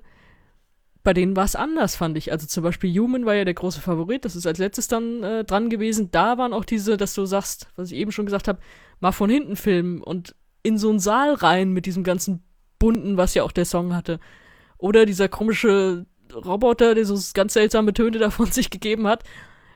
bei 1.02 1.12
denen 1.12 1.36
war 1.36 1.44
es 1.44 1.56
anders, 1.56 1.96
fand 1.96 2.18
ich. 2.18 2.32
Also 2.32 2.46
zum 2.46 2.64
Beispiel 2.64 2.92
Human 2.98 3.26
war 3.26 3.34
ja 3.34 3.44
der 3.44 3.54
große 3.54 3.80
Favorit, 3.80 4.24
das 4.24 4.36
ist 4.36 4.46
als 4.46 4.58
letztes 4.58 4.88
dann 4.88 5.22
äh, 5.22 5.44
dran 5.44 5.70
gewesen. 5.70 6.10
Da 6.10 6.36
waren 6.36 6.52
auch 6.52 6.64
diese, 6.64 6.96
dass 6.96 7.14
du 7.14 7.26
sagst, 7.26 7.68
was 7.76 7.92
ich 7.92 7.98
eben 7.98 8.12
schon 8.12 8.26
gesagt 8.26 8.48
habe, 8.48 8.58
mal 9.00 9.12
von 9.12 9.30
hinten 9.30 9.56
filmen 9.56 10.02
und 10.02 10.34
in 10.66 10.78
so 10.78 10.90
einen 10.90 10.98
Saal 10.98 11.34
rein 11.34 11.70
mit 11.70 11.86
diesem 11.86 12.02
ganzen 12.02 12.42
bunten, 12.80 13.16
was 13.16 13.34
ja 13.34 13.44
auch 13.44 13.52
der 13.52 13.64
Song 13.64 13.94
hatte. 13.94 14.18
Oder 14.78 15.06
dieser 15.06 15.28
komische 15.28 16.06
Roboter, 16.34 16.96
der 16.96 17.06
so 17.06 17.16
ganz 17.34 17.52
seltsame 17.52 17.94
Töne 17.94 18.18
davon 18.26 18.50
sich 18.50 18.68
gegeben 18.68 19.06
hat, 19.06 19.22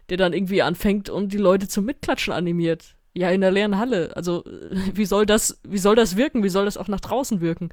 der 0.08 0.16
dann 0.16 0.32
irgendwie 0.32 0.62
anfängt 0.62 1.08
und 1.08 1.32
die 1.32 1.38
Leute 1.38 1.68
zum 1.68 1.84
Mitklatschen 1.84 2.32
animiert. 2.32 2.96
Ja, 3.14 3.30
in 3.30 3.40
der 3.40 3.52
leeren 3.52 3.78
Halle. 3.78 4.10
Also, 4.16 4.44
wie 4.94 5.06
soll 5.06 5.26
das, 5.26 5.60
wie 5.62 5.78
soll 5.78 5.94
das 5.94 6.16
wirken? 6.16 6.42
Wie 6.42 6.48
soll 6.48 6.64
das 6.64 6.76
auch 6.76 6.88
nach 6.88 7.00
draußen 7.00 7.40
wirken? 7.40 7.70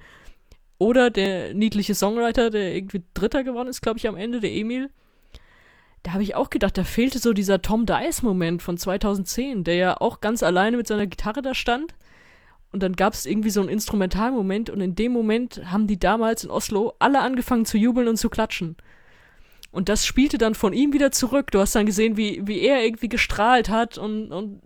Oder 0.77 1.09
der 1.09 1.55
niedliche 1.55 1.95
Songwriter, 1.95 2.51
der 2.51 2.75
irgendwie 2.75 3.03
Dritter 3.15 3.43
geworden 3.43 3.67
ist, 3.67 3.81
glaube 3.81 3.97
ich, 3.97 4.07
am 4.07 4.15
Ende, 4.15 4.39
der 4.39 4.51
Emil. 4.51 4.91
Da 6.03 6.13
habe 6.13 6.21
ich 6.21 6.35
auch 6.35 6.51
gedacht, 6.51 6.77
da 6.77 6.83
fehlte 6.83 7.17
so 7.17 7.33
dieser 7.33 7.63
Tom 7.63 7.87
Dice-Moment 7.87 8.61
von 8.61 8.77
2010, 8.77 9.63
der 9.63 9.75
ja 9.75 9.99
auch 9.99 10.21
ganz 10.21 10.43
alleine 10.43 10.77
mit 10.77 10.85
seiner 10.85 11.07
Gitarre 11.07 11.41
da 11.41 11.55
stand 11.55 11.95
und 12.77 12.83
dann 12.83 12.95
gab 12.95 13.13
es 13.13 13.25
irgendwie 13.25 13.49
so 13.49 13.59
einen 13.59 13.69
Instrumentalmoment 13.69 14.69
und 14.69 14.81
in 14.81 14.93
dem 14.93 15.11
Moment 15.11 15.63
haben 15.71 15.87
die 15.87 15.97
damals 15.97 16.43
in 16.43 16.51
Oslo 16.51 16.93
alle 16.99 17.21
angefangen 17.21 17.65
zu 17.65 17.75
jubeln 17.75 18.07
und 18.07 18.17
zu 18.17 18.29
klatschen. 18.29 18.77
Und 19.71 19.89
das 19.89 20.05
spielte 20.05 20.37
dann 20.37 20.53
von 20.53 20.73
ihm 20.73 20.93
wieder 20.93 21.11
zurück. 21.11 21.49
Du 21.49 21.59
hast 21.59 21.73
dann 21.73 21.87
gesehen, 21.87 22.17
wie, 22.17 22.45
wie 22.45 22.61
er 22.61 22.85
irgendwie 22.85 23.09
gestrahlt 23.09 23.69
hat 23.69 23.97
und, 23.97 24.31
und 24.31 24.61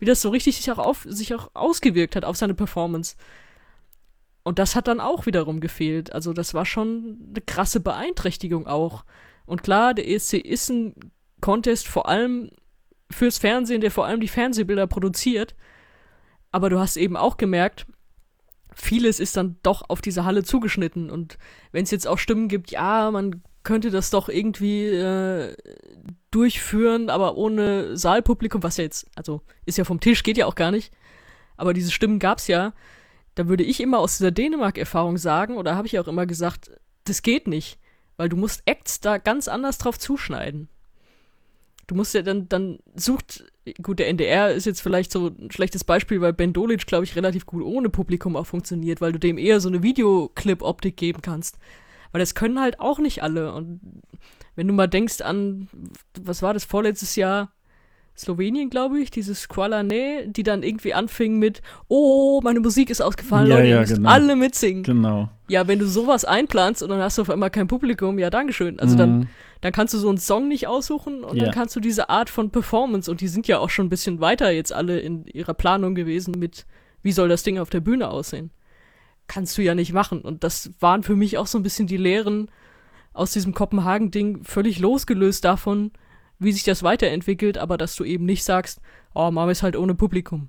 wie 0.00 0.06
das 0.06 0.20
so 0.20 0.30
richtig 0.30 0.56
sich 0.56 0.72
auch, 0.72 0.78
auf, 0.78 1.06
sich 1.08 1.32
auch 1.32 1.52
ausgewirkt 1.54 2.16
hat 2.16 2.24
auf 2.24 2.36
seine 2.36 2.54
Performance. 2.54 3.14
Und 4.42 4.58
das 4.58 4.74
hat 4.74 4.88
dann 4.88 4.98
auch 4.98 5.26
wiederum 5.26 5.60
gefehlt. 5.60 6.12
Also 6.12 6.32
das 6.32 6.52
war 6.52 6.66
schon 6.66 7.28
eine 7.30 7.42
krasse 7.42 7.78
Beeinträchtigung 7.78 8.66
auch. 8.66 9.04
Und 9.46 9.62
klar, 9.62 9.94
der 9.94 10.08
ESC 10.08 10.34
ist 10.34 10.68
ein 10.68 10.96
Contest 11.40 11.86
vor 11.86 12.08
allem 12.08 12.50
fürs 13.08 13.38
Fernsehen, 13.38 13.82
der 13.82 13.92
vor 13.92 14.06
allem 14.06 14.20
die 14.20 14.26
Fernsehbilder 14.26 14.88
produziert. 14.88 15.54
Aber 16.52 16.70
du 16.70 16.78
hast 16.78 16.96
eben 16.96 17.16
auch 17.16 17.36
gemerkt, 17.36 17.86
vieles 18.74 19.20
ist 19.20 19.36
dann 19.36 19.56
doch 19.62 19.82
auf 19.88 20.00
diese 20.00 20.24
Halle 20.24 20.42
zugeschnitten. 20.42 21.10
Und 21.10 21.38
wenn 21.72 21.84
es 21.84 21.90
jetzt 21.90 22.06
auch 22.06 22.18
Stimmen 22.18 22.48
gibt, 22.48 22.70
ja, 22.70 23.10
man 23.10 23.42
könnte 23.62 23.90
das 23.90 24.10
doch 24.10 24.28
irgendwie 24.28 24.86
äh, 24.86 25.54
durchführen, 26.30 27.10
aber 27.10 27.36
ohne 27.36 27.96
Saalpublikum, 27.96 28.62
was 28.62 28.78
ja 28.78 28.84
jetzt, 28.84 29.06
also 29.14 29.42
ist 29.66 29.78
ja 29.78 29.84
vom 29.84 30.00
Tisch, 30.00 30.22
geht 30.22 30.38
ja 30.38 30.46
auch 30.46 30.54
gar 30.54 30.70
nicht. 30.70 30.92
Aber 31.56 31.74
diese 31.74 31.90
Stimmen 31.90 32.18
gab's 32.18 32.46
ja. 32.46 32.72
Da 33.34 33.48
würde 33.48 33.64
ich 33.64 33.80
immer 33.80 33.98
aus 33.98 34.16
dieser 34.16 34.30
Dänemark-Erfahrung 34.30 35.18
sagen, 35.18 35.56
oder 35.56 35.76
habe 35.76 35.86
ich 35.86 35.98
auch 35.98 36.08
immer 36.08 36.26
gesagt, 36.26 36.70
das 37.04 37.22
geht 37.22 37.46
nicht, 37.46 37.78
weil 38.16 38.28
du 38.28 38.36
musst 38.36 38.62
Acts 38.66 39.00
da 39.00 39.18
ganz 39.18 39.46
anders 39.46 39.78
drauf 39.78 39.98
zuschneiden. 39.98 40.68
Du 41.90 41.96
musst 41.96 42.14
ja 42.14 42.22
dann, 42.22 42.48
dann 42.48 42.78
sucht, 42.94 43.44
gut, 43.82 43.98
der 43.98 44.06
NDR 44.06 44.54
ist 44.54 44.64
jetzt 44.64 44.80
vielleicht 44.80 45.10
so 45.10 45.26
ein 45.26 45.50
schlechtes 45.50 45.82
Beispiel, 45.82 46.20
weil 46.20 46.32
Ben 46.32 46.52
Dolic, 46.52 46.86
glaube 46.86 47.02
ich, 47.02 47.16
relativ 47.16 47.46
gut 47.46 47.64
ohne 47.64 47.88
Publikum 47.88 48.36
auch 48.36 48.46
funktioniert, 48.46 49.00
weil 49.00 49.10
du 49.10 49.18
dem 49.18 49.38
eher 49.38 49.58
so 49.58 49.68
eine 49.68 49.82
Videoclip-Optik 49.82 50.96
geben 50.96 51.20
kannst. 51.20 51.58
Weil 52.12 52.20
das 52.20 52.36
können 52.36 52.60
halt 52.60 52.78
auch 52.78 53.00
nicht 53.00 53.24
alle. 53.24 53.52
Und 53.52 53.80
wenn 54.54 54.68
du 54.68 54.72
mal 54.72 54.86
denkst 54.86 55.20
an, 55.20 55.68
was 56.16 56.42
war 56.42 56.54
das 56.54 56.64
vorletztes 56.64 57.16
Jahr? 57.16 57.50
Slowenien, 58.20 58.70
glaube 58.70 59.00
ich, 59.00 59.10
dieses 59.10 59.48
Qualane, 59.48 60.28
die 60.28 60.42
dann 60.42 60.62
irgendwie 60.62 60.94
anfing 60.94 61.38
mit, 61.38 61.62
oh, 61.88 62.40
meine 62.42 62.60
Musik 62.60 62.90
ist 62.90 63.00
ausgefallen, 63.00 63.48
Ja, 63.48 63.56
Leute, 63.56 63.68
ja, 63.68 63.74
ihr 63.76 63.80
müsst 63.80 63.94
genau. 63.96 64.08
alle 64.10 64.36
mitsingen. 64.36 64.82
Genau. 64.82 65.28
Ja, 65.48 65.66
wenn 65.66 65.78
du 65.78 65.86
sowas 65.86 66.24
einplanst 66.24 66.82
und 66.82 66.90
dann 66.90 67.00
hast 67.00 67.18
du 67.18 67.22
auf 67.22 67.30
einmal 67.30 67.50
kein 67.50 67.66
Publikum, 67.66 68.18
ja, 68.18 68.30
Dankeschön. 68.30 68.78
Also 68.78 68.96
dann, 68.96 69.18
Mhm. 69.20 69.26
dann 69.62 69.72
kannst 69.72 69.94
du 69.94 69.98
so 69.98 70.08
einen 70.08 70.18
Song 70.18 70.48
nicht 70.48 70.66
aussuchen 70.68 71.24
und 71.24 71.36
Ja. 71.36 71.44
dann 71.46 71.54
kannst 71.54 71.74
du 71.74 71.80
diese 71.80 72.08
Art 72.10 72.30
von 72.30 72.50
Performance, 72.50 73.10
und 73.10 73.20
die 73.20 73.28
sind 73.28 73.48
ja 73.48 73.58
auch 73.58 73.70
schon 73.70 73.86
ein 73.86 73.90
bisschen 73.90 74.20
weiter 74.20 74.50
jetzt 74.50 74.72
alle 74.72 75.00
in 75.00 75.26
ihrer 75.26 75.54
Planung 75.54 75.94
gewesen 75.94 76.34
mit, 76.38 76.66
wie 77.02 77.12
soll 77.12 77.28
das 77.28 77.42
Ding 77.42 77.58
auf 77.58 77.70
der 77.70 77.80
Bühne 77.80 78.08
aussehen. 78.10 78.50
Kannst 79.26 79.56
du 79.56 79.62
ja 79.62 79.74
nicht 79.74 79.92
machen. 79.92 80.20
Und 80.22 80.44
das 80.44 80.70
waren 80.80 81.02
für 81.02 81.16
mich 81.16 81.38
auch 81.38 81.46
so 81.46 81.58
ein 81.58 81.62
bisschen 81.62 81.86
die 81.86 81.96
Lehren 81.96 82.50
aus 83.12 83.32
diesem 83.32 83.54
Kopenhagen-Ding, 83.54 84.44
völlig 84.44 84.78
losgelöst 84.78 85.44
davon, 85.44 85.90
wie 86.40 86.52
sich 86.52 86.64
das 86.64 86.82
weiterentwickelt, 86.82 87.56
aber 87.58 87.76
dass 87.78 87.94
du 87.94 88.02
eben 88.04 88.24
nicht 88.24 88.42
sagst, 88.42 88.80
oh, 89.14 89.30
machen 89.30 89.46
wir 89.48 89.52
es 89.52 89.62
halt 89.62 89.76
ohne 89.76 89.94
Publikum. 89.94 90.48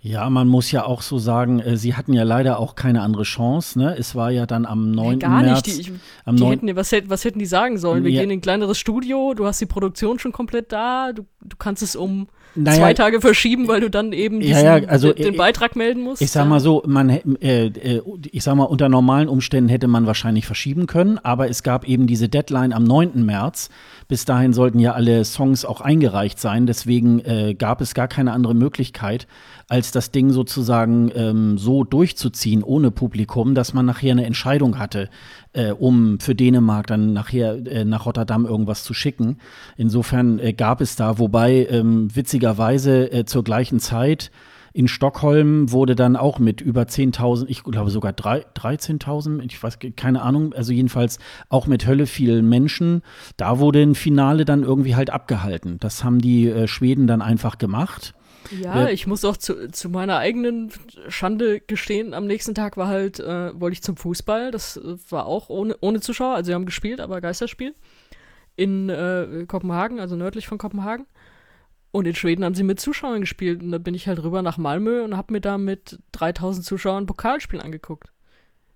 Ja, 0.00 0.30
man 0.30 0.46
muss 0.46 0.70
ja 0.70 0.84
auch 0.84 1.02
so 1.02 1.18
sagen, 1.18 1.58
äh, 1.58 1.76
sie 1.76 1.96
hatten 1.96 2.12
ja 2.12 2.22
leider 2.22 2.60
auch 2.60 2.76
keine 2.76 3.02
andere 3.02 3.24
Chance. 3.24 3.76
Ne? 3.80 3.96
Es 3.98 4.14
war 4.14 4.30
ja 4.30 4.46
dann 4.46 4.64
am 4.64 4.92
9. 4.92 5.18
Gar 5.18 5.42
März. 5.42 5.66
nicht. 5.66 5.76
Die, 5.76 5.80
ich, 5.80 5.92
am 6.24 6.36
die 6.36 6.42
9. 6.44 6.52
hätten, 6.52 6.76
was, 6.76 6.92
hätten- 6.92 7.10
was 7.10 7.24
hätten 7.24 7.40
die 7.40 7.46
sagen 7.46 7.78
sollen? 7.78 8.04
Wir 8.04 8.12
Ja. 8.12 8.20
gehen 8.20 8.30
in 8.30 8.38
ein 8.38 8.40
kleineres 8.40 8.78
Studio, 8.78 9.34
du 9.34 9.44
hast 9.44 9.60
die 9.60 9.66
Produktion 9.66 10.20
schon 10.20 10.30
komplett 10.30 10.70
da, 10.70 11.12
du, 11.12 11.26
du 11.44 11.56
kannst 11.56 11.82
es 11.82 11.96
um 11.96 12.28
Naja, 12.54 12.78
zwei 12.78 12.94
Tage 12.94 13.20
verschieben, 13.20 13.68
weil 13.68 13.80
du 13.80 13.90
dann 13.90 14.12
eben 14.12 14.40
Ja, 14.40 14.46
diesen, 14.46 14.64
ja, 14.64 14.74
also, 14.88 15.12
den, 15.12 15.36
Beitrag 15.36 15.76
melden 15.76 16.02
musst. 16.02 16.22
Ich 16.22 16.30
sag 16.30 16.42
ja. 16.42 16.48
mal 16.48 16.60
so, 16.60 16.82
man, 16.86 17.10
äh, 17.10 17.66
äh, 17.66 18.02
ich 18.30 18.42
sag 18.42 18.54
mal, 18.56 18.64
unter 18.64 18.88
normalen 18.88 19.28
Umständen 19.28 19.68
hätte 19.68 19.88
man 19.88 20.06
wahrscheinlich 20.06 20.46
verschieben 20.46 20.86
können, 20.86 21.18
aber 21.18 21.48
es 21.48 21.62
gab 21.62 21.86
eben 21.86 22.06
diese 22.06 22.28
Deadline 22.28 22.72
am 22.72 22.84
9. 22.84 23.24
März. 23.24 23.70
Bis 24.08 24.24
dahin 24.24 24.52
sollten 24.52 24.78
ja 24.78 24.92
alle 24.92 25.24
Songs 25.24 25.64
auch 25.64 25.80
eingereicht 25.80 26.40
sein, 26.40 26.66
deswegen 26.66 27.20
äh, 27.20 27.54
gab 27.54 27.80
es 27.80 27.94
gar 27.94 28.08
keine 28.08 28.32
andere 28.32 28.54
Möglichkeit, 28.54 29.26
als 29.68 29.92
das 29.92 30.10
Ding 30.10 30.30
sozusagen 30.30 31.10
ähm, 31.14 31.58
so 31.58 31.84
durchzuziehen 31.84 32.62
ohne 32.62 32.90
Publikum, 32.90 33.54
dass 33.54 33.74
man 33.74 33.86
nachher 33.86 34.12
eine 34.12 34.24
Entscheidung 34.24 34.78
hatte, 34.78 35.10
äh, 35.52 35.72
um 35.72 36.18
für 36.20 36.34
Dänemark 36.34 36.86
dann 36.86 37.12
nachher 37.12 37.54
äh, 37.66 37.84
nach 37.84 38.06
Rotterdam 38.06 38.46
irgendwas 38.46 38.82
zu 38.82 38.94
schicken. 38.94 39.36
Insofern 39.76 40.38
äh, 40.38 40.54
gab 40.54 40.80
es 40.80 40.96
da, 40.96 41.18
wobei 41.18 41.66
ähm, 41.70 42.08
witzigerweise 42.14 43.12
äh, 43.12 43.24
zur 43.26 43.44
gleichen 43.44 43.78
Zeit 43.78 44.30
in 44.72 44.86
Stockholm 44.86 45.72
wurde 45.72 45.96
dann 45.96 46.14
auch 46.14 46.38
mit 46.38 46.60
über 46.60 46.82
10.000, 46.82 47.46
ich 47.48 47.64
glaube 47.64 47.90
sogar 47.90 48.12
drei- 48.12 48.46
13.000, 48.54 49.42
ich 49.44 49.60
weiß 49.62 49.78
keine 49.96 50.22
Ahnung, 50.22 50.52
also 50.52 50.72
jedenfalls 50.72 51.18
auch 51.48 51.66
mit 51.66 51.86
Hölle 51.86 52.06
vielen 52.06 52.48
Menschen. 52.48 53.02
Da 53.36 53.58
wurde 53.58 53.82
ein 53.82 53.94
Finale 53.94 54.44
dann 54.44 54.62
irgendwie 54.62 54.94
halt 54.94 55.10
abgehalten. 55.10 55.78
Das 55.80 56.04
haben 56.04 56.20
die 56.20 56.48
äh, 56.48 56.68
Schweden 56.68 57.06
dann 57.06 57.22
einfach 57.22 57.58
gemacht. 57.58 58.14
Ja, 58.50 58.74
Wer- 58.74 58.92
ich 58.92 59.06
muss 59.06 59.24
auch 59.24 59.36
zu, 59.36 59.70
zu 59.70 59.88
meiner 59.90 60.18
eigenen 60.18 60.70
Schande 61.08 61.60
gestehen, 61.60 62.14
am 62.14 62.26
nächsten 62.26 62.54
Tag 62.54 62.76
war 62.76 62.88
halt, 62.88 63.20
äh, 63.20 63.58
wollte 63.60 63.74
ich 63.74 63.82
zum 63.82 63.96
Fußball, 63.96 64.50
das 64.50 64.76
äh, 64.76 64.96
war 65.10 65.26
auch 65.26 65.48
ohne, 65.48 65.76
ohne 65.80 66.00
Zuschauer, 66.00 66.34
also 66.36 66.48
sie 66.48 66.54
haben 66.54 66.66
gespielt, 66.66 67.00
aber 67.00 67.20
Geisterspiel 67.20 67.74
in 68.56 68.88
äh, 68.88 69.44
Kopenhagen, 69.46 70.00
also 70.00 70.16
nördlich 70.16 70.46
von 70.48 70.58
Kopenhagen. 70.58 71.06
Und 71.90 72.06
in 72.06 72.14
Schweden 72.14 72.44
haben 72.44 72.54
sie 72.54 72.64
mit 72.64 72.80
Zuschauern 72.80 73.20
gespielt 73.20 73.62
und 73.62 73.72
da 73.72 73.78
bin 73.78 73.94
ich 73.94 74.08
halt 74.08 74.22
rüber 74.22 74.42
nach 74.42 74.58
Malmö 74.58 75.02
und 75.04 75.16
habe 75.16 75.32
mir 75.32 75.40
da 75.40 75.56
mit 75.56 75.98
3000 76.12 76.64
Zuschauern 76.66 77.06
Pokalspiel 77.06 77.60
angeguckt. 77.60 78.12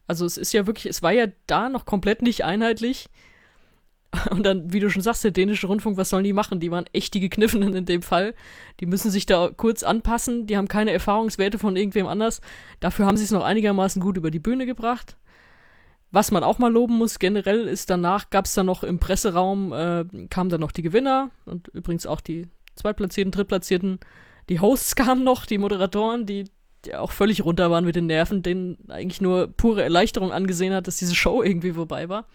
Also 0.06 0.24
es 0.24 0.38
ist 0.38 0.52
ja 0.52 0.66
wirklich, 0.66 0.86
es 0.86 1.02
war 1.02 1.12
ja 1.12 1.26
da 1.46 1.68
noch 1.68 1.84
komplett 1.84 2.22
nicht 2.22 2.44
einheitlich. 2.44 3.08
Und 4.30 4.44
dann, 4.44 4.72
wie 4.72 4.80
du 4.80 4.90
schon 4.90 5.02
sagst, 5.02 5.24
der 5.24 5.30
dänische 5.30 5.66
Rundfunk, 5.66 5.96
was 5.96 6.10
sollen 6.10 6.24
die 6.24 6.32
machen? 6.32 6.60
Die 6.60 6.70
waren 6.70 6.84
echt 6.92 7.14
die 7.14 7.20
Gekniffenen 7.20 7.74
in 7.74 7.86
dem 7.86 8.02
Fall. 8.02 8.34
Die 8.80 8.86
müssen 8.86 9.10
sich 9.10 9.26
da 9.26 9.50
kurz 9.56 9.82
anpassen. 9.82 10.46
Die 10.46 10.56
haben 10.56 10.68
keine 10.68 10.92
Erfahrungswerte 10.92 11.58
von 11.58 11.76
irgendwem 11.76 12.06
anders. 12.06 12.40
Dafür 12.80 13.06
haben 13.06 13.16
sie 13.16 13.24
es 13.24 13.30
noch 13.30 13.44
einigermaßen 13.44 14.02
gut 14.02 14.16
über 14.16 14.30
die 14.30 14.38
Bühne 14.38 14.66
gebracht. 14.66 15.16
Was 16.10 16.30
man 16.30 16.44
auch 16.44 16.58
mal 16.58 16.70
loben 16.70 16.98
muss, 16.98 17.18
generell 17.18 17.66
ist 17.66 17.88
danach, 17.88 18.28
gab 18.28 18.44
es 18.44 18.52
dann 18.52 18.66
noch 18.66 18.82
im 18.84 18.98
Presseraum, 18.98 19.72
äh, 19.72 20.04
kamen 20.28 20.50
dann 20.50 20.60
noch 20.60 20.72
die 20.72 20.82
Gewinner 20.82 21.30
und 21.46 21.68
übrigens 21.68 22.06
auch 22.06 22.20
die 22.20 22.48
Zweitplatzierten, 22.74 23.32
Drittplatzierten. 23.32 23.98
Die 24.50 24.60
Hosts 24.60 24.94
kamen 24.94 25.24
noch, 25.24 25.46
die 25.46 25.56
Moderatoren, 25.56 26.26
die, 26.26 26.44
die 26.84 26.94
auch 26.94 27.12
völlig 27.12 27.46
runter 27.46 27.70
waren 27.70 27.86
mit 27.86 27.96
den 27.96 28.06
Nerven, 28.06 28.42
denen 28.42 28.76
eigentlich 28.90 29.22
nur 29.22 29.46
pure 29.56 29.82
Erleichterung 29.82 30.32
angesehen 30.32 30.74
hat, 30.74 30.86
dass 30.86 30.98
diese 30.98 31.14
Show 31.14 31.42
irgendwie 31.42 31.72
vorbei 31.72 32.10
war. 32.10 32.26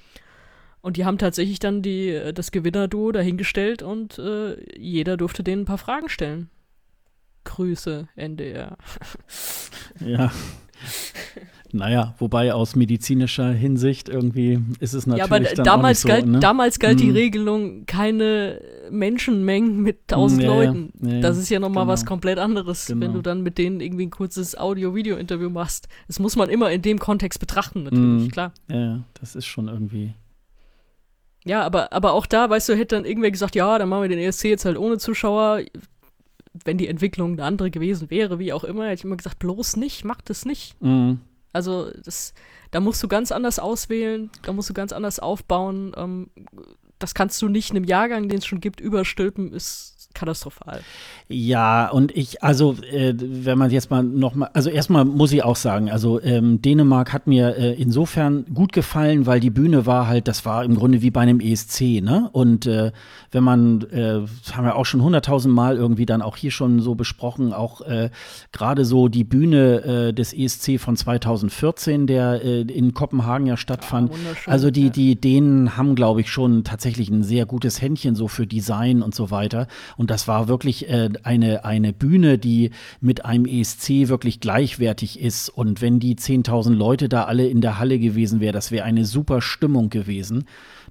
Und 0.87 0.95
die 0.95 1.03
haben 1.03 1.17
tatsächlich 1.17 1.59
dann 1.59 1.81
die, 1.81 2.07
äh, 2.11 2.31
das 2.31 2.51
Gewinnerduo 2.51 3.11
dahingestellt 3.11 3.83
und 3.83 4.17
äh, 4.19 4.55
jeder 4.79 5.17
durfte 5.17 5.43
denen 5.43 5.63
ein 5.63 5.65
paar 5.65 5.77
Fragen 5.77 6.07
stellen. 6.07 6.49
Grüße, 7.43 8.07
NDR. 8.15 8.77
Ja. 10.05 10.31
Naja, 11.73 12.13
wobei 12.19 12.53
aus 12.53 12.75
medizinischer 12.75 13.51
Hinsicht 13.51 14.07
irgendwie 14.07 14.59
ist 14.79 14.93
es 14.93 15.05
natürlich 15.07 15.29
ja, 15.29 15.35
aber 15.35 15.39
dann 15.55 15.65
damals, 15.65 16.01
so, 16.03 16.07
galt, 16.07 16.25
ne? 16.25 16.39
damals 16.39 16.79
galt 16.79 16.99
die 17.01 17.07
Mhm. 17.07 17.13
Regelung 17.15 17.85
keine 17.85 18.61
Menschenmengen 18.89 19.81
mit 19.81 20.07
tausend 20.07 20.43
Ja, 20.43 20.47
Leuten. 20.49 20.93
ja, 21.01 21.15
ja, 21.15 21.19
das 21.19 21.37
ist 21.37 21.49
ja 21.49 21.59
nochmal 21.59 21.87
was 21.87 22.01
genau. 22.01 22.09
komplett 22.11 22.37
anderes, 22.39 22.89
wenn 22.91 22.99
Genau. 23.01 23.13
du 23.15 23.21
dann 23.23 23.41
mit 23.41 23.57
denen 23.57 23.81
irgendwie 23.81 24.05
ein 24.05 24.11
kurzes 24.11 24.57
Audio-Video-Interview 24.57 25.49
machst. 25.49 25.89
Das 26.07 26.19
muss 26.19 26.35
man 26.37 26.47
immer 26.49 26.71
in 26.71 26.81
dem 26.83 26.99
Kontext 26.99 27.39
betrachten, 27.41 27.83
natürlich, 27.83 28.23
Mhm. 28.25 28.31
klar. 28.31 28.53
Ja, 28.71 29.03
das 29.19 29.35
ist 29.35 29.45
schon 29.47 29.67
irgendwie. 29.67 30.13
Ja, 31.47 31.63
aber, 31.63 31.93
aber 31.93 32.13
auch 32.13 32.25
da, 32.25 32.49
weißt 32.49 32.69
du, 32.69 32.73
hätte 32.75 32.95
dann 32.95 33.05
irgendwer 33.05 33.31
gesagt, 33.31 33.55
ja, 33.55 33.77
dann 33.77 33.89
machen 33.89 34.03
wir 34.03 34.09
den 34.09 34.19
ESC 34.19 34.45
jetzt 34.45 34.65
halt 34.65 34.77
ohne 34.77 34.97
Zuschauer. 34.97 35.61
Wenn 36.65 36.77
die 36.77 36.87
Entwicklung 36.87 37.33
eine 37.33 37.43
andere 37.43 37.71
gewesen 37.71 38.09
wäre, 38.09 38.39
wie 38.39 38.51
auch 38.51 38.63
immer, 38.63 38.85
hätte 38.85 38.95
ich 38.95 39.03
immer 39.05 39.17
gesagt, 39.17 39.39
bloß 39.39 39.77
nicht, 39.77 40.03
mach 40.03 40.21
das 40.21 40.45
nicht. 40.45 40.81
Mhm. 40.81 41.21
Also 41.53 41.89
das, 42.03 42.33
da 42.71 42.79
musst 42.79 43.01
du 43.01 43.07
ganz 43.07 43.31
anders 43.31 43.59
auswählen, 43.59 44.29
da 44.43 44.51
musst 44.53 44.69
du 44.69 44.73
ganz 44.73 44.91
anders 44.91 45.19
aufbauen. 45.19 45.93
Ähm, 45.95 46.29
das 46.99 47.13
kannst 47.13 47.41
du 47.41 47.47
nicht 47.47 47.71
einem 47.71 47.83
Jahrgang, 47.83 48.27
den 48.27 48.39
es 48.39 48.45
schon 48.45 48.59
gibt, 48.59 48.81
überstülpen, 48.81 49.53
ist 49.53 49.96
katastrophal. 50.17 50.81
Ja, 51.29 51.89
und 51.89 52.15
ich, 52.15 52.41
also, 52.41 52.75
äh, 52.91 53.13
wenn 53.17 53.57
man 53.57 53.69
jetzt 53.69 53.91
mal 53.91 54.01
nochmal, 54.01 54.49
also 54.53 54.69
erstmal 54.69 55.03
muss 55.03 55.31
ich 55.33 55.43
auch 55.43 55.57
sagen, 55.57 55.91
also 55.91 56.21
ähm, 56.21 56.61
Dänemark 56.61 57.11
hat 57.11 57.27
mir 57.27 57.57
äh, 57.57 57.73
insofern 57.73 58.45
gut 58.53 58.71
gefallen, 58.71 59.25
weil 59.25 59.39
die 59.39 59.49
Bühne 59.49 59.85
war 59.85 60.07
halt, 60.07 60.27
das 60.27 60.45
war 60.45 60.63
im 60.63 60.75
Grunde 60.75 61.01
wie 61.01 61.11
bei 61.11 61.21
einem 61.21 61.41
ESC, 61.41 62.01
ne? 62.01 62.29
Und 62.31 62.65
äh, 62.65 62.91
wenn 63.31 63.43
man, 63.43 63.81
äh, 63.91 64.21
das 64.43 64.55
haben 64.55 64.65
wir 64.65 64.75
auch 64.75 64.85
schon 64.85 65.01
hunderttausend 65.01 65.53
Mal 65.53 65.75
irgendwie 65.75 66.05
dann 66.05 66.21
auch 66.21 66.37
hier 66.37 66.51
schon 66.51 66.79
so 66.79 66.95
besprochen, 66.95 67.51
auch 67.53 67.81
äh, 67.81 68.09
gerade 68.51 68.85
so 68.85 69.09
die 69.09 69.23
Bühne 69.23 69.83
äh, 69.83 70.13
des 70.13 70.33
ESC 70.33 70.79
von 70.79 70.95
2014, 70.95 72.07
der 72.07 72.41
in 72.41 72.93
Kopenhagen 72.93 73.47
ja 73.47 73.57
stattfand. 73.57 74.11
wunderschön, 74.11 74.51
also 74.51 74.71
die, 74.71 74.85
ja. 74.85 74.89
die 74.89 75.19
Dänen 75.19 75.75
haben, 75.75 75.95
glaube 75.95 76.21
ich, 76.21 76.31
schon 76.31 76.63
tatsächlich 76.63 77.09
ein 77.09 77.23
sehr 77.23 77.45
gutes 77.45 77.81
Händchen 77.81 78.15
so 78.15 78.27
für 78.27 78.47
Design 78.47 79.01
und 79.01 79.13
so 79.13 79.31
weiter. 79.31 79.67
Und 79.97 80.06
das 80.07 80.27
war 80.27 80.47
wirklich 80.47 80.89
äh, 80.89 81.09
eine, 81.23 81.65
eine 81.65 81.93
Bühne, 81.93 82.37
die 82.37 82.71
mit 83.01 83.25
einem 83.25 83.45
ESC 83.45 84.09
wirklich 84.09 84.39
gleichwertig 84.39 85.19
ist. 85.19 85.49
Und 85.49 85.81
wenn 85.81 85.99
die 85.99 86.15
10.000 86.15 86.73
Leute 86.73 87.09
da 87.09 87.25
alle 87.25 87.47
in 87.47 87.61
der 87.61 87.79
Halle 87.79 87.99
gewesen 87.99 88.39
wäre, 88.39 88.53
das 88.53 88.71
wäre 88.71 88.85
eine 88.85 89.05
super 89.05 89.41
Stimmung 89.41 89.89
gewesen. 89.89 90.45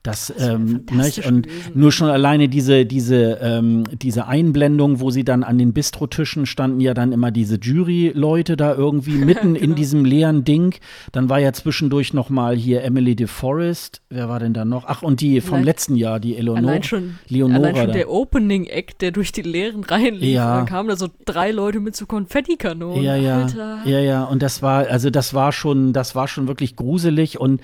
Das, 0.07 0.32
das 0.36 0.48
ähm, 0.48 0.84
nicht? 0.92 1.26
Und 1.26 1.48
gewesen. 1.48 1.72
nur 1.74 1.90
schon 1.90 2.09
alleine 2.09 2.48
diese, 2.48 2.86
diese, 2.86 3.38
ähm, 3.42 3.84
diese 4.00 4.28
Einblendung, 4.28 5.00
wo 5.00 5.11
sie 5.11 5.24
dann 5.24 5.42
an 5.42 5.59
den 5.59 5.72
Bistrotischen 5.72 6.46
standen, 6.46 6.80
ja 6.80 6.94
dann 6.94 7.11
immer 7.11 7.32
diese 7.32 7.57
Jury-Leute 7.57 8.57
da 8.57 8.74
irgendwie 8.74 9.12
mitten 9.24 9.54
genau. 9.54 9.64
in 9.64 9.74
diesem 9.74 10.04
leeren 10.04 10.44
Ding. 10.44 10.76
Dann 11.11 11.28
war 11.28 11.40
ja 11.40 11.52
zwischendurch 11.52 12.14
noch 12.14 12.30
mal 12.30 12.54
hier 12.54 12.84
Emily 12.84 13.16
DeForest. 13.16 14.00
Wer 14.09 14.28
war 14.28 14.38
denn 14.38 14.54
da 14.54 14.64
noch? 14.64 14.84
Ach, 14.86 15.02
und 15.02 15.20
die 15.20 15.40
vom 15.40 15.54
allein, 15.54 15.64
letzten 15.64 15.96
Jahr, 15.96 16.20
die 16.20 16.36
Eleonora. 16.36 16.68
Allein 16.68 16.82
schon, 16.84 17.18
Leonora 17.28 17.59
allein 17.59 17.76
schon 17.76 17.92
der 17.92 18.11
Opening-Act, 18.11 19.02
der 19.02 19.11
durch 19.11 19.32
die 19.32 19.42
leeren 19.42 19.82
Reihen 19.82 20.14
lief. 20.14 20.34
Ja. 20.34 20.61
Da 20.61 20.64
kamen 20.66 20.88
da 20.88 20.96
so 20.96 21.09
drei 21.24 21.50
Leute 21.50 21.80
mit 21.80 21.96
so 21.96 22.07
Konfettikanonen. 22.07 23.02
Ja, 23.02 23.16
ja. 23.16 23.42
Alter. 23.42 23.80
Ja, 23.84 23.98
ja. 23.98 24.24
Und 24.24 24.42
das 24.42 24.62
war, 24.62 24.86
also 24.86 25.11
das 25.11 25.34
war 25.34 25.50
schon, 25.50 25.92
das 25.92 26.14
war 26.14 26.28
schon 26.28 26.46
wirklich 26.46 26.76
gruselig 26.76 27.40
und 27.40 27.61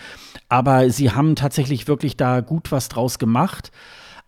aber 0.49 0.91
sie 0.91 1.11
haben 1.11 1.35
tatsächlich 1.35 1.89
wirklich 1.89 2.17
da 2.17 2.32
gut 2.41 2.73
was 2.73 2.89
draus 2.89 3.19
gemacht. 3.19 3.71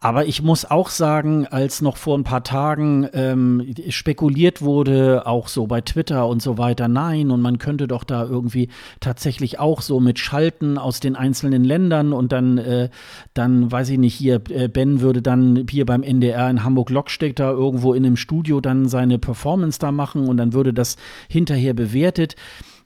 Aber 0.05 0.27
ich 0.27 0.43
muss 0.43 0.71
auch 0.71 0.91
sagen, 0.91 1.47
als 1.47 1.81
noch 1.81 1.97
vor 1.97 2.19
ein 2.19 2.25
paar 2.25 2.45
Tagen 2.45 3.09
ähm, 3.15 3.75
spekuliert 3.89 4.61
wurde, 4.61 5.27
auch 5.27 5.49
so 5.49 5.67
bei 5.67 5.81
Twitter 5.81 6.29
und 6.29 6.43
so 6.43 6.59
weiter, 6.59 6.89
nein, 6.89 7.31
und 7.31 7.41
man 7.41 7.57
könnte 7.57 7.89
doch 7.89 8.05
da 8.05 8.23
irgendwie 8.23 8.69
tatsächlich 9.01 9.59
auch 9.59 9.81
so 9.81 10.01
mit 10.01 10.19
Schalten 10.19 10.77
aus 10.77 11.01
den 11.01 11.17
einzelnen 11.17 11.65
Ländern 11.65 12.13
und 12.13 12.33
dann, 12.33 12.59
äh, 12.59 12.91
dann 13.33 13.73
weiß 13.73 13.89
ich 13.89 13.99
nicht, 13.99 14.15
hier, 14.15 14.43
äh, 14.51 14.69
Ben 14.69 15.01
würde 15.01 15.23
dann 15.23 15.65
hier 15.71 15.87
beim 15.87 16.03
NDR 16.03 16.51
in 16.51 16.65
Hamburg-Lockstedt 16.65 17.39
da 17.39 17.51
irgendwo 17.51 17.95
in 17.95 18.05
einem 18.05 18.19
Studio 18.19 18.61
dann 18.61 18.89
seine 18.89 19.19
Performance 19.19 19.79
da 19.79 19.91
machen 19.91 20.29
und 20.29 20.37
dann 20.37 20.53
würde 20.53 20.75
das 20.75 20.97
hinterher 21.31 21.73
bewertet 21.73 22.37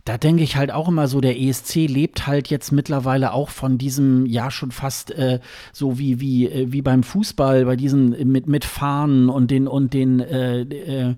da 0.08 0.16
denke 0.16 0.42
ich 0.42 0.56
halt 0.56 0.70
auch 0.70 0.88
immer 0.88 1.06
so, 1.06 1.20
der 1.20 1.38
ESC 1.38 1.86
lebt 1.86 2.26
halt 2.26 2.48
jetzt 2.48 2.72
mittlerweile 2.72 3.34
auch 3.34 3.50
von 3.50 3.76
diesem, 3.76 4.24
ja, 4.24 4.50
schon 4.50 4.70
fast 4.70 5.10
äh, 5.10 5.38
so 5.74 5.98
wie, 5.98 6.18
wie, 6.18 6.46
äh, 6.46 6.72
wie 6.72 6.80
beim 6.80 7.02
Fußball, 7.02 7.66
bei 7.66 7.76
diesen 7.76 8.30
mit, 8.32 8.46
mit 8.46 8.64
Fahnen 8.64 9.28
und 9.28 9.50
den, 9.50 9.68
und 9.68 9.92
den 9.92 10.20
äh, 10.20 10.60
äh, 10.62 11.14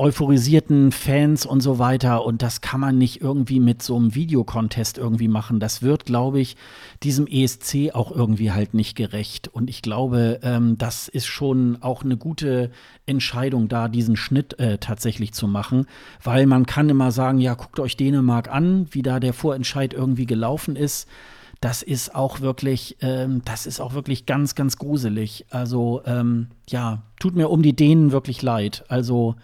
euphorisierten 0.00 0.92
Fans 0.92 1.44
und 1.44 1.60
so 1.60 1.78
weiter. 1.78 2.24
Und 2.24 2.40
das 2.40 2.62
kann 2.62 2.80
man 2.80 2.96
nicht 2.96 3.20
irgendwie 3.20 3.60
mit 3.60 3.82
so 3.82 3.96
einem 3.96 4.14
Videocontest 4.14 4.96
irgendwie 4.96 5.28
machen. 5.28 5.60
Das 5.60 5.82
wird, 5.82 6.06
glaube 6.06 6.40
ich, 6.40 6.56
diesem 7.02 7.26
ESC 7.26 7.90
auch 7.92 8.10
irgendwie 8.10 8.50
halt 8.50 8.72
nicht 8.72 8.96
gerecht. 8.96 9.48
Und 9.48 9.68
ich 9.68 9.82
glaube, 9.82 10.40
ähm, 10.42 10.78
das 10.78 11.06
ist 11.06 11.26
schon 11.26 11.76
auch 11.82 12.02
eine 12.02 12.16
gute 12.16 12.70
Entscheidung, 13.04 13.68
da 13.68 13.88
diesen 13.88 14.16
Schnitt 14.16 14.58
äh, 14.58 14.78
tatsächlich 14.78 15.34
zu 15.34 15.46
machen. 15.46 15.86
Weil 16.22 16.46
man 16.46 16.64
kann 16.64 16.88
immer 16.88 17.12
sagen, 17.12 17.38
ja, 17.38 17.52
guckt 17.52 17.78
euch 17.78 17.98
Dänemark 17.98 18.50
an, 18.50 18.86
wie 18.92 19.02
da 19.02 19.20
der 19.20 19.34
Vorentscheid 19.34 19.92
irgendwie 19.92 20.26
gelaufen 20.26 20.76
ist 20.76 21.08
das 21.62 21.82
ist 21.82 22.14
auch 22.14 22.40
wirklich, 22.40 22.96
ähm, 23.02 23.42
das 23.44 23.66
ist 23.66 23.80
auch 23.80 23.92
wirklich 23.92 24.24
ganz, 24.24 24.54
ganz 24.54 24.78
gruselig. 24.78 25.44
Also 25.50 26.00
ähm, 26.06 26.46
ja, 26.70 27.02
tut 27.18 27.36
mir 27.36 27.50
um 27.50 27.60
die 27.60 27.76
Dänen 27.76 28.12
wirklich 28.12 28.40
leid. 28.40 28.82
Also 28.88 29.36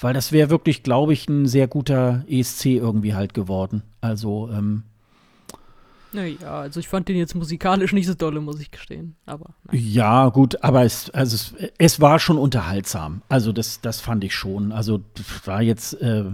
weil 0.00 0.14
das 0.14 0.32
wäre 0.32 0.50
wirklich, 0.50 0.82
glaube 0.82 1.12
ich, 1.12 1.28
ein 1.28 1.46
sehr 1.46 1.68
guter 1.68 2.24
ESC 2.28 2.66
irgendwie 2.66 3.14
halt 3.14 3.34
geworden. 3.34 3.82
Also, 4.00 4.48
ähm, 4.50 4.84
naja, 6.12 6.60
also 6.60 6.80
ich 6.80 6.88
fand 6.88 7.08
den 7.08 7.16
jetzt 7.16 7.34
musikalisch 7.34 7.92
nicht 7.92 8.06
so 8.06 8.14
dolle, 8.14 8.40
muss 8.40 8.60
ich 8.60 8.70
gestehen. 8.70 9.14
Aber 9.26 9.54
nein. 9.64 9.80
ja, 9.80 10.28
gut, 10.28 10.62
aber 10.64 10.84
es, 10.84 11.10
also 11.10 11.36
es, 11.36 11.70
es, 11.78 12.00
war 12.00 12.18
schon 12.18 12.36
unterhaltsam. 12.36 13.22
Also 13.28 13.52
das, 13.52 13.80
das 13.80 14.00
fand 14.00 14.24
ich 14.24 14.34
schon. 14.34 14.72
Also 14.72 15.02
war 15.44 15.62
jetzt 15.62 16.00
äh, 16.02 16.24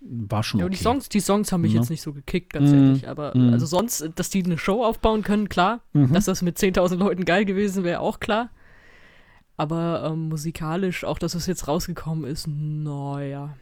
war 0.00 0.42
schon. 0.42 0.60
Ja, 0.60 0.66
okay. 0.66 0.76
die 0.76 0.82
Songs, 0.82 1.08
die 1.08 1.20
Songs 1.20 1.52
haben 1.52 1.62
mich 1.62 1.72
ja. 1.74 1.80
jetzt 1.80 1.90
nicht 1.90 2.02
so 2.02 2.12
gekickt, 2.12 2.52
ganz 2.52 2.70
mm, 2.70 2.74
ehrlich. 2.74 3.08
Aber 3.08 3.36
mm. 3.36 3.52
also 3.52 3.66
sonst, 3.66 4.08
dass 4.14 4.30
die 4.30 4.42
eine 4.42 4.56
Show 4.58 4.82
aufbauen 4.84 5.22
können, 5.22 5.48
klar. 5.48 5.80
Mhm. 5.92 6.12
Dass 6.12 6.26
das 6.26 6.42
mit 6.42 6.58
10.000 6.58 6.96
Leuten 6.96 7.24
geil 7.24 7.44
gewesen 7.44 7.84
wäre, 7.84 8.00
auch 8.00 8.20
klar. 8.20 8.50
Aber 9.56 10.10
ähm, 10.10 10.28
musikalisch, 10.28 11.04
auch 11.04 11.18
dass 11.18 11.34
es 11.34 11.46
jetzt 11.46 11.68
rausgekommen 11.68 12.24
ist, 12.24 12.48
naja. 12.48 13.54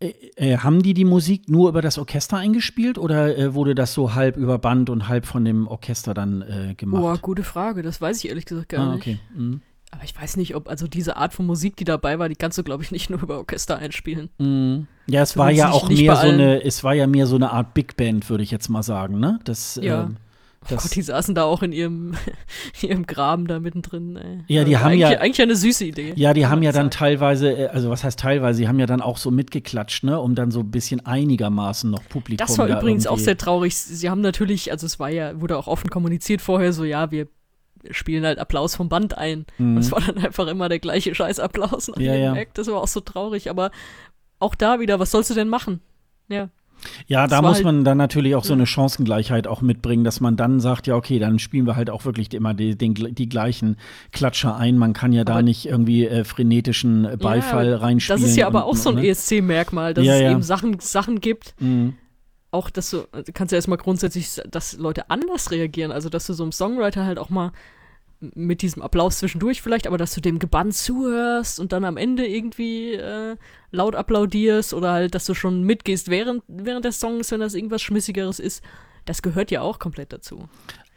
Äh, 0.00 0.12
äh, 0.36 0.56
haben 0.58 0.82
die 0.82 0.94
die 0.94 1.04
Musik 1.04 1.48
nur 1.48 1.68
über 1.68 1.82
das 1.82 1.98
Orchester 1.98 2.36
eingespielt 2.36 2.98
oder 2.98 3.36
äh, 3.36 3.54
wurde 3.54 3.74
das 3.74 3.94
so 3.94 4.14
halb 4.14 4.36
über 4.36 4.58
Band 4.58 4.90
und 4.90 5.08
halb 5.08 5.26
von 5.26 5.44
dem 5.44 5.66
Orchester 5.66 6.14
dann 6.14 6.42
äh, 6.42 6.74
gemacht? 6.74 7.02
Boah, 7.02 7.18
gute 7.18 7.42
Frage. 7.42 7.82
Das 7.82 8.00
weiß 8.00 8.18
ich 8.18 8.28
ehrlich 8.28 8.44
gesagt 8.44 8.68
gar 8.68 8.88
ah, 8.88 8.94
okay. 8.94 9.12
nicht. 9.12 9.36
Mhm. 9.36 9.60
Aber 9.90 10.04
ich 10.04 10.14
weiß 10.20 10.36
nicht, 10.36 10.54
ob, 10.54 10.68
also 10.68 10.86
diese 10.86 11.16
Art 11.16 11.32
von 11.32 11.46
Musik, 11.46 11.76
die 11.76 11.84
dabei 11.84 12.18
war, 12.18 12.28
die 12.28 12.36
kannst 12.36 12.58
du, 12.58 12.62
glaube 12.62 12.82
ich, 12.82 12.92
nicht 12.92 13.10
nur 13.10 13.22
über 13.22 13.38
Orchester 13.38 13.78
einspielen. 13.78 14.30
Mhm. 14.38 14.86
Ja, 15.06 15.22
es 15.22 15.36
war 15.36 15.50
ja 15.50 15.70
auch 15.70 15.88
mehr 15.88 16.16
so 16.16 16.28
eine, 16.28 16.62
es 16.62 16.84
war 16.84 16.94
ja 16.94 17.06
mehr 17.06 17.26
so 17.26 17.36
eine 17.36 17.50
Art 17.50 17.74
Big 17.74 17.96
Band, 17.96 18.28
würde 18.28 18.44
ich 18.44 18.50
jetzt 18.50 18.68
mal 18.68 18.82
sagen, 18.82 19.18
ne? 19.18 19.40
Das, 19.44 19.80
ja. 19.82 20.04
Ähm, 20.04 20.16
das 20.68 20.82
Gott, 20.82 20.94
die 20.94 21.02
saßen 21.02 21.34
da 21.34 21.44
auch 21.44 21.62
in 21.62 21.72
ihrem, 21.72 22.14
in 22.80 22.88
ihrem 22.90 23.06
Graben 23.06 23.46
da 23.46 23.60
mittendrin. 23.60 24.16
Ey. 24.16 24.44
Ja, 24.46 24.64
die 24.64 24.76
also 24.76 24.86
haben 24.86 24.98
ja 24.98 25.08
eigentlich 25.08 25.42
eine 25.42 25.56
süße 25.56 25.84
Idee. 25.84 26.12
Ja, 26.16 26.34
die 26.34 26.46
haben 26.46 26.62
ja 26.62 26.72
dann 26.72 26.90
teilweise, 26.90 27.50
äh, 27.50 27.66
also 27.68 27.90
was 27.90 28.04
heißt 28.04 28.18
teilweise, 28.18 28.60
die 28.60 28.68
haben 28.68 28.78
ja 28.78 28.86
dann 28.86 29.00
auch 29.00 29.16
so 29.16 29.30
mitgeklatscht, 29.30 30.04
ne, 30.04 30.20
um 30.20 30.34
dann 30.34 30.50
so 30.50 30.60
ein 30.60 30.70
bisschen 30.70 31.04
einigermaßen 31.04 31.90
noch 31.90 32.06
Publikum. 32.08 32.46
Das 32.46 32.58
war 32.58 32.68
da 32.68 32.78
übrigens 32.78 33.04
irgendwie. 33.04 33.20
auch 33.20 33.24
sehr 33.24 33.36
traurig. 33.36 33.76
Sie 33.76 34.10
haben 34.10 34.20
natürlich, 34.20 34.70
also 34.70 34.86
es 34.86 34.98
war 34.98 35.08
ja, 35.08 35.40
wurde 35.40 35.56
auch 35.56 35.66
offen 35.66 35.90
kommuniziert 35.90 36.40
vorher, 36.40 36.72
so 36.72 36.84
ja, 36.84 37.10
wir 37.10 37.28
spielen 37.90 38.24
halt 38.24 38.38
Applaus 38.38 38.74
vom 38.74 38.88
Band 38.88 39.16
ein. 39.16 39.46
Mhm. 39.58 39.76
Und 39.76 39.82
es 39.82 39.92
war 39.92 40.00
dann 40.00 40.18
einfach 40.18 40.46
immer 40.48 40.68
der 40.68 40.78
gleiche 40.78 41.14
Scheiß-Applaus 41.14 41.88
nach 41.88 41.98
ja, 41.98 42.14
ja. 42.14 42.34
Act. 42.34 42.58
Das 42.58 42.66
war 42.68 42.82
auch 42.82 42.88
so 42.88 43.00
traurig, 43.00 43.50
aber 43.50 43.70
auch 44.38 44.54
da 44.54 44.80
wieder, 44.80 44.98
was 44.98 45.10
sollst 45.10 45.30
du 45.30 45.34
denn 45.34 45.48
machen? 45.48 45.80
Ja. 46.28 46.50
Ja, 47.06 47.26
da 47.26 47.42
muss 47.42 47.56
halt, 47.56 47.64
man 47.64 47.84
dann 47.84 47.98
natürlich 47.98 48.34
auch 48.34 48.44
so 48.44 48.52
eine 48.52 48.66
Chancengleichheit 48.66 49.46
auch 49.46 49.62
mitbringen, 49.62 50.04
dass 50.04 50.20
man 50.20 50.36
dann 50.36 50.60
sagt, 50.60 50.86
ja, 50.86 50.94
okay, 50.94 51.18
dann 51.18 51.38
spielen 51.38 51.66
wir 51.66 51.76
halt 51.76 51.90
auch 51.90 52.04
wirklich 52.04 52.32
immer 52.34 52.54
die, 52.54 52.76
den, 52.76 52.94
die 52.94 53.28
gleichen 53.28 53.76
Klatscher 54.12 54.56
ein. 54.56 54.78
Man 54.78 54.92
kann 54.92 55.12
ja 55.12 55.24
da 55.24 55.42
nicht 55.42 55.66
irgendwie 55.66 56.06
äh, 56.06 56.24
frenetischen 56.24 57.18
Beifall 57.18 57.70
ja, 57.70 57.76
reinspielen. 57.78 58.20
Das 58.20 58.30
ist 58.30 58.36
ja 58.36 58.46
aber 58.46 58.64
auch 58.64 58.76
so 58.76 58.90
ein 58.90 58.96
ne? 58.96 59.08
ESC-Merkmal, 59.08 59.94
dass 59.94 60.04
ja, 60.04 60.14
es 60.14 60.20
ja. 60.20 60.30
eben 60.30 60.42
Sachen, 60.42 60.78
Sachen 60.80 61.20
gibt. 61.20 61.54
Mhm. 61.60 61.94
Auch, 62.50 62.70
dass 62.70 62.90
du, 62.90 63.04
du 63.12 63.32
kannst 63.32 63.52
ja 63.52 63.56
erstmal 63.56 63.78
grundsätzlich, 63.78 64.40
dass 64.50 64.78
Leute 64.78 65.10
anders 65.10 65.50
reagieren. 65.50 65.92
Also, 65.92 66.08
dass 66.08 66.26
du 66.26 66.32
so 66.32 66.42
einem 66.42 66.52
Songwriter 66.52 67.04
halt 67.04 67.18
auch 67.18 67.28
mal 67.28 67.52
mit 68.20 68.62
diesem 68.62 68.82
Applaus 68.82 69.18
zwischendurch 69.18 69.62
vielleicht, 69.62 69.86
aber 69.86 69.98
dass 69.98 70.14
du 70.14 70.20
dem 70.20 70.38
gebannt 70.38 70.74
zuhörst 70.74 71.60
und 71.60 71.72
dann 71.72 71.84
am 71.84 71.96
Ende 71.96 72.26
irgendwie 72.26 72.94
äh, 72.94 73.36
laut 73.70 73.94
applaudierst 73.94 74.74
oder 74.74 74.92
halt, 74.92 75.14
dass 75.14 75.26
du 75.26 75.34
schon 75.34 75.62
mitgehst 75.62 76.10
während, 76.10 76.42
während 76.48 76.84
des 76.84 76.98
Songs, 76.98 77.30
wenn 77.30 77.40
das 77.40 77.54
irgendwas 77.54 77.82
Schmissigeres 77.82 78.40
ist, 78.40 78.62
das 79.04 79.22
gehört 79.22 79.50
ja 79.50 79.62
auch 79.62 79.78
komplett 79.78 80.12
dazu. 80.12 80.48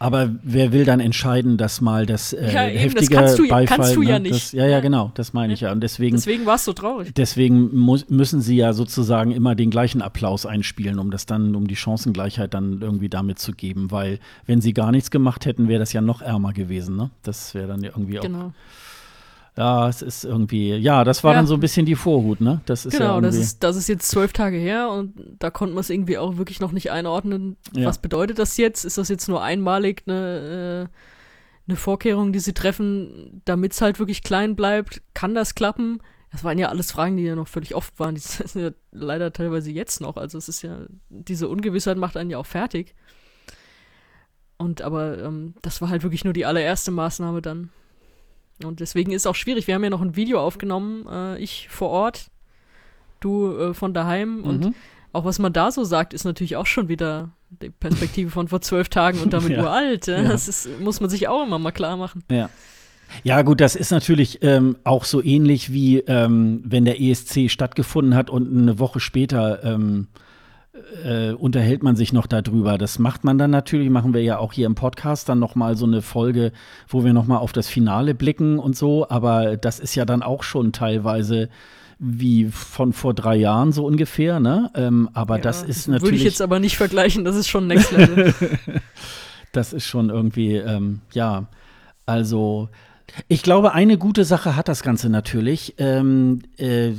Aber 0.02 0.32
wer 0.42 0.72
will 0.72 0.84
dann 0.84 1.00
entscheiden, 1.00 1.58
dass 1.58 1.80
mal 1.80 2.08
das 2.08 2.34
äh, 2.34 2.52
ja, 2.52 2.62
heftige 2.62 3.02
das 3.02 3.10
kannst 3.12 3.38
du, 3.38 3.48
Beifall, 3.48 3.78
kannst 3.78 3.96
du 3.96 4.02
ja 4.02 4.18
ne, 4.18 4.32
nicht. 4.32 4.46
Das, 4.48 4.52
ja, 4.52 4.66
ja, 4.66 4.80
genau, 4.80 5.12
das 5.14 5.32
meine 5.32 5.54
ich 5.54 5.62
ja. 5.62 5.72
Und 5.72 5.82
deswegen, 5.82 6.16
deswegen 6.16 6.48
war 6.48 6.56
es 6.56 6.66
so 6.66 6.74
traurig. 6.74 7.14
Deswegen 7.14 7.78
muss, 7.78 8.10
müssen 8.10 8.42
sie 8.42 8.56
ja 8.56 8.74
sozusagen 8.74 9.30
immer 9.30 9.54
den 9.54 9.70
gleichen 9.70 10.02
Applaus 10.02 10.48
einspielen, 10.48 10.98
um 10.98 11.12
das 11.12 11.28
dann, 11.28 11.54
um 11.54 11.68
die 11.68 11.76
Chancengleichheit 11.76 12.56
dann 12.56 12.82
irgendwie 12.82 13.10
damit 13.10 13.38
zu 13.38 13.52
geben. 13.52 13.92
Weil 13.92 14.18
wenn 14.48 14.60
sie 14.60 14.74
gar 14.74 14.92
nichts 14.92 15.12
gemacht 15.12 15.46
hätten, 15.46 15.68
wäre 15.68 15.80
das 15.80 15.94
ja 15.94 16.02
noch 16.02 16.24
ärmer 16.24 16.54
gewesen. 16.54 16.96
Ne? 16.96 17.12
Das 17.22 17.54
wäre 17.54 17.68
dann 17.68 17.84
irgendwie 17.84 18.18
auch. 18.18 18.24
Ja, 19.58 19.90
es 19.90 20.02
ist 20.02 20.24
irgendwie, 20.24 20.76
ja, 20.76 21.04
das 21.04 21.24
war 21.24 21.34
ja. 21.34 21.40
dann 21.40 21.48
so 21.48 21.56
ein 21.56 21.60
bisschen 21.60 21.86
die 21.86 21.96
Vorhut, 21.96 22.40
ne? 22.40 22.62
Das 22.66 22.86
ist 22.86 22.98
genau, 22.98 23.16
ja 23.16 23.22
das 23.22 23.36
ist, 23.36 23.64
das 23.64 23.76
ist 23.76 23.90
jetzt 23.90 24.10
zwölf 24.10 24.32
Tage 24.32 24.56
her 24.58 24.90
und 24.90 25.14
da 25.40 25.50
konnte 25.50 25.76
man 25.76 25.82
es 25.82 25.90
irgendwie 25.90 26.18
auch 26.18 26.38
wirklich 26.38 26.62
noch 26.62 26.72
nicht 26.72 26.90
einordnen. 26.92 27.58
Ja. 27.74 27.88
Was 27.88 27.98
bedeutet 27.98 28.40
das 28.40 28.56
jetzt? 28.56 28.86
Ist 28.86 28.98
das 28.98 29.10
jetzt 29.10 29.28
nur 29.28 29.44
einmalig 29.44 30.04
eine, 30.08 30.88
äh, 30.90 31.68
eine 31.68 31.76
Vorkehrung, 31.76 32.32
die 32.32 32.40
sie 32.40 32.54
treffen, 32.54 33.42
damit 33.44 33.74
es 33.74 33.82
halt 33.82 34.00
wirklich 34.00 34.24
klein 34.24 34.56
bleibt? 34.56 35.02
Kann 35.14 35.36
das 35.36 35.54
klappen? 35.54 36.00
Das 36.32 36.46
waren 36.46 36.58
ja 36.58 36.70
alles 36.70 36.94
Fragen, 36.94 37.18
die 37.18 37.24
ja 37.24 37.36
noch 37.36 37.50
völlig 37.50 37.76
oft 37.76 38.00
waren. 38.00 38.16
Die 38.16 38.22
sind 38.22 38.56
ja 38.56 38.72
leider 38.92 39.34
teilweise 39.34 39.70
jetzt 39.70 40.00
noch. 40.00 40.16
Also 40.16 40.38
es 40.38 40.48
ist 40.48 40.62
ja, 40.62 40.86
diese 41.10 41.50
Ungewissheit 41.50 41.98
macht 41.98 42.16
einen 42.16 42.30
ja 42.30 42.38
auch 42.38 42.46
fertig. 42.46 42.96
Und 44.58 44.82
aber 44.82 45.22
ähm, 45.22 45.56
das 45.62 45.82
war 45.82 45.90
halt 45.90 46.04
wirklich 46.04 46.24
nur 46.24 46.34
die 46.34 46.46
allererste 46.46 46.92
Maßnahme 46.92 47.42
dann. 47.42 47.70
Und 48.66 48.80
deswegen 48.80 49.12
ist 49.12 49.24
es 49.24 49.26
auch 49.26 49.36
schwierig. 49.36 49.68
Wir 49.68 49.76
haben 49.76 49.84
ja 49.84 49.90
noch 49.90 50.02
ein 50.02 50.16
Video 50.16 50.40
aufgenommen, 50.40 51.06
äh, 51.10 51.38
ich 51.40 51.68
vor 51.70 51.90
Ort, 51.90 52.32
du 53.20 53.56
äh, 53.56 53.74
von 53.74 53.94
daheim. 53.94 54.38
Mhm. 54.38 54.44
Und 54.44 54.76
auch 55.14 55.26
was 55.26 55.40
man 55.40 55.54
da 55.54 55.72
so 55.72 55.84
sagt, 55.84 56.14
ist 56.14 56.24
natürlich 56.24 56.56
auch 56.56 56.66
schon 56.66 56.88
wieder 56.88 57.32
die 57.50 57.70
Perspektive 57.70 58.32
von 58.32 58.48
vor 58.48 58.62
zwölf 58.62 58.90
Tagen 58.90 59.20
und 59.20 59.34
damit 59.34 59.52
ja. 59.58 59.62
uralt. 59.62 60.08
Ja? 60.08 60.24
Das 60.24 60.48
ist, 60.48 60.80
muss 60.80 61.02
man 61.02 61.10
sich 61.10 61.28
auch 61.28 61.46
immer 61.46 61.60
mal 61.60 61.72
klar 61.72 61.98
machen. 61.98 62.24
Ja. 62.32 62.50
Ja, 63.24 63.42
gut, 63.42 63.60
das 63.60 63.76
ist 63.76 63.92
natürlich 63.92 64.42
ähm, 64.42 64.78
auch 64.86 65.04
so 65.04 65.22
ähnlich 65.22 65.74
wie 65.74 66.00
ähm, 66.00 66.62
wenn 66.64 66.86
der 66.86 67.02
ESC 67.02 67.52
stattgefunden 67.52 68.16
hat 68.16 68.30
und 68.30 68.58
eine 68.58 68.80
Woche 68.80 69.02
später 69.02 69.64
ähm, 69.66 70.08
äh, 71.04 71.32
unterhält 71.34 71.84
man 71.84 71.96
sich 71.96 72.14
noch 72.14 72.28
darüber. 72.28 72.78
Das 72.78 73.00
macht 73.00 73.24
man 73.24 73.38
dann 73.38 73.52
natürlich, 73.52 73.90
machen 73.90 74.14
wir 74.14 74.24
ja 74.24 74.38
auch 74.38 74.54
hier 74.54 74.66
im 74.66 74.76
Podcast 74.76 75.30
dann 75.30 75.40
noch 75.40 75.56
mal 75.56 75.76
so 75.76 75.86
eine 75.86 76.02
Folge, 76.02 76.52
wo 76.88 77.04
wir 77.04 77.14
noch 77.14 77.28
mal 77.28 77.38
auf 77.38 77.54
das 77.54 77.68
Finale 77.68 78.16
blicken 78.16 78.60
und 78.60 78.76
so. 78.76 79.08
Aber 79.10 79.58
das 79.58 79.80
ist 79.80 79.96
ja 79.96 80.06
dann 80.06 80.24
auch 80.24 80.44
schon 80.44 80.72
teilweise 80.72 81.50
wie 82.00 82.46
von 82.46 82.94
vor 82.94 83.14
drei 83.14 83.36
Jahren 83.36 83.72
so 83.72 83.86
ungefähr, 83.86 84.40
ne? 84.40 84.72
Ähm, 84.74 85.10
aber 85.14 85.36
ja, 85.36 85.44
das 85.44 85.62
ist 85.62 85.88
natürlich. 85.88 86.04
Würde 86.04 86.18
ich 86.18 86.24
jetzt 86.24 86.42
aber 86.42 86.60
nicht 86.60 86.76
vergleichen, 86.76 87.24
das 87.24 87.36
ist 87.36 87.48
schon 87.48 87.68
Next 87.68 87.92
Level. 87.92 88.34
das 89.52 89.72
ist 89.72 89.86
schon 89.86 90.10
irgendwie, 90.10 90.56
ähm, 90.56 91.02
ja, 91.14 91.46
also 92.08 92.70
ich 93.28 93.44
glaube, 93.44 93.74
eine 93.74 93.98
gute 93.98 94.26
Sache 94.26 94.56
hat 94.56 94.68
das 94.68 94.84
Ganze 94.84 95.10
natürlich. 95.10 95.76
Ähm, 95.78 96.42
äh, 96.58 96.92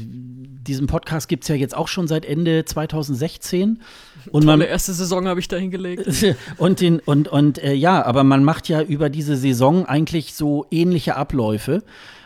diesen 0.66 0.86
Podcast 0.86 1.28
gibt 1.28 1.44
es 1.44 1.48
ja 1.48 1.54
jetzt 1.54 1.76
auch 1.76 1.88
schon 1.88 2.08
seit 2.08 2.24
Ende 2.24 2.64
2016. 2.64 3.80
Und 4.30 4.44
Tolle 4.44 4.58
man, 4.58 4.60
erste 4.60 4.92
Saison 4.92 5.26
habe 5.26 5.40
ich 5.40 5.48
da 5.48 5.56
hingelegt. 5.56 6.08
und 6.58 6.80
den, 6.80 7.00
und, 7.00 7.28
und 7.28 7.62
äh, 7.62 7.72
ja, 7.72 8.04
aber 8.04 8.24
man 8.24 8.44
macht 8.44 8.68
ja 8.68 8.82
über 8.82 9.10
diese 9.10 9.36
Saison 9.36 9.86
eigentlich 9.86 10.34
so 10.34 10.66
ähnliche 10.70 11.16
Abläufe. 11.16 11.82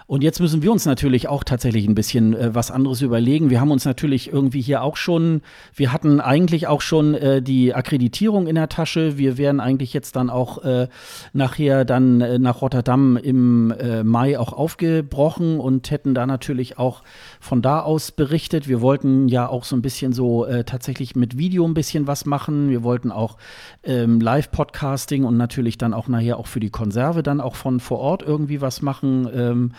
Und 0.09 0.23
jetzt 0.23 0.39
müssen 0.39 0.63
wir 0.63 0.71
uns 0.71 0.87
natürlich 0.87 1.27
auch 1.27 1.43
tatsächlich 1.43 1.89
ein 1.89 1.97
bisschen 1.97 2.33
äh, 2.33 2.55
was 2.55 2.71
anderes 2.71 3.03
überlegen. 3.03 3.51
Wir 3.51 3.61
haben 3.61 3.73
uns 3.73 3.85
natürlich 3.85 4.33
irgendwie 4.33 4.61
hier 4.61 4.83
auch 4.83 4.97
schon, 4.97 5.43
wir 5.75 5.93
hatten 5.93 6.21
eigentlich 6.21 6.69
auch 6.69 6.81
schon 6.81 7.15
äh, 7.15 7.43
die 7.43 7.75
Akkreditierung 7.75 8.47
in 8.47 8.55
der 8.55 8.69
Tasche. 8.69 9.19
Wir 9.19 9.37
wären 9.37 9.59
eigentlich 9.59 9.93
jetzt 9.93 10.15
dann 10.15 10.31
auch 10.31 10.63
äh, 10.63 10.87
nachher 11.33 11.85
dann 11.85 12.21
äh, 12.21 12.39
nach 12.39 12.63
Rotterdam 12.63 13.17
im 13.17 13.73
äh, 13.73 14.05
Mai 14.05 14.39
auch 14.39 14.53
aufgebrochen 14.53 15.59
und 15.59 15.91
hätten 15.91 16.15
da 16.15 16.25
natürlich 16.25 16.79
auch 16.79 17.03
von 17.41 17.61
da 17.61 17.81
aus 17.81 18.13
berichtet. 18.13 18.69
Wir 18.69 18.81
wollten 18.81 19.27
ja 19.27 19.49
auch 19.49 19.65
so 19.65 19.75
ein 19.75 19.83
bisschen 19.83 20.13
so 20.13 20.45
äh, 20.45 20.63
tatsächlich 20.63 21.17
mit 21.17 21.37
Video 21.37 21.67
ein 21.67 21.75
bisschen 21.75 22.07
was 22.07 22.27
machen. 22.27 22.71
Wir 22.71 22.85
wollten 22.85 23.11
auch 23.11 23.39
ähm, 23.83 24.21
Live-Podcasting 24.21 25.25
und 25.25 25.37
natürlich 25.37 25.79
dann 25.79 25.93
auch 25.93 26.07
nachher 26.07 26.39
auch 26.39 26.47
für 26.47 26.61
die 26.61 26.71
Konserve 26.71 27.25
dann 27.25 27.41
auch 27.41 27.57
von 27.57 27.81
vor 27.81 27.99
Ort 27.99 28.23
irgendwie 28.23 28.61
was 28.61 28.83
machen. 28.83 29.29
Ähm, 29.35 29.73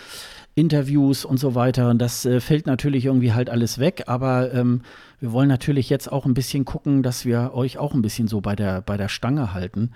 Interviews 0.58 1.24
und 1.24 1.40
so 1.40 1.54
weiter. 1.54 1.90
Und 1.92 2.00
das 2.00 2.26
äh, 2.26 2.40
fällt 2.40 2.66
natürlich 2.66 3.06
irgendwie 3.06 3.32
halt 3.32 3.50
alles 3.50 3.78
weg. 3.78 4.06
Aber 4.08 4.52
ähm, 4.54 4.82
wir 5.20 5.32
wollen 5.32 5.48
natürlich 5.48 5.90
jetzt 5.90 6.12
auch 6.12 6.26
ein 6.26 6.34
bisschen 6.34 6.66
gucken, 6.66 7.04
dass 7.04 7.26
wir 7.26 7.52
euch 7.54 7.78
auch 7.78 7.94
ein 7.94 8.02
bisschen 8.02 8.28
so 8.28 8.42
bei 8.42 8.56
der, 8.56 8.82
bei 8.82 8.98
der 8.98 9.08
Stange 9.08 9.54
halten. 9.54 9.92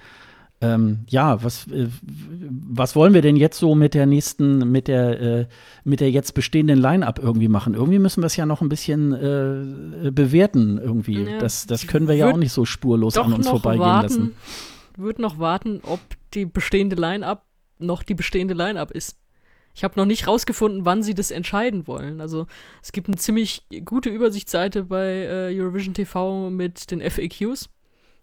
Ähm, 0.63 0.99
ja, 1.07 1.43
was, 1.43 1.67
äh, 1.69 1.87
was 2.03 2.95
wollen 2.95 3.15
wir 3.15 3.23
denn 3.23 3.35
jetzt 3.35 3.57
so 3.57 3.73
mit 3.73 3.95
der 3.95 4.05
nächsten, 4.05 4.71
mit 4.71 4.87
der, 4.87 5.19
äh, 5.19 5.47
mit 5.83 5.99
der 5.99 6.11
jetzt 6.11 6.35
bestehenden 6.35 6.77
Line-Up 6.77 7.17
irgendwie 7.17 7.47
machen? 7.47 7.73
Irgendwie 7.73 7.97
müssen 7.97 8.21
wir 8.21 8.27
es 8.27 8.35
ja 8.35 8.45
noch 8.45 8.61
ein 8.61 8.69
bisschen 8.69 9.13
äh, 9.13 10.11
bewerten 10.11 10.77
irgendwie. 10.77 11.23
Ja, 11.23 11.39
das, 11.39 11.65
das 11.65 11.87
können 11.87 12.07
wir 12.07 12.13
ja 12.13 12.29
auch 12.29 12.37
nicht 12.37 12.53
so 12.53 12.65
spurlos 12.65 13.17
an 13.17 13.33
uns 13.33 13.49
vorbeigehen 13.49 13.81
warten, 13.81 14.03
lassen. 14.03 14.35
Würde 14.95 15.23
noch 15.23 15.39
warten, 15.39 15.81
ob 15.81 15.99
die 16.35 16.45
bestehende 16.45 16.95
Line-Up 16.95 17.43
noch 17.79 18.03
die 18.03 18.13
bestehende 18.13 18.53
Line-Up 18.53 18.91
ist. 18.91 19.17
Ich 19.73 19.83
habe 19.83 19.99
noch 19.99 20.05
nicht 20.05 20.27
rausgefunden, 20.27 20.85
wann 20.85 21.03
sie 21.03 21.13
das 21.13 21.31
entscheiden 21.31 21.87
wollen. 21.87 22.21
Also 22.21 22.47
es 22.81 22.91
gibt 22.91 23.07
eine 23.07 23.17
ziemlich 23.17 23.65
gute 23.85 24.09
Übersichtsseite 24.09 24.83
bei 24.83 25.07
äh, 25.07 25.57
Eurovision 25.57 25.93
TV 25.93 26.49
mit 26.49 26.91
den 26.91 27.01
FAQs, 27.01 27.69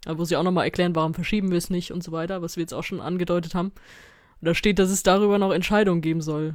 äh, 0.06 0.14
wo 0.16 0.24
sie 0.24 0.36
auch 0.36 0.42
nochmal 0.42 0.64
erklären, 0.64 0.94
warum 0.94 1.14
verschieben 1.14 1.50
wir 1.50 1.58
es 1.58 1.70
nicht 1.70 1.90
und 1.92 2.02
so 2.02 2.12
weiter, 2.12 2.42
was 2.42 2.56
wir 2.56 2.62
jetzt 2.62 2.74
auch 2.74 2.84
schon 2.84 3.00
angedeutet 3.00 3.54
haben. 3.54 3.72
Und 4.40 4.46
da 4.46 4.54
steht, 4.54 4.78
dass 4.78 4.90
es 4.90 5.02
darüber 5.02 5.38
noch 5.38 5.52
Entscheidungen 5.52 6.02
geben 6.02 6.20
soll. 6.20 6.54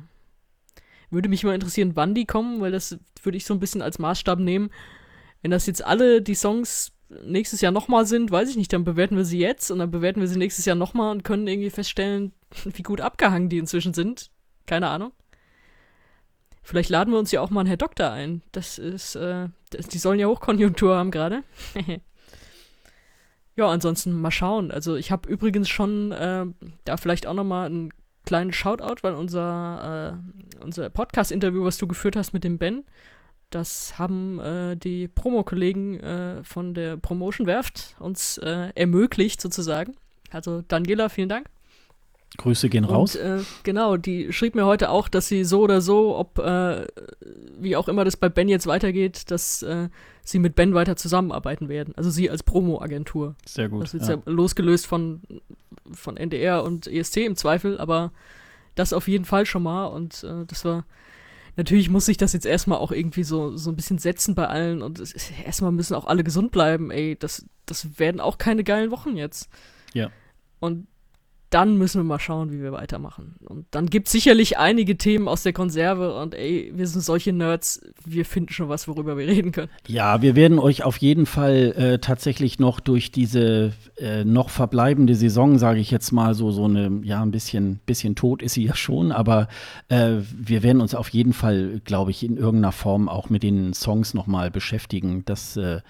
Würde 1.10 1.30
mich 1.30 1.44
mal 1.44 1.56
interessieren, 1.56 1.96
wann 1.96 2.16
die 2.16 2.26
kommen, 2.26 2.62
weil 2.62 2.72
das 2.72 2.98
würde 3.22 3.38
ich 3.38 3.46
so 3.46 3.54
ein 3.54 3.60
bisschen 3.60 3.82
als 3.82 4.00
Maßstab 4.00 4.40
nehmen. 4.40 4.70
Wenn 5.42 5.52
das 5.52 5.68
jetzt 5.68 5.84
alle 5.84 6.22
die 6.22 6.36
Songs 6.36 6.94
nächstes 7.26 7.62
Jahr 7.62 7.72
nochmal 7.72 8.06
sind, 8.06 8.32
weiß 8.32 8.50
ich 8.50 8.58
nicht, 8.58 8.74
dann 8.74 8.84
bewerten 8.84 9.18
wir 9.18 9.26
sie 9.26 9.40
jetzt 9.40 9.70
und 9.70 9.80
dann 9.80 9.92
bewerten 9.92 10.22
wir 10.22 10.28
sie 10.28 10.38
nächstes 10.38 10.66
Jahr 10.66 10.76
nochmal 10.76 11.12
und 11.12 11.24
können 11.24 11.48
irgendwie 11.48 11.70
feststellen, 11.70 12.32
wie 12.64 12.84
gut 12.84 13.02
abgehangen 13.02 13.50
die 13.50 13.58
inzwischen 13.58 13.94
sind. 13.94 14.32
Keine 14.66 14.90
Ahnung. 14.90 15.12
Vielleicht 16.62 16.90
laden 16.90 17.12
wir 17.12 17.20
uns 17.20 17.32
ja 17.32 17.42
auch 17.42 17.50
mal 17.50 17.62
einen 17.62 17.68
Herr 17.68 17.78
Doktor 17.78 18.12
ein. 18.12 18.42
Das 18.54 18.78
ist, 18.78 19.16
äh, 19.16 19.50
das, 19.70 19.88
die 19.88 19.98
sollen 19.98 20.20
ja 20.20 20.28
Hochkonjunktur 20.28 20.96
haben 20.96 21.12
gerade. 21.12 21.44
ja, 23.56 23.68
ansonsten 23.68 24.14
mal 24.14 24.32
schauen. 24.32 24.72
Also 24.72 24.96
ich 24.96 25.12
habe 25.12 25.30
übrigens 25.30 25.68
schon 25.68 26.14
äh, 26.14 26.46
da 26.86 26.98
vielleicht 26.98 27.28
auch 27.28 27.34
noch 27.34 27.44
mal 27.44 27.66
einen 27.66 27.94
kleinen 28.26 28.54
Shoutout, 28.54 29.04
weil 29.04 29.14
unser, 29.14 30.18
äh, 30.60 30.64
unser 30.64 30.90
Podcast-Interview, 30.90 31.66
was 31.66 31.78
du 31.78 31.86
geführt 31.88 32.16
hast 32.16 32.32
mit 32.32 32.46
dem 32.46 32.58
Ben, 32.58 32.86
das 33.50 34.00
haben 34.00 34.40
äh, 34.40 34.76
die 34.76 35.08
Promo-Kollegen 35.08 36.00
äh, 36.00 36.44
von 36.44 36.74
der 36.74 36.98
Promotion 36.98 37.46
Werft 37.46 37.96
uns 38.00 38.38
äh, 38.40 38.70
ermöglicht 38.74 39.42
sozusagen. 39.42 39.96
Also 40.32 40.64
Daniela, 40.68 41.10
vielen 41.10 41.30
Dank. 41.30 41.50
Grüße 42.38 42.70
gehen 42.70 42.86
raus. 42.86 43.16
Und, 43.16 43.22
äh, 43.22 43.40
genau, 43.64 43.98
die 43.98 44.34
schrieb 44.34 44.56
mir 44.56 44.66
heute 44.66 44.90
auch, 44.90 45.08
dass 45.08 45.28
sie 45.28 45.44
so 45.44 45.62
oder 45.62 45.82
so, 45.82 46.18
ob 46.18 46.40
äh, 46.40 46.86
wie 47.60 47.76
auch 47.76 47.88
immer 47.88 48.06
das 48.06 48.18
bei 48.18 48.30
Ben 48.30 48.50
jetzt 48.50 48.66
weitergeht, 48.68 49.30
dass 49.30 49.62
äh, 49.62 49.90
sie 50.24 50.40
mit 50.40 50.56
Ben 50.56 50.74
weiter 50.74 50.96
zusammenarbeiten 50.96 51.70
werden. 51.70 51.94
Also 51.96 52.10
sie 52.10 52.30
als 52.30 52.44
Promo-Agentur. 52.44 53.36
Sehr 53.46 53.70
gut. 53.70 53.84
Das 53.84 53.94
ist 53.94 54.08
ja. 54.08 54.16
ja 54.16 54.22
losgelöst 54.26 54.88
von, 54.88 55.22
von 55.92 56.18
NDR 56.18 56.64
und 56.64 56.88
ESC 56.88 57.18
im 57.18 57.36
Zweifel, 57.36 57.78
aber 57.80 58.12
das 58.76 58.94
auf 58.94 59.08
jeden 59.08 59.26
Fall 59.26 59.46
schon 59.46 59.64
mal. 59.64 59.86
Und 59.86 60.24
äh, 60.24 60.46
das 60.48 60.66
war. 60.66 60.86
Natürlich 61.56 61.92
muss 61.92 62.08
sich 62.08 62.18
das 62.18 62.34
jetzt 62.34 62.48
erstmal 62.48 62.80
auch 62.80 62.92
irgendwie 62.92 63.24
so, 63.24 63.56
so 63.58 63.70
ein 63.70 63.76
bisschen 63.76 64.00
setzen 64.00 64.34
bei 64.34 64.48
allen 64.48 64.82
und 64.82 65.00
erstmal 65.46 65.72
müssen 65.72 65.94
auch 65.94 66.06
alle 66.06 66.24
gesund 66.24 66.52
bleiben, 66.52 66.90
ey. 66.90 67.16
Das, 67.16 67.46
das 67.68 68.00
werden 68.00 68.20
auch 68.20 68.40
keine 68.40 68.64
geilen 68.64 68.90
Wochen 68.90 69.18
jetzt. 69.18 69.50
Ja. 69.94 70.10
Und 70.60 70.88
dann 71.54 71.78
müssen 71.78 72.00
wir 72.00 72.04
mal 72.04 72.20
schauen, 72.20 72.52
wie 72.52 72.62
wir 72.62 72.72
weitermachen. 72.72 73.36
Und 73.46 73.68
dann 73.72 73.86
gibt 73.86 74.08
es 74.08 74.12
sicherlich 74.12 74.58
einige 74.58 74.98
Themen 74.98 75.28
aus 75.28 75.44
der 75.44 75.54
Konserve 75.54 76.16
und 76.16 76.34
ey, 76.34 76.72
wir 76.74 76.88
sind 76.88 77.02
solche 77.02 77.32
Nerds, 77.32 77.82
wir 78.06 78.26
finden 78.26 78.52
schon 78.52 78.70
was, 78.70 78.88
worüber 78.88 79.18
wir 79.18 79.28
reden 79.28 79.52
können. 79.52 79.70
Ja, 79.88 80.24
wir 80.24 80.36
werden 80.36 80.58
euch 80.58 80.84
auf 80.84 80.98
jeden 80.98 81.26
Fall 81.28 81.74
äh, 81.78 82.00
tatsächlich 82.00 82.58
noch 82.58 82.80
durch 82.80 83.12
diese 83.12 83.74
äh, 83.98 84.24
noch 84.24 84.50
verbleibende 84.50 85.14
Saison, 85.14 85.60
sage 85.60 85.80
ich 85.80 85.92
jetzt 85.92 86.12
mal, 86.12 86.34
so, 86.34 86.52
so 86.52 86.66
eine, 86.66 87.02
ja, 87.04 87.22
ein 87.22 87.32
bisschen, 87.32 87.80
bisschen 87.86 88.16
tot 88.16 88.42
ist 88.42 88.54
sie 88.54 88.66
ja 88.66 88.76
schon, 88.76 89.12
aber 89.12 89.48
äh, 89.90 90.18
wir 90.36 90.64
werden 90.64 90.82
uns 90.82 90.96
auf 90.96 91.10
jeden 91.10 91.34
Fall, 91.34 91.82
glaube 91.86 92.12
ich, 92.12 92.24
in 92.24 92.38
irgendeiner 92.38 92.72
Form 92.72 93.08
auch 93.08 93.30
mit 93.30 93.44
den 93.44 93.74
Songs 93.74 94.16
nochmal 94.16 94.50
beschäftigen. 94.50 95.24
Das 95.26 95.56
äh, 95.58 95.82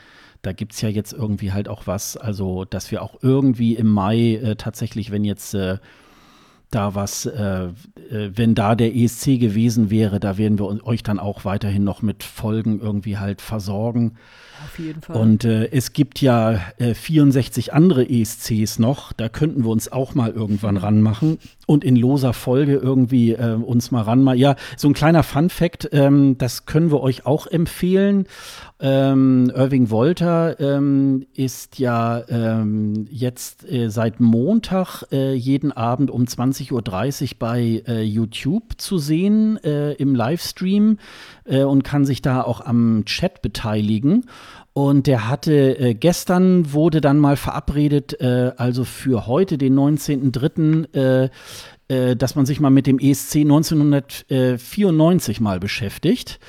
da 0.43 0.51
gibt 0.51 0.73
es 0.73 0.81
ja 0.81 0.89
jetzt 0.89 1.13
irgendwie 1.13 1.53
halt 1.53 1.67
auch 1.69 1.87
was, 1.87 2.17
also 2.17 2.65
dass 2.65 2.91
wir 2.91 3.01
auch 3.01 3.15
irgendwie 3.21 3.75
im 3.75 3.87
Mai 3.87 4.35
äh, 4.35 4.55
tatsächlich, 4.55 5.09
wenn 5.09 5.23
jetzt 5.23 5.53
äh, 5.55 5.77
da 6.69 6.95
was, 6.95 7.25
äh, 7.25 7.69
äh 8.11 8.31
wenn 8.35 8.53
da 8.53 8.75
der 8.75 8.93
ESC 8.93 9.39
gewesen 9.39 9.89
wäre, 9.89 10.19
da 10.19 10.37
werden 10.37 10.59
wir 10.59 10.85
euch 10.85 11.01
dann 11.01 11.17
auch 11.17 11.45
weiterhin 11.45 11.85
noch 11.85 12.01
mit 12.01 12.23
Folgen 12.23 12.81
irgendwie 12.81 13.17
halt 13.17 13.41
versorgen. 13.41 14.17
Auf 14.63 14.79
jeden 14.79 15.01
Fall. 15.01 15.15
Und 15.15 15.45
äh, 15.45 15.69
es 15.71 15.93
gibt 15.93 16.21
ja 16.21 16.61
äh, 16.77 16.93
64 16.93 17.73
andere 17.73 18.09
ESCs 18.09 18.79
noch. 18.79 19.13
Da 19.13 19.29
könnten 19.29 19.63
wir 19.63 19.71
uns 19.71 19.91
auch 19.91 20.15
mal 20.15 20.31
irgendwann 20.31 20.77
ranmachen 20.77 21.39
und 21.65 21.83
in 21.83 21.95
loser 21.95 22.33
Folge 22.33 22.75
irgendwie 22.75 23.33
äh, 23.33 23.53
uns 23.53 23.91
mal 23.91 24.01
ranmachen. 24.01 24.39
Ja, 24.39 24.55
so 24.77 24.87
ein 24.87 24.93
kleiner 24.93 25.23
Fun-Fact, 25.23 25.89
ähm, 25.91 26.37
das 26.37 26.65
können 26.65 26.91
wir 26.91 27.01
euch 27.01 27.25
auch 27.25 27.47
empfehlen. 27.47 28.27
Ähm, 28.79 29.49
Irving 29.55 29.89
Wolter 29.91 30.59
ähm, 30.59 31.25
ist 31.33 31.79
ja 31.79 32.21
ähm, 32.27 33.07
jetzt 33.09 33.69
äh, 33.71 33.89
seit 33.89 34.19
Montag 34.19 35.03
äh, 35.11 35.33
jeden 35.33 35.71
Abend 35.71 36.11
um 36.11 36.23
20.30 36.23 36.73
Uhr 36.73 37.39
bei 37.39 37.81
äh, 37.87 38.01
YouTube 38.01 38.73
zu 38.77 38.97
sehen 38.97 39.57
im 39.57 40.15
Livestream 40.15 40.97
und 41.45 41.83
kann 41.83 42.05
sich 42.05 42.21
da 42.21 42.41
auch 42.41 42.61
am 42.61 43.03
Chat 43.05 43.41
beteiligen. 43.41 44.25
Und 44.73 45.07
der 45.07 45.29
hatte 45.29 45.79
äh, 45.79 45.93
gestern 45.93 46.73
wurde 46.73 46.99
dann 46.99 47.19
mal 47.19 47.37
verabredet, 47.37 48.19
also 48.21 48.83
für 48.83 49.27
heute, 49.27 49.57
den 49.57 49.77
19.03., 49.77 51.29
dass 52.15 52.35
man 52.35 52.45
sich 52.47 52.59
mal 52.59 52.71
mit 52.71 52.87
dem 52.87 52.97
ESC 52.97 53.41
1994 53.41 55.41
mal 55.41 55.59
beschäftigt. 55.59 56.39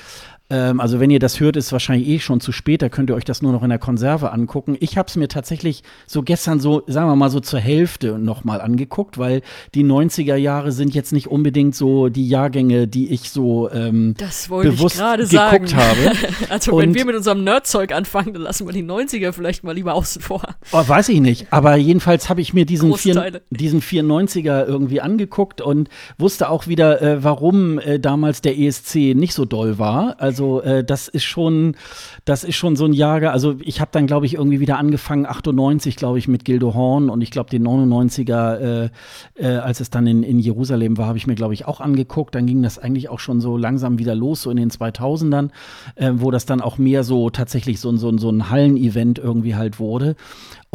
Ähm, 0.49 0.79
also 0.79 0.99
wenn 0.99 1.09
ihr 1.09 1.19
das 1.19 1.39
hört, 1.39 1.55
ist 1.55 1.67
es 1.67 1.71
wahrscheinlich 1.71 2.07
eh 2.07 2.19
schon 2.19 2.39
zu 2.39 2.51
spät, 2.51 2.81
da 2.81 2.89
könnt 2.89 3.09
ihr 3.09 3.15
euch 3.15 3.25
das 3.25 3.41
nur 3.41 3.51
noch 3.51 3.63
in 3.63 3.69
der 3.69 3.79
Konserve 3.79 4.31
angucken. 4.31 4.77
Ich 4.79 4.97
habe 4.97 5.07
es 5.07 5.15
mir 5.15 5.27
tatsächlich 5.27 5.81
so 6.05 6.21
gestern 6.21 6.59
so, 6.59 6.83
sagen 6.85 7.09
wir 7.09 7.15
mal 7.15 7.31
so 7.31 7.39
zur 7.39 7.59
Hälfte 7.59 8.19
nochmal 8.19 8.61
angeguckt, 8.61 9.17
weil 9.17 9.41
die 9.73 9.83
90er 9.83 10.35
Jahre 10.35 10.71
sind 10.71 10.93
jetzt 10.93 11.13
nicht 11.13 11.27
unbedingt 11.27 11.75
so 11.75 12.09
die 12.09 12.27
Jahrgänge, 12.27 12.87
die 12.87 13.11
ich 13.11 13.31
so 13.31 13.71
ähm, 13.71 14.13
das 14.17 14.49
bewusst 14.49 15.01
ich 15.01 15.29
geguckt 15.29 15.69
sagen. 15.69 15.75
habe. 15.75 16.17
also 16.49 16.73
Und 16.73 16.81
wenn 16.81 16.93
wir 16.93 17.05
mit 17.05 17.15
unserem 17.15 17.43
Nerdzeug 17.43 17.91
anfangen, 17.91 18.33
dann 18.33 18.43
lassen 18.43 18.67
wir 18.67 18.73
die 18.73 18.83
90er 18.83 19.31
vielleicht 19.31 19.63
mal 19.63 19.73
lieber 19.73 19.95
außen 19.95 20.21
vor. 20.21 20.43
Oh, 20.71 20.87
weiß 20.87 21.09
ich 21.09 21.21
nicht, 21.21 21.47
aber 21.51 21.75
jedenfalls 21.75 22.29
habe 22.29 22.41
ich 22.41 22.53
mir 22.53 22.65
diesen, 22.65 22.93
vier, 22.95 23.41
diesen 23.49 23.81
94er 23.81 24.65
irgendwie 24.65 25.01
angeguckt 25.01 25.61
und 25.61 25.89
wusste 26.19 26.49
auch 26.49 26.67
wieder, 26.67 27.01
äh, 27.01 27.23
warum 27.23 27.79
äh, 27.79 27.99
damals 27.99 28.41
der 28.41 28.59
ESC 28.59 29.15
nicht 29.15 29.33
so 29.33 29.45
doll 29.45 29.79
war. 29.79 30.17
Also 30.19 30.34
also 30.35 30.61
äh, 30.63 30.83
das 30.83 31.07
ist 31.07 31.23
schon, 31.23 31.77
das 32.25 32.43
ist 32.43 32.55
schon 32.55 32.75
so 32.75 32.83
ein 32.83 32.91
Jahrgang. 32.91 33.31
Also 33.31 33.55
ich 33.61 33.79
habe 33.79 33.91
dann, 33.93 34.05
glaube 34.05 34.25
ich, 34.25 34.33
irgendwie 34.33 34.59
wieder 34.59 34.77
angefangen, 34.77 35.25
98, 35.25 35.95
glaube 35.95 36.19
ich, 36.19 36.27
mit 36.27 36.43
Gildo 36.43 36.73
Horn 36.73 37.09
und 37.09 37.21
ich 37.21 37.31
glaube 37.31 37.49
den 37.49 37.65
99er, 37.65 38.57
äh, 38.57 38.89
äh, 39.35 39.57
als 39.57 39.79
es 39.79 39.89
dann 39.89 40.05
in, 40.07 40.23
in 40.23 40.39
Jerusalem 40.39 40.97
war, 40.97 41.07
habe 41.07 41.17
ich 41.17 41.25
mir, 41.25 41.35
glaube 41.35 41.53
ich, 41.53 41.65
auch 41.65 41.79
angeguckt. 41.79 42.35
Dann 42.35 42.47
ging 42.47 42.61
das 42.63 42.77
eigentlich 42.77 43.07
auch 43.07 43.19
schon 43.19 43.39
so 43.39 43.55
langsam 43.55 43.97
wieder 43.97 44.13
los, 44.13 44.41
so 44.41 44.51
in 44.51 44.57
den 44.57 44.71
2000ern, 44.71 45.51
äh, 45.95 46.11
wo 46.15 46.31
das 46.31 46.45
dann 46.45 46.59
auch 46.59 46.77
mehr 46.77 47.05
so 47.05 47.29
tatsächlich 47.29 47.79
so, 47.79 47.95
so, 47.95 48.17
so 48.17 48.29
ein 48.29 48.49
Hallenevent 48.49 49.19
irgendwie 49.19 49.55
halt 49.55 49.79
wurde. 49.79 50.17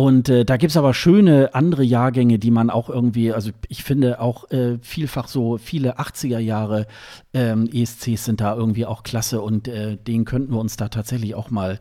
Und 0.01 0.31
äh, 0.31 0.47
da 0.47 0.57
gibt 0.57 0.71
es 0.71 0.79
aber 0.79 0.95
schöne 0.95 1.51
andere 1.53 1.83
Jahrgänge, 1.83 2.39
die 2.39 2.51
man 2.51 2.71
auch 2.71 2.89
irgendwie, 2.89 3.35
also 3.35 3.51
ich 3.69 3.85
finde 3.85 4.19
auch 4.19 4.51
äh, 4.51 4.79
vielfach 4.81 5.29
so 5.29 5.59
viele 5.59 5.99
80er 5.99 6.39
Jahre 6.39 6.87
ähm, 7.35 7.69
ESCs 7.71 8.25
sind 8.25 8.41
da 8.41 8.57
irgendwie 8.57 8.87
auch 8.87 9.03
klasse 9.03 9.43
und 9.43 9.69
äh, 9.69 9.99
denen 9.99 10.25
könnten 10.25 10.55
wir 10.55 10.59
uns 10.59 10.79
da 10.79 10.89
tatsächlich 10.89 11.35
auch 11.35 11.51
mal 11.51 11.81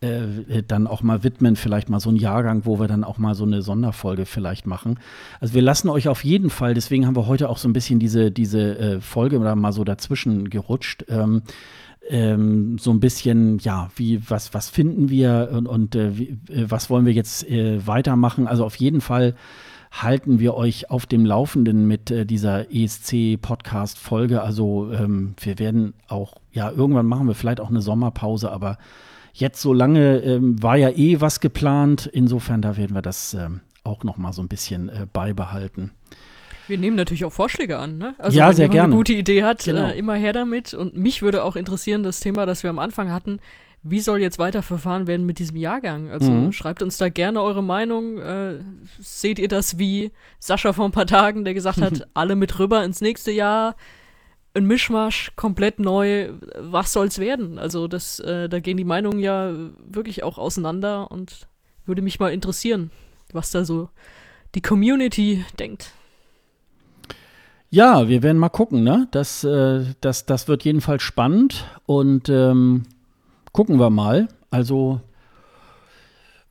äh, 0.00 0.64
dann 0.66 0.88
auch 0.88 1.04
mal 1.04 1.22
widmen, 1.22 1.54
vielleicht 1.54 1.88
mal 1.90 2.00
so 2.00 2.10
ein 2.10 2.16
Jahrgang, 2.16 2.62
wo 2.64 2.80
wir 2.80 2.88
dann 2.88 3.04
auch 3.04 3.18
mal 3.18 3.36
so 3.36 3.44
eine 3.44 3.62
Sonderfolge 3.62 4.26
vielleicht 4.26 4.66
machen. 4.66 4.98
Also 5.38 5.54
wir 5.54 5.62
lassen 5.62 5.90
euch 5.90 6.08
auf 6.08 6.24
jeden 6.24 6.50
Fall, 6.50 6.74
deswegen 6.74 7.06
haben 7.06 7.14
wir 7.14 7.28
heute 7.28 7.48
auch 7.48 7.58
so 7.58 7.68
ein 7.68 7.72
bisschen 7.72 8.00
diese, 8.00 8.32
diese 8.32 8.78
äh, 8.78 9.00
Folge 9.00 9.38
oder 9.38 9.54
mal 9.54 9.70
so 9.72 9.84
dazwischen 9.84 10.50
gerutscht. 10.50 11.04
Ähm, 11.08 11.42
ähm, 12.10 12.76
so 12.78 12.90
ein 12.90 13.00
bisschen, 13.00 13.58
ja, 13.58 13.88
wie, 13.96 14.20
was, 14.28 14.52
was 14.52 14.68
finden 14.68 15.08
wir 15.08 15.50
und, 15.52 15.66
und 15.66 15.94
äh, 15.94 16.18
wie, 16.18 16.38
äh, 16.48 16.66
was 16.68 16.90
wollen 16.90 17.06
wir 17.06 17.12
jetzt 17.12 17.48
äh, 17.48 17.86
weitermachen? 17.86 18.46
Also 18.46 18.64
auf 18.64 18.76
jeden 18.76 19.00
Fall 19.00 19.34
halten 19.90 20.38
wir 20.38 20.54
euch 20.54 20.90
auf 20.90 21.06
dem 21.06 21.24
Laufenden 21.24 21.86
mit 21.86 22.10
äh, 22.10 22.26
dieser 22.26 22.72
ESC-Podcast-Folge. 22.72 24.42
Also 24.42 24.90
ähm, 24.92 25.34
wir 25.40 25.58
werden 25.58 25.94
auch, 26.08 26.34
ja, 26.52 26.70
irgendwann 26.70 27.06
machen 27.06 27.26
wir 27.26 27.34
vielleicht 27.34 27.60
auch 27.60 27.70
eine 27.70 27.80
Sommerpause, 27.80 28.50
aber 28.52 28.78
jetzt 29.32 29.60
so 29.60 29.72
lange 29.72 30.18
ähm, 30.18 30.62
war 30.62 30.76
ja 30.76 30.90
eh 30.90 31.20
was 31.20 31.40
geplant. 31.40 32.06
Insofern, 32.12 32.62
da 32.62 32.76
werden 32.76 32.94
wir 32.94 33.02
das 33.02 33.34
ähm, 33.34 33.60
auch 33.84 34.04
noch 34.04 34.16
mal 34.16 34.32
so 34.32 34.42
ein 34.42 34.48
bisschen 34.48 34.88
äh, 34.88 35.06
beibehalten. 35.12 35.92
Wir 36.70 36.78
nehmen 36.78 36.96
natürlich 36.96 37.24
auch 37.26 37.32
Vorschläge 37.32 37.78
an, 37.78 37.98
ne? 37.98 38.14
Also 38.18 38.38
ja, 38.38 38.48
wenn 38.48 38.54
sehr 38.56 38.64
jemand 38.64 38.74
gerne. 38.74 38.86
eine 38.88 38.96
gute 38.96 39.12
Idee 39.12 39.42
hat, 39.44 39.64
Genau. 39.64 39.88
äh, 39.88 39.98
immer 39.98 40.14
her 40.14 40.32
damit. 40.32 40.72
Und 40.72 40.96
mich 40.96 41.20
würde 41.20 41.44
auch 41.44 41.56
interessieren, 41.56 42.02
das 42.02 42.20
Thema, 42.20 42.46
das 42.46 42.62
wir 42.62 42.70
am 42.70 42.78
Anfang 42.78 43.10
hatten, 43.12 43.40
wie 43.82 44.00
soll 44.00 44.20
jetzt 44.20 44.38
weiter 44.38 44.62
verfahren 44.62 45.06
werden 45.06 45.24
mit 45.26 45.38
diesem 45.38 45.56
Jahrgang? 45.56 46.10
Also 46.10 46.30
Mhm. 46.30 46.52
schreibt 46.52 46.82
uns 46.82 46.96
da 46.98 47.08
gerne 47.08 47.42
eure 47.42 47.62
Meinung. 47.62 48.18
Äh, 48.18 48.60
seht 49.00 49.38
ihr 49.38 49.48
das 49.48 49.78
wie 49.78 50.10
Sascha 50.38 50.72
vor 50.72 50.84
ein 50.84 50.92
paar 50.92 51.06
Tagen, 51.06 51.44
der 51.44 51.54
gesagt 51.54 51.80
hat, 51.80 52.06
alle 52.14 52.36
mit 52.36 52.58
rüber 52.58 52.84
ins 52.84 53.00
nächste 53.00 53.30
Jahr? 53.32 53.76
Ein 54.52 54.66
Mischmasch, 54.66 55.32
komplett 55.36 55.78
neu. 55.78 56.30
Was 56.58 56.92
soll's 56.92 57.18
werden? 57.18 57.58
Also 57.58 57.88
das, 57.88 58.18
äh, 58.20 58.48
da 58.48 58.60
gehen 58.60 58.76
die 58.76 58.84
Meinungen 58.84 59.18
ja 59.20 59.52
wirklich 59.88 60.22
auch 60.24 60.38
auseinander 60.38 61.10
und 61.10 61.46
würde 61.86 62.02
mich 62.02 62.18
mal 62.20 62.32
interessieren, 62.32 62.90
was 63.32 63.50
da 63.50 63.64
so 63.64 63.88
die 64.54 64.60
Community 64.60 65.44
denkt. 65.58 65.92
Ja, 67.70 68.08
wir 68.08 68.22
werden 68.24 68.38
mal 68.38 68.48
gucken, 68.48 68.82
ne? 68.82 69.06
Das, 69.12 69.44
äh, 69.44 69.84
das, 70.00 70.26
das 70.26 70.48
wird 70.48 70.64
jedenfalls 70.64 71.02
spannend 71.02 71.66
und 71.86 72.28
ähm, 72.28 72.82
gucken 73.52 73.78
wir 73.78 73.90
mal. 73.90 74.28
Also, 74.50 75.00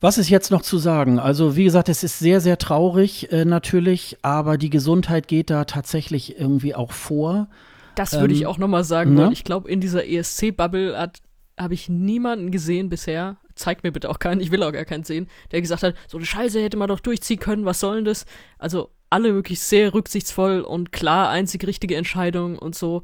was 0.00 0.16
ist 0.16 0.30
jetzt 0.30 0.50
noch 0.50 0.62
zu 0.62 0.78
sagen? 0.78 1.18
Also, 1.18 1.56
wie 1.56 1.64
gesagt, 1.64 1.90
es 1.90 2.02
ist 2.02 2.18
sehr, 2.18 2.40
sehr 2.40 2.56
traurig 2.56 3.30
äh, 3.32 3.44
natürlich, 3.44 4.16
aber 4.22 4.56
die 4.56 4.70
Gesundheit 4.70 5.28
geht 5.28 5.50
da 5.50 5.66
tatsächlich 5.66 6.38
irgendwie 6.40 6.74
auch 6.74 6.92
vor. 6.92 7.48
Das 7.96 8.18
würde 8.18 8.32
ich 8.32 8.42
Ähm, 8.42 8.46
auch 8.46 8.56
nochmal 8.56 8.84
sagen 8.84 9.14
ne? 9.14 9.28
Ich 9.30 9.44
glaube, 9.44 9.70
in 9.70 9.80
dieser 9.80 10.06
ESC-Bubble 10.06 11.10
habe 11.58 11.74
ich 11.74 11.90
niemanden 11.90 12.50
gesehen 12.50 12.88
bisher, 12.88 13.36
zeigt 13.54 13.84
mir 13.84 13.92
bitte 13.92 14.08
auch 14.08 14.18
keinen, 14.18 14.40
ich 14.40 14.50
will 14.50 14.62
auch 14.62 14.72
gar 14.72 14.86
keinen 14.86 15.04
sehen, 15.04 15.28
der 15.52 15.60
gesagt 15.60 15.82
hat, 15.82 15.94
so 16.08 16.16
eine 16.16 16.24
Scheiße 16.24 16.62
hätte 16.62 16.78
man 16.78 16.88
doch 16.88 17.00
durchziehen 17.00 17.38
können, 17.38 17.66
was 17.66 17.80
soll 17.80 17.96
denn 17.96 18.04
das? 18.06 18.24
Also 18.58 18.88
alle 19.10 19.34
wirklich 19.34 19.60
sehr 19.60 19.92
rücksichtsvoll 19.92 20.60
und 20.60 20.92
klar, 20.92 21.28
einzig 21.30 21.66
richtige 21.66 21.96
Entscheidung 21.96 22.58
und 22.58 22.74
so. 22.74 23.02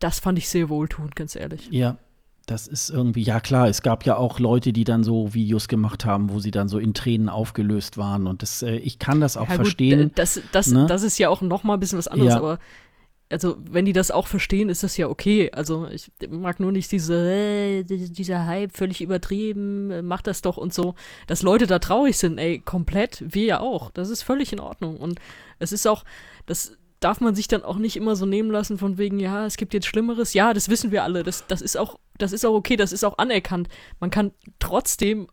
Das 0.00 0.20
fand 0.20 0.38
ich 0.38 0.48
sehr 0.48 0.68
wohltuend, 0.68 1.16
ganz 1.16 1.34
ehrlich. 1.36 1.68
Ja, 1.70 1.96
das 2.46 2.66
ist 2.66 2.88
irgendwie, 2.90 3.22
ja 3.22 3.40
klar, 3.40 3.68
es 3.68 3.82
gab 3.82 4.04
ja 4.06 4.16
auch 4.16 4.38
Leute, 4.38 4.72
die 4.72 4.84
dann 4.84 5.04
so 5.04 5.34
Videos 5.34 5.68
gemacht 5.68 6.04
haben, 6.04 6.30
wo 6.30 6.38
sie 6.40 6.50
dann 6.50 6.68
so 6.68 6.78
in 6.78 6.94
Tränen 6.94 7.28
aufgelöst 7.28 7.98
waren 7.98 8.26
und 8.26 8.42
das, 8.42 8.62
äh, 8.62 8.76
ich 8.76 8.98
kann 8.98 9.20
das 9.20 9.36
auch 9.36 9.42
Ja, 9.48 9.56
gut, 9.56 9.66
verstehen. 9.66 10.08
d- 10.08 10.12
das, 10.14 10.40
das, 10.52 10.68
ne? 10.68 10.86
das 10.86 11.02
ist 11.02 11.18
ja 11.18 11.28
auch 11.28 11.40
noch 11.42 11.62
mal 11.64 11.74
ein 11.74 11.80
bisschen 11.80 11.98
was 11.98 12.08
anderes, 12.08 12.32
Ja. 12.34 12.38
aber 12.38 12.58
also 13.30 13.56
wenn 13.58 13.84
die 13.84 13.92
das 13.92 14.10
auch 14.10 14.26
verstehen, 14.26 14.68
ist 14.70 14.82
das 14.82 14.96
ja 14.96 15.08
okay. 15.08 15.50
Also 15.52 15.86
ich 15.88 16.10
mag 16.30 16.60
nur 16.60 16.72
nicht 16.72 16.90
diese, 16.92 17.14
äh, 17.30 17.82
die- 17.82 18.10
dieser 18.12 18.46
Hype 18.46 18.76
völlig 18.76 19.00
übertrieben, 19.00 19.90
äh, 19.90 20.02
mach 20.02 20.22
das 20.22 20.40
doch 20.42 20.56
und 20.56 20.72
so. 20.72 20.94
Dass 21.26 21.42
Leute 21.42 21.66
da 21.66 21.78
traurig 21.78 22.16
sind, 22.16 22.38
ey, 22.38 22.58
komplett, 22.60 23.22
wir 23.26 23.44
ja 23.44 23.60
auch. 23.60 23.90
Das 23.90 24.08
ist 24.08 24.22
völlig 24.22 24.52
in 24.52 24.60
Ordnung. 24.60 24.96
Und 24.96 25.20
es 25.58 25.72
ist 25.72 25.86
auch, 25.86 26.04
das 26.46 26.76
darf 27.00 27.20
man 27.20 27.34
sich 27.34 27.46
dann 27.48 27.62
auch 27.62 27.76
nicht 27.76 27.96
immer 27.96 28.16
so 28.16 28.26
nehmen 28.26 28.50
lassen 28.50 28.78
von 28.78 28.98
wegen, 28.98 29.20
ja, 29.20 29.46
es 29.46 29.56
gibt 29.56 29.74
jetzt 29.74 29.86
Schlimmeres. 29.86 30.32
Ja, 30.34 30.54
das 30.54 30.68
wissen 30.68 30.90
wir 30.90 31.04
alle. 31.04 31.22
Das, 31.22 31.46
das 31.46 31.60
ist 31.60 31.76
auch, 31.76 31.98
das 32.16 32.32
ist 32.32 32.44
auch 32.46 32.54
okay, 32.54 32.76
das 32.76 32.92
ist 32.92 33.04
auch 33.04 33.18
anerkannt. 33.18 33.68
Man 34.00 34.10
kann 34.10 34.32
trotzdem 34.58 35.28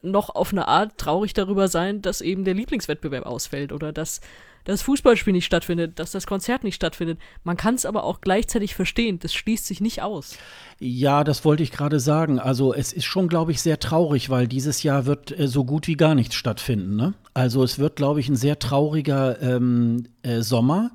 noch 0.00 0.34
auf 0.34 0.52
eine 0.52 0.68
Art 0.68 0.96
traurig 0.98 1.34
darüber 1.34 1.66
sein, 1.66 2.02
dass 2.02 2.20
eben 2.20 2.44
der 2.44 2.54
Lieblingswettbewerb 2.54 3.26
ausfällt 3.26 3.72
oder 3.72 3.92
dass 3.92 4.20
das 4.68 4.82
Fußballspiel 4.82 5.32
nicht 5.32 5.46
stattfindet, 5.46 5.98
dass 5.98 6.10
das 6.10 6.26
Konzert 6.26 6.62
nicht 6.62 6.74
stattfindet. 6.74 7.18
Man 7.42 7.56
kann 7.56 7.74
es 7.74 7.86
aber 7.86 8.04
auch 8.04 8.20
gleichzeitig 8.20 8.74
verstehen. 8.74 9.18
Das 9.18 9.32
schließt 9.32 9.66
sich 9.66 9.80
nicht 9.80 10.02
aus. 10.02 10.36
Ja, 10.78 11.24
das 11.24 11.44
wollte 11.46 11.62
ich 11.62 11.72
gerade 11.72 12.00
sagen. 12.00 12.38
Also 12.38 12.74
es 12.74 12.92
ist 12.92 13.06
schon, 13.06 13.28
glaube 13.28 13.50
ich, 13.50 13.62
sehr 13.62 13.80
traurig, 13.80 14.28
weil 14.28 14.46
dieses 14.46 14.82
Jahr 14.82 15.06
wird 15.06 15.36
äh, 15.38 15.48
so 15.48 15.64
gut 15.64 15.88
wie 15.88 15.96
gar 15.96 16.14
nichts 16.14 16.34
stattfinden. 16.34 16.96
Ne? 16.96 17.14
Also 17.32 17.62
es 17.62 17.78
wird, 17.78 17.96
glaube 17.96 18.20
ich, 18.20 18.28
ein 18.28 18.36
sehr 18.36 18.58
trauriger 18.58 19.40
ähm, 19.40 20.04
äh, 20.22 20.42
Sommer. 20.42 20.90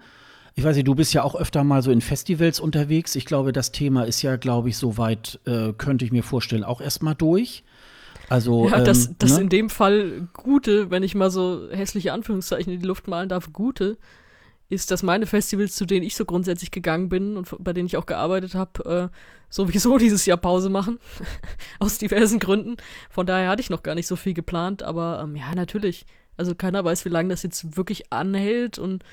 Ich 0.53 0.63
weiß 0.63 0.75
nicht, 0.75 0.87
du 0.87 0.93
bist 0.93 1.15
ja 1.15 1.23
auch 1.23 1.33
öfter 1.33 1.63
mal 1.63 1.81
so 1.81 1.89
in 1.89 2.01
Festivals 2.01 2.59
unterwegs. 2.59 3.15
Ich 3.15 3.25
glaube, 3.25 3.53
das 3.53 3.71
Thema 3.71 4.03
ist 4.03 4.21
ja, 4.21 4.35
glaube 4.35 4.69
ich, 4.69 4.77
soweit, 4.77 5.39
äh, 5.45 5.73
könnte 5.73 6.05
ich 6.05 6.11
mir 6.11 6.21
vorstellen, 6.21 6.63
auch 6.63 6.79
erstmal 6.79 7.15
durch. 7.15 7.63
Also, 8.29 8.69
Ja, 8.69 8.81
das, 8.81 9.07
ähm, 9.07 9.15
das 9.19 9.33
ne? 9.33 9.41
in 9.41 9.49
dem 9.49 9.69
Fall 9.69 10.27
Gute, 10.33 10.89
wenn 10.91 11.03
ich 11.03 11.15
mal 11.15 11.31
so 11.31 11.69
hässliche 11.71 12.13
Anführungszeichen 12.13 12.73
in 12.73 12.79
die 12.79 12.85
Luft 12.85 13.07
malen 13.07 13.29
darf, 13.29 13.51
Gute, 13.53 13.97
ist, 14.69 14.91
dass 14.91 15.03
meine 15.03 15.25
Festivals, 15.25 15.75
zu 15.75 15.85
denen 15.85 16.05
ich 16.05 16.15
so 16.15 16.25
grundsätzlich 16.25 16.71
gegangen 16.71 17.09
bin 17.09 17.37
und 17.37 17.47
bei 17.59 17.73
denen 17.73 17.85
ich 17.85 17.97
auch 17.97 18.05
gearbeitet 18.05 18.55
habe, 18.55 19.11
äh, 19.11 19.17
sowieso 19.49 19.97
dieses 19.99 20.25
Jahr 20.25 20.37
Pause 20.37 20.69
machen. 20.69 20.99
Aus 21.79 21.97
diversen 21.97 22.39
Gründen. 22.39 22.77
Von 23.09 23.25
daher 23.25 23.49
hatte 23.49 23.61
ich 23.61 23.69
noch 23.69 23.83
gar 23.83 23.95
nicht 23.95 24.07
so 24.07 24.15
viel 24.15 24.33
geplant, 24.33 24.83
aber 24.83 25.21
ähm, 25.23 25.35
ja, 25.35 25.53
natürlich. 25.55 26.05
Also 26.35 26.55
keiner 26.55 26.83
weiß, 26.83 27.05
wie 27.05 27.09
lange 27.09 27.29
das 27.29 27.43
jetzt 27.43 27.77
wirklich 27.77 28.11
anhält 28.11 28.79
und 28.79 29.03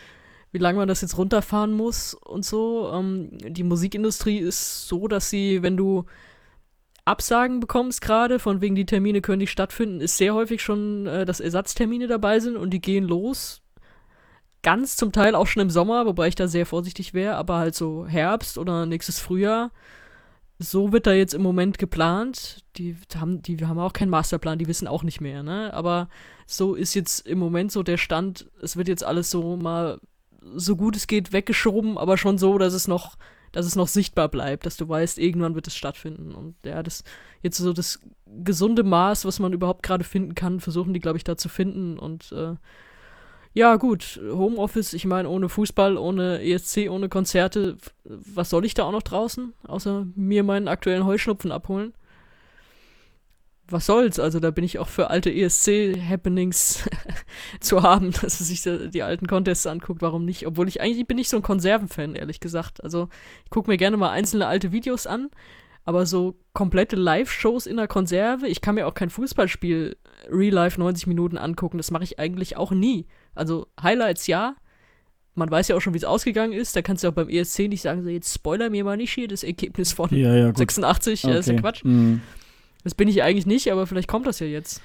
wie 0.52 0.58
lange 0.58 0.78
man 0.78 0.88
das 0.88 1.02
jetzt 1.02 1.18
runterfahren 1.18 1.72
muss 1.72 2.14
und 2.14 2.44
so. 2.44 2.90
Ähm, 2.92 3.28
die 3.32 3.62
Musikindustrie 3.62 4.38
ist 4.38 4.88
so, 4.88 5.06
dass 5.06 5.28
sie, 5.28 5.62
wenn 5.62 5.76
du 5.76 6.06
Absagen 7.04 7.60
bekommst 7.60 8.00
gerade, 8.00 8.38
von 8.38 8.60
wegen 8.60 8.74
die 8.74 8.86
Termine 8.86 9.20
können 9.20 9.38
nicht 9.38 9.50
stattfinden, 9.50 10.00
ist 10.00 10.16
sehr 10.16 10.34
häufig 10.34 10.62
schon, 10.62 11.06
äh, 11.06 11.24
dass 11.24 11.40
Ersatztermine 11.40 12.06
dabei 12.06 12.40
sind 12.40 12.56
und 12.56 12.70
die 12.70 12.80
gehen 12.80 13.04
los. 13.04 13.62
Ganz 14.62 14.96
zum 14.96 15.12
Teil 15.12 15.34
auch 15.34 15.46
schon 15.46 15.62
im 15.62 15.70
Sommer, 15.70 16.04
wobei 16.06 16.28
ich 16.28 16.34
da 16.34 16.46
sehr 16.46 16.66
vorsichtig 16.66 17.14
wäre, 17.14 17.36
aber 17.36 17.56
halt 17.56 17.74
so 17.74 18.06
Herbst 18.06 18.58
oder 18.58 18.84
nächstes 18.84 19.18
Frühjahr. 19.18 19.70
So 20.58 20.92
wird 20.92 21.06
da 21.06 21.12
jetzt 21.14 21.32
im 21.32 21.40
Moment 21.40 21.78
geplant. 21.78 22.64
Die 22.76 22.94
haben, 23.16 23.40
die 23.40 23.64
haben 23.66 23.78
auch 23.78 23.94
keinen 23.94 24.10
Masterplan, 24.10 24.58
die 24.58 24.66
wissen 24.66 24.86
auch 24.86 25.02
nicht 25.02 25.22
mehr, 25.22 25.42
ne? 25.42 25.72
Aber 25.72 26.10
so 26.46 26.74
ist 26.74 26.92
jetzt 26.92 27.26
im 27.26 27.38
Moment 27.38 27.72
so 27.72 27.82
der 27.82 27.96
Stand, 27.96 28.50
es 28.60 28.76
wird 28.76 28.88
jetzt 28.88 29.02
alles 29.02 29.30
so 29.30 29.56
mal 29.56 29.98
so 30.54 30.76
gut 30.76 30.96
es 30.96 31.06
geht 31.06 31.32
weggeschoben, 31.32 31.98
aber 31.98 32.16
schon 32.16 32.38
so, 32.38 32.58
dass 32.58 32.74
es 32.74 32.88
noch, 32.88 33.16
dass 33.52 33.66
es 33.66 33.76
noch 33.76 33.88
sichtbar 33.88 34.28
bleibt, 34.28 34.66
dass 34.66 34.76
du 34.76 34.88
weißt, 34.88 35.18
irgendwann 35.18 35.54
wird 35.54 35.66
es 35.66 35.76
stattfinden. 35.76 36.34
Und 36.34 36.56
ja, 36.64 36.82
das 36.82 37.04
jetzt 37.42 37.58
so 37.58 37.72
das 37.72 38.00
gesunde 38.26 38.82
Maß, 38.82 39.24
was 39.24 39.38
man 39.38 39.52
überhaupt 39.52 39.82
gerade 39.82 40.04
finden 40.04 40.34
kann, 40.34 40.60
versuchen 40.60 40.94
die, 40.94 41.00
glaube 41.00 41.18
ich, 41.18 41.24
da 41.24 41.36
zu 41.36 41.48
finden. 41.48 41.98
Und 41.98 42.32
äh, 42.32 42.54
ja, 43.52 43.76
gut, 43.76 44.20
Homeoffice, 44.22 44.92
ich 44.92 45.04
meine, 45.04 45.28
ohne 45.28 45.48
Fußball, 45.48 45.96
ohne 45.96 46.42
ESC, 46.42 46.88
ohne 46.88 47.08
Konzerte, 47.08 47.76
was 48.04 48.50
soll 48.50 48.64
ich 48.64 48.74
da 48.74 48.84
auch 48.84 48.92
noch 48.92 49.02
draußen, 49.02 49.52
außer 49.66 50.06
mir 50.14 50.44
meinen 50.44 50.68
aktuellen 50.68 51.04
Heuschnupfen 51.04 51.50
abholen? 51.50 51.92
Was 53.66 53.86
soll's? 53.86 54.18
Also 54.18 54.40
da 54.40 54.50
bin 54.50 54.64
ich 54.64 54.78
auch 54.78 54.88
für 54.88 55.10
alte 55.10 55.30
ESC-Happenings 55.30 56.88
zu 57.60 57.82
haben, 57.82 58.12
dass 58.12 58.40
man 58.40 58.46
sich 58.46 58.62
die 58.62 59.02
alten 59.02 59.26
Contests 59.26 59.66
anguckt, 59.66 60.02
warum 60.02 60.24
nicht? 60.24 60.46
Obwohl 60.46 60.68
ich 60.68 60.80
eigentlich 60.80 61.06
bin 61.06 61.16
nicht 61.16 61.28
so 61.28 61.36
ein 61.36 61.42
Konservenfan, 61.42 62.14
ehrlich 62.14 62.40
gesagt. 62.40 62.82
Also 62.82 63.08
ich 63.44 63.50
gucke 63.50 63.70
mir 63.70 63.76
gerne 63.76 63.96
mal 63.96 64.10
einzelne 64.10 64.46
alte 64.46 64.72
Videos 64.72 65.06
an, 65.06 65.30
aber 65.84 66.06
so 66.06 66.36
komplette 66.52 66.96
Live-Shows 66.96 67.66
in 67.66 67.76
der 67.76 67.88
Konserve, 67.88 68.46
ich 68.46 68.60
kann 68.60 68.74
mir 68.74 68.86
auch 68.86 68.94
kein 68.94 69.10
Fußballspiel 69.10 69.96
Real 70.30 70.54
Life 70.54 70.78
90 70.78 71.06
Minuten 71.06 71.38
angucken, 71.38 71.78
das 71.78 71.90
mache 71.90 72.04
ich 72.04 72.18
eigentlich 72.18 72.56
auch 72.56 72.72
nie. 72.72 73.06
Also 73.34 73.66
Highlights 73.80 74.26
ja, 74.26 74.56
man 75.34 75.50
weiß 75.50 75.68
ja 75.68 75.76
auch 75.76 75.80
schon, 75.80 75.94
wie 75.94 75.98
es 75.98 76.04
ausgegangen 76.04 76.52
ist, 76.52 76.76
da 76.76 76.82
kannst 76.82 77.02
du 77.02 77.08
auch 77.08 77.12
beim 77.12 77.28
ESC 77.28 77.60
nicht 77.68 77.82
sagen, 77.82 78.02
so 78.02 78.08
jetzt 78.08 78.32
spoiler 78.32 78.70
mir 78.70 78.84
mal 78.84 78.96
nicht 78.96 79.12
hier 79.12 79.28
das 79.28 79.42
Ergebnis 79.42 79.92
von 79.92 80.10
Ja, 80.10 80.34
ja, 80.34 80.46
gut. 80.48 80.58
86, 80.58 81.22
ja, 81.22 81.34
ist 81.34 81.46
ja 81.46 81.54
Okay. 81.54 81.62
Quatsch. 81.62 81.84
Mm. 81.84 82.16
Das 82.84 82.94
bin 82.94 83.08
ich 83.08 83.22
eigentlich 83.22 83.46
nicht, 83.46 83.70
aber 83.70 83.86
vielleicht 83.86 84.08
kommt 84.08 84.26
das 84.26 84.40
ja 84.40 84.46
jetzt. 84.46 84.80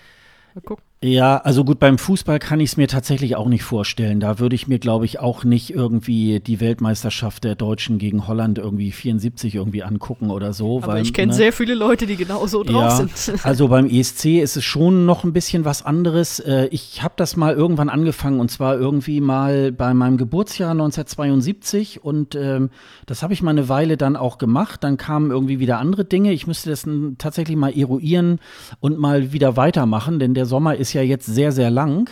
Mal 0.53 0.61
gucken. 0.61 0.83
Ja, 1.05 1.37
also 1.37 1.63
gut, 1.63 1.77
beim 1.77 1.99
Fußball 1.99 2.39
kann 2.39 2.59
ich 2.59 2.71
es 2.71 2.77
mir 2.77 2.87
tatsächlich 2.87 3.35
auch 3.35 3.47
nicht 3.47 3.61
vorstellen. 3.61 4.19
Da 4.19 4.39
würde 4.39 4.55
ich 4.55 4.67
mir, 4.67 4.79
glaube 4.79 5.05
ich, 5.05 5.19
auch 5.19 5.43
nicht 5.43 5.69
irgendwie 5.69 6.39
die 6.39 6.59
Weltmeisterschaft 6.59 7.43
der 7.43 7.53
Deutschen 7.53 7.99
gegen 7.99 8.27
Holland 8.27 8.57
irgendwie 8.57 8.91
74 8.91 9.53
irgendwie 9.53 9.83
angucken 9.83 10.31
oder 10.31 10.51
so. 10.51 10.79
Aber 10.79 10.93
weil, 10.93 11.03
ich 11.03 11.13
kenne 11.13 11.31
ne? 11.31 11.37
sehr 11.37 11.53
viele 11.53 11.75
Leute, 11.75 12.07
die 12.07 12.15
genauso 12.15 12.63
drauf 12.63 12.99
Ja, 12.99 13.07
sind. 13.07 13.35
also 13.45 13.67
beim 13.67 13.87
ESC 13.87 14.41
ist 14.41 14.57
es 14.57 14.63
schon 14.63 15.05
noch 15.05 15.23
ein 15.23 15.31
bisschen 15.31 15.63
was 15.63 15.85
anderes. 15.85 16.39
Äh, 16.39 16.69
Ich 16.71 17.03
habe 17.03 17.13
das 17.17 17.35
mal 17.35 17.53
irgendwann 17.53 17.89
angefangen 17.89 18.39
und 18.39 18.49
zwar 18.49 18.75
irgendwie 18.75 19.21
mal 19.21 19.71
bei 19.71 19.93
meinem 19.93 20.17
Geburtsjahr 20.17 20.71
1972 20.71 22.03
und 22.03 22.33
ähm, 22.33 22.71
das 23.05 23.21
habe 23.21 23.33
ich 23.33 23.43
mal 23.43 23.51
eine 23.51 23.69
Weile 23.69 23.95
dann 23.95 24.15
auch 24.15 24.39
gemacht. 24.39 24.83
Dann 24.83 24.97
kamen 24.97 25.29
irgendwie 25.29 25.59
wieder 25.59 25.77
andere 25.77 26.03
Dinge. 26.03 26.31
Ich 26.33 26.47
müsste 26.47 26.71
das 26.71 26.87
tatsächlich 27.19 27.57
mal 27.57 27.77
eruieren 27.77 28.39
und 28.79 28.97
mal 28.97 29.33
wieder 29.33 29.55
weitermachen, 29.55 30.17
denn 30.17 30.33
der 30.33 30.47
Sommer 30.47 30.75
ist 30.75 30.94
ja 30.95 31.01
jetzt 31.01 31.27
sehr, 31.27 31.51
sehr 31.51 31.69
lang. 31.69 32.09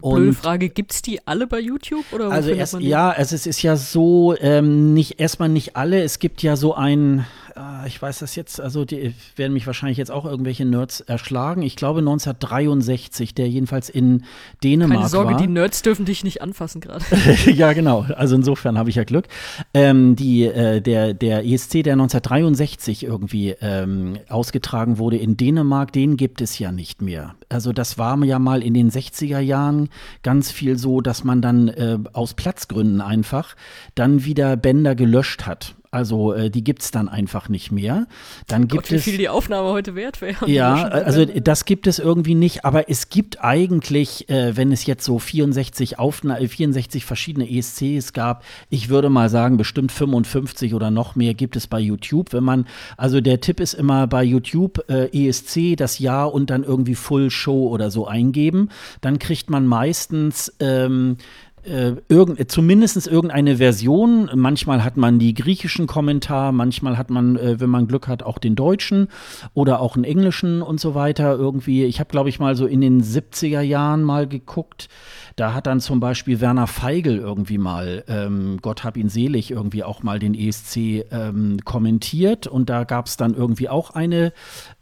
Blöde 0.00 0.28
Und 0.28 0.34
Frage, 0.34 0.68
gibt's 0.68 1.02
die 1.02 1.26
alle 1.26 1.46
bei 1.46 1.60
YouTube? 1.60 2.04
Oder 2.12 2.30
also 2.30 2.50
erst, 2.50 2.78
ja, 2.80 3.10
also 3.10 3.34
es 3.34 3.46
ist 3.46 3.62
ja 3.62 3.76
so, 3.76 4.34
ähm, 4.38 4.92
nicht 4.92 5.18
erstmal 5.18 5.48
nicht 5.48 5.76
alle. 5.76 6.02
Es 6.02 6.18
gibt 6.18 6.42
ja 6.42 6.56
so 6.56 6.74
ein, 6.74 7.24
äh, 7.56 7.86
ich 7.86 8.00
weiß 8.02 8.18
das 8.18 8.36
jetzt, 8.36 8.60
also 8.60 8.84
die 8.84 9.14
werden 9.36 9.52
mich 9.54 9.66
wahrscheinlich 9.66 9.96
jetzt 9.96 10.10
auch 10.10 10.26
irgendwelche 10.26 10.66
Nerds 10.66 11.00
erschlagen. 11.00 11.62
Ich 11.62 11.76
glaube 11.76 12.00
1963, 12.00 13.34
der 13.34 13.48
jedenfalls 13.48 13.88
in 13.88 14.24
Dänemark 14.62 14.98
Keine 14.98 15.08
Sorge, 15.08 15.32
war. 15.32 15.40
die 15.40 15.46
Nerds 15.46 15.80
dürfen 15.82 16.04
dich 16.04 16.22
nicht 16.22 16.42
anfassen 16.42 16.82
gerade. 16.82 17.04
ja, 17.50 17.72
genau. 17.72 18.04
Also 18.14 18.34
insofern 18.34 18.76
habe 18.76 18.90
ich 18.90 18.96
ja 18.96 19.04
Glück. 19.04 19.26
Ähm, 19.72 20.16
die, 20.16 20.44
äh, 20.44 20.82
der, 20.82 21.14
der 21.14 21.46
ESC, 21.46 21.82
der 21.82 21.94
1963 21.94 23.04
irgendwie 23.04 23.54
ähm, 23.60 24.18
ausgetragen 24.28 24.98
wurde 24.98 25.16
in 25.16 25.36
Dänemark, 25.36 25.92
den 25.92 26.16
gibt 26.16 26.42
es 26.42 26.58
ja 26.58 26.72
nicht 26.72 27.00
mehr. 27.00 27.36
Also 27.48 27.72
das 27.72 27.98
war 27.98 28.22
ja 28.24 28.38
mal 28.38 28.62
in 28.62 28.74
den 28.74 28.90
60er 28.90 29.40
Jahren 29.40 29.88
ganz 30.22 30.50
viel 30.50 30.78
so, 30.78 31.00
dass 31.00 31.24
man 31.24 31.42
dann 31.42 31.68
äh, 31.68 31.98
aus 32.12 32.34
Platzgründen 32.34 33.00
einfach 33.00 33.56
dann 33.94 34.24
wieder 34.24 34.56
Bänder 34.56 34.94
gelöscht 34.94 35.46
hat. 35.46 35.74
Also 35.94 36.32
äh, 36.32 36.50
die 36.50 36.64
gibt 36.64 36.82
es 36.82 36.90
dann 36.90 37.08
einfach 37.08 37.48
nicht 37.48 37.70
mehr. 37.70 38.08
Dann 38.48 38.62
gibt 38.66 38.82
Gott, 38.82 38.90
wie 38.90 38.96
es 38.96 39.04
viel 39.04 39.16
die 39.16 39.28
Aufnahme 39.28 39.68
heute 39.68 39.94
wert 39.94 40.20
wäre. 40.20 40.50
ja, 40.50 40.74
also 40.88 41.24
das 41.24 41.66
gibt 41.66 41.86
es 41.86 42.00
irgendwie 42.00 42.34
nicht, 42.34 42.64
aber 42.64 42.90
es 42.90 43.10
gibt 43.10 43.44
eigentlich, 43.44 44.28
äh, 44.28 44.56
wenn 44.56 44.72
es 44.72 44.86
jetzt 44.86 45.04
so 45.04 45.20
64, 45.20 46.00
Aufna 46.00 46.40
äh, 46.40 46.48
64 46.48 47.04
verschiedene 47.04 47.48
ESCs 47.48 48.12
gab, 48.12 48.42
ich 48.70 48.88
würde 48.88 49.08
mal 49.08 49.28
sagen, 49.28 49.56
bestimmt 49.56 49.92
55 49.92 50.74
oder 50.74 50.90
noch 50.90 51.14
mehr 51.14 51.32
gibt 51.32 51.54
es 51.54 51.68
bei 51.68 51.78
YouTube. 51.78 52.32
Wenn 52.32 52.42
man, 52.42 52.66
also 52.96 53.20
der 53.20 53.40
Tipp 53.40 53.60
ist 53.60 53.74
immer 53.74 54.08
bei 54.08 54.24
YouTube 54.24 54.84
äh, 54.88 55.06
ESC 55.12 55.76
das 55.76 56.00
Jahr 56.00 56.34
und 56.34 56.50
dann 56.50 56.64
irgendwie 56.64 56.96
Full 56.96 57.30
Show 57.44 57.68
oder 57.68 57.90
so 57.90 58.06
eingeben, 58.06 58.70
dann 59.00 59.18
kriegt 59.18 59.50
man 59.50 59.66
meistens 59.66 60.52
ähm, 60.60 61.16
äh, 61.64 61.94
irgend, 62.08 62.50
zumindest 62.50 63.06
irgendeine 63.06 63.56
Version. 63.56 64.30
Manchmal 64.34 64.84
hat 64.84 64.96
man 64.96 65.18
die 65.18 65.34
griechischen 65.34 65.86
Kommentar, 65.86 66.52
manchmal 66.52 66.98
hat 66.98 67.10
man, 67.10 67.36
äh, 67.36 67.58
wenn 67.60 67.70
man 67.70 67.86
Glück 67.86 68.06
hat, 68.08 68.22
auch 68.22 68.38
den 68.38 68.54
deutschen 68.54 69.08
oder 69.54 69.80
auch 69.80 69.96
einen 69.96 70.04
englischen 70.04 70.62
und 70.62 70.80
so 70.80 70.94
weiter. 70.94 71.36
Irgendwie, 71.36 71.84
ich 71.84 72.00
habe, 72.00 72.10
glaube 72.10 72.28
ich, 72.28 72.38
mal 72.38 72.54
so 72.54 72.66
in 72.66 72.80
den 72.80 73.02
70er 73.02 73.60
Jahren 73.60 74.02
mal 74.02 74.26
geguckt. 74.26 74.88
Da 75.36 75.52
hat 75.52 75.66
dann 75.66 75.80
zum 75.80 75.98
Beispiel 75.98 76.40
Werner 76.40 76.66
Feigl 76.68 77.18
irgendwie 77.18 77.58
mal, 77.58 78.04
ähm, 78.06 78.58
Gott 78.62 78.84
hab 78.84 78.96
ihn 78.96 79.08
selig, 79.08 79.50
irgendwie 79.50 79.82
auch 79.82 80.02
mal 80.02 80.18
den 80.18 80.34
ESC 80.34 81.06
ähm, 81.10 81.58
kommentiert. 81.64 82.46
Und 82.46 82.70
da 82.70 82.84
gab 82.84 83.06
es 83.06 83.16
dann 83.16 83.34
irgendwie 83.34 83.68
auch 83.68 83.90
eine, 83.90 84.32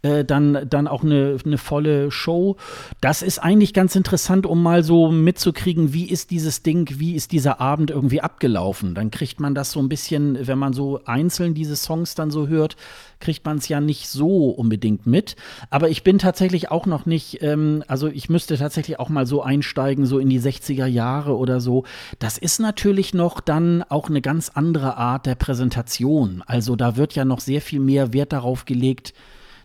äh, 0.03 0.23
dann, 0.23 0.67
dann 0.69 0.87
auch 0.87 1.03
eine, 1.03 1.37
eine 1.43 1.57
volle 1.57 2.11
Show. 2.11 2.57
Das 3.01 3.23
ist 3.23 3.39
eigentlich 3.39 3.73
ganz 3.73 3.95
interessant, 3.95 4.45
um 4.45 4.61
mal 4.61 4.83
so 4.83 5.11
mitzukriegen, 5.11 5.93
wie 5.93 6.07
ist 6.07 6.29
dieses 6.29 6.61
Ding, 6.61 6.87
wie 6.99 7.15
ist 7.15 7.31
dieser 7.31 7.59
Abend 7.59 7.89
irgendwie 7.89 8.21
abgelaufen. 8.21 8.93
Dann 8.93 9.09
kriegt 9.09 9.39
man 9.39 9.55
das 9.55 9.71
so 9.71 9.79
ein 9.79 9.89
bisschen, 9.89 10.47
wenn 10.47 10.59
man 10.59 10.73
so 10.73 11.01
einzeln 11.05 11.55
diese 11.55 11.75
Songs 11.75 12.13
dann 12.13 12.29
so 12.29 12.47
hört, 12.47 12.75
kriegt 13.23 13.45
man 13.45 13.57
es 13.57 13.69
ja 13.69 13.79
nicht 13.79 14.09
so 14.09 14.49
unbedingt 14.49 15.07
mit. 15.07 15.37
Aber 15.69 15.89
ich 15.89 16.03
bin 16.03 16.19
tatsächlich 16.19 16.69
auch 16.69 16.85
noch 16.85 17.05
nicht, 17.05 17.41
ähm, 17.41 17.83
also 17.87 18.09
ich 18.09 18.29
müsste 18.29 18.57
tatsächlich 18.57 18.99
auch 18.99 19.07
mal 19.07 19.25
so 19.25 19.41
einsteigen, 19.41 20.05
so 20.05 20.19
in 20.19 20.29
die 20.29 20.41
60er 20.41 20.85
Jahre 20.85 21.37
oder 21.37 21.61
so. 21.61 21.85
Das 22.19 22.37
ist 22.37 22.59
natürlich 22.59 23.13
noch 23.13 23.39
dann 23.39 23.81
auch 23.83 24.09
eine 24.09 24.21
ganz 24.21 24.49
andere 24.49 24.97
Art 24.97 25.25
der 25.25 25.35
Präsentation. 25.35 26.43
Also 26.45 26.75
da 26.75 26.97
wird 26.97 27.15
ja 27.15 27.23
noch 27.23 27.39
sehr 27.39 27.61
viel 27.61 27.79
mehr 27.79 28.11
Wert 28.11 28.33
darauf 28.33 28.65
gelegt, 28.65 29.13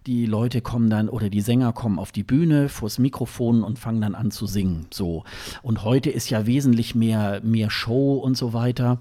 die 0.06 0.24
Leute 0.24 0.62
kommen 0.62 0.88
dann 0.88 1.08
oder 1.08 1.28
die 1.28 1.40
Sänger 1.40 1.72
kommen 1.72 1.98
auf 1.98 2.12
die 2.12 2.22
Bühne 2.22 2.68
vors 2.68 2.98
Mikrofon 2.98 3.64
und 3.64 3.80
fangen 3.80 4.00
dann 4.00 4.14
an 4.14 4.30
zu 4.30 4.46
singen. 4.46 4.86
So. 4.90 5.24
Und 5.62 5.82
heute 5.82 6.10
ist 6.10 6.30
ja 6.30 6.46
wesentlich 6.46 6.94
mehr, 6.94 7.40
mehr 7.42 7.70
Show 7.70 8.14
und 8.14 8.36
so 8.36 8.52
weiter. 8.52 9.00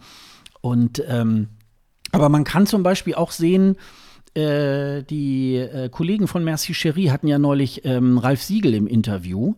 Und 0.61 1.01
ähm, 1.07 1.49
aber 2.11 2.29
man 2.29 2.43
kann 2.43 2.65
zum 2.65 2.83
Beispiel 2.83 3.15
auch 3.15 3.31
sehen, 3.31 3.77
äh, 4.37 5.03
die 5.03 5.55
äh, 5.55 5.89
Kollegen 5.89 6.27
von 6.27 6.43
Merci 6.43 6.73
Cherie 6.73 7.09
hatten 7.09 7.27
ja 7.27 7.39
neulich 7.39 7.83
ähm, 7.85 8.17
Ralf 8.17 8.43
Siegel 8.43 8.75
im 8.75 8.87
Interview. 8.87 9.55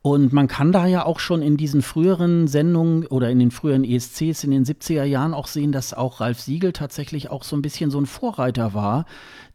Und 0.00 0.32
man 0.32 0.48
kann 0.48 0.72
da 0.72 0.86
ja 0.86 1.06
auch 1.06 1.20
schon 1.20 1.42
in 1.42 1.56
diesen 1.56 1.80
früheren 1.80 2.48
Sendungen 2.48 3.06
oder 3.06 3.30
in 3.30 3.38
den 3.38 3.52
früheren 3.52 3.84
ESCs 3.84 4.42
in 4.42 4.50
den 4.50 4.64
70er 4.64 5.04
Jahren 5.04 5.32
auch 5.32 5.46
sehen, 5.46 5.70
dass 5.70 5.94
auch 5.94 6.20
Ralf 6.20 6.40
Siegel 6.40 6.72
tatsächlich 6.72 7.30
auch 7.30 7.44
so 7.44 7.54
ein 7.54 7.62
bisschen 7.62 7.92
so 7.92 8.00
ein 8.00 8.06
Vorreiter 8.06 8.74
war, 8.74 9.06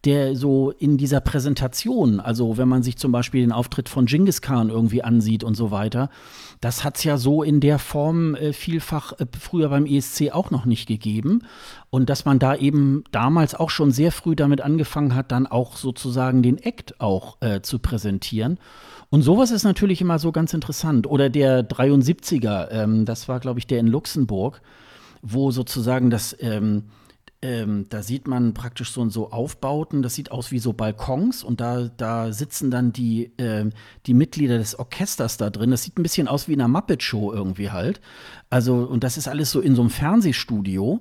der 0.05 0.37
so 0.37 0.71
in 0.71 0.97
dieser 0.97 1.19
Präsentation, 1.19 2.21
also 2.21 2.57
wenn 2.57 2.69
man 2.69 2.81
sich 2.81 2.97
zum 2.97 3.11
Beispiel 3.11 3.41
den 3.41 3.51
Auftritt 3.51 3.89
von 3.89 4.05
Genghis 4.05 4.41
Khan 4.41 4.69
irgendwie 4.69 5.03
ansieht 5.03 5.43
und 5.43 5.55
so 5.55 5.69
weiter, 5.69 6.09
das 6.61 6.83
hat 6.83 6.97
es 6.97 7.03
ja 7.03 7.17
so 7.17 7.43
in 7.43 7.59
der 7.59 7.79
Form 7.79 8.35
äh, 8.35 8.53
vielfach 8.53 9.13
äh, 9.19 9.25
früher 9.39 9.69
beim 9.69 9.85
ESC 9.85 10.31
auch 10.31 10.51
noch 10.51 10.65
nicht 10.65 10.87
gegeben. 10.87 11.43
Und 11.89 12.09
dass 12.09 12.25
man 12.25 12.39
da 12.39 12.55
eben 12.55 13.03
damals 13.11 13.55
auch 13.55 13.69
schon 13.69 13.91
sehr 13.91 14.11
früh 14.11 14.35
damit 14.35 14.61
angefangen 14.61 15.15
hat, 15.15 15.31
dann 15.31 15.47
auch 15.47 15.77
sozusagen 15.77 16.41
den 16.41 16.57
Act 16.57 16.99
auch 16.99 17.37
äh, 17.41 17.61
zu 17.61 17.79
präsentieren. 17.79 18.59
Und 19.09 19.21
sowas 19.21 19.51
ist 19.51 19.63
natürlich 19.63 20.01
immer 20.01 20.19
so 20.19 20.31
ganz 20.31 20.53
interessant. 20.53 21.07
Oder 21.07 21.29
der 21.29 21.67
73er, 21.67 22.69
ähm, 22.71 23.05
das 23.05 23.29
war, 23.29 23.39
glaube 23.39 23.59
ich, 23.59 23.67
der 23.67 23.79
in 23.79 23.87
Luxemburg, 23.87 24.61
wo 25.21 25.51
sozusagen 25.51 26.09
das, 26.09 26.35
ähm, 26.39 26.83
ähm, 27.47 27.85
da 27.87 28.03
sieht 28.03 28.27
man 28.27 28.53
praktisch 28.53 28.91
so, 28.91 29.09
so 29.09 29.31
Aufbauten, 29.31 30.01
das 30.01 30.15
sieht 30.15 30.31
aus 30.31 30.51
wie 30.51 30.59
so 30.59 30.73
Balkons 30.73 31.45
und 31.45 31.61
da, 31.61 31.89
da 31.95 32.33
sitzen 32.33 32.69
dann 32.71 32.91
die, 32.91 33.31
ähm, 33.37 33.71
die 34.05 34.13
Mitglieder 34.13 34.57
des 34.57 34.77
Orchesters 34.77 35.37
da 35.37 35.49
drin. 35.49 35.71
Das 35.71 35.83
sieht 35.83 35.97
ein 35.97 36.03
bisschen 36.03 36.27
aus 36.27 36.49
wie 36.49 36.53
in 36.53 36.59
einer 36.59 36.67
Muppet-Show 36.67 37.31
irgendwie 37.31 37.71
halt. 37.71 38.01
Also, 38.49 38.75
und 38.75 39.05
das 39.05 39.15
ist 39.15 39.29
alles 39.29 39.49
so 39.49 39.61
in 39.61 39.75
so 39.75 39.81
einem 39.81 39.91
Fernsehstudio. 39.91 40.99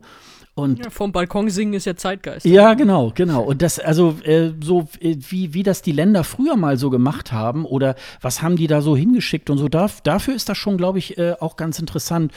Und 0.54 0.84
Ja, 0.84 0.90
vom 0.90 1.10
Balkon 1.10 1.50
singen 1.50 1.74
ist 1.74 1.84
ja 1.84 1.96
Zeitgeist. 1.96 2.46
ja, 2.46 2.74
genau, 2.74 3.12
genau. 3.12 3.42
Und 3.42 3.60
das, 3.60 3.80
also 3.80 4.16
äh, 4.22 4.52
so 4.62 4.88
äh, 5.00 5.16
wie, 5.28 5.52
wie 5.52 5.64
das 5.64 5.82
die 5.82 5.92
Länder 5.92 6.22
früher 6.22 6.56
mal 6.56 6.78
so 6.78 6.90
gemacht 6.90 7.32
haben 7.32 7.64
oder 7.64 7.96
was 8.20 8.40
haben 8.40 8.54
die 8.54 8.68
da 8.68 8.82
so 8.82 8.96
hingeschickt 8.96 9.50
und 9.50 9.58
so, 9.58 9.68
da, 9.68 9.90
dafür 10.04 10.34
ist 10.34 10.48
das 10.48 10.56
schon, 10.56 10.76
glaube 10.76 10.98
ich, 10.98 11.18
äh, 11.18 11.34
auch 11.40 11.56
ganz 11.56 11.80
interessant. 11.80 12.32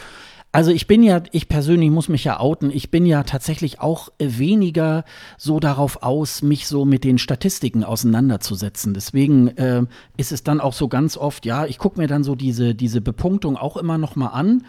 Also 0.51 0.71
ich 0.71 0.87
bin 0.87 1.03
ja, 1.03 1.21
ich 1.31 1.47
persönlich 1.47 1.91
muss 1.91 2.09
mich 2.09 2.23
ja 2.23 2.39
outen, 2.39 2.71
ich 2.71 2.89
bin 2.89 3.05
ja 3.05 3.21
tatsächlich 3.21 3.81
auch 3.81 4.09
weniger 4.17 5.05
so 5.37 5.59
darauf 5.59 6.01
aus, 6.01 6.41
mich 6.41 6.67
so 6.67 6.85
mit 6.85 7.03
den 7.03 7.19
Statistiken 7.19 7.83
auseinanderzusetzen. 7.83 8.95
Deswegen 8.95 9.49
äh, 9.49 9.83
ist 10.17 10.31
es 10.31 10.43
dann 10.43 10.59
auch 10.59 10.73
so 10.73 10.87
ganz 10.87 11.17
oft, 11.17 11.45
ja, 11.45 11.67
ich 11.67 11.77
gucke 11.77 11.99
mir 11.99 12.07
dann 12.07 12.23
so 12.23 12.33
diese, 12.33 12.73
diese 12.73 12.99
Bepunktung 12.99 13.57
auch 13.57 13.77
immer 13.77 13.99
noch 13.99 14.15
mal 14.15 14.29
an. 14.29 14.63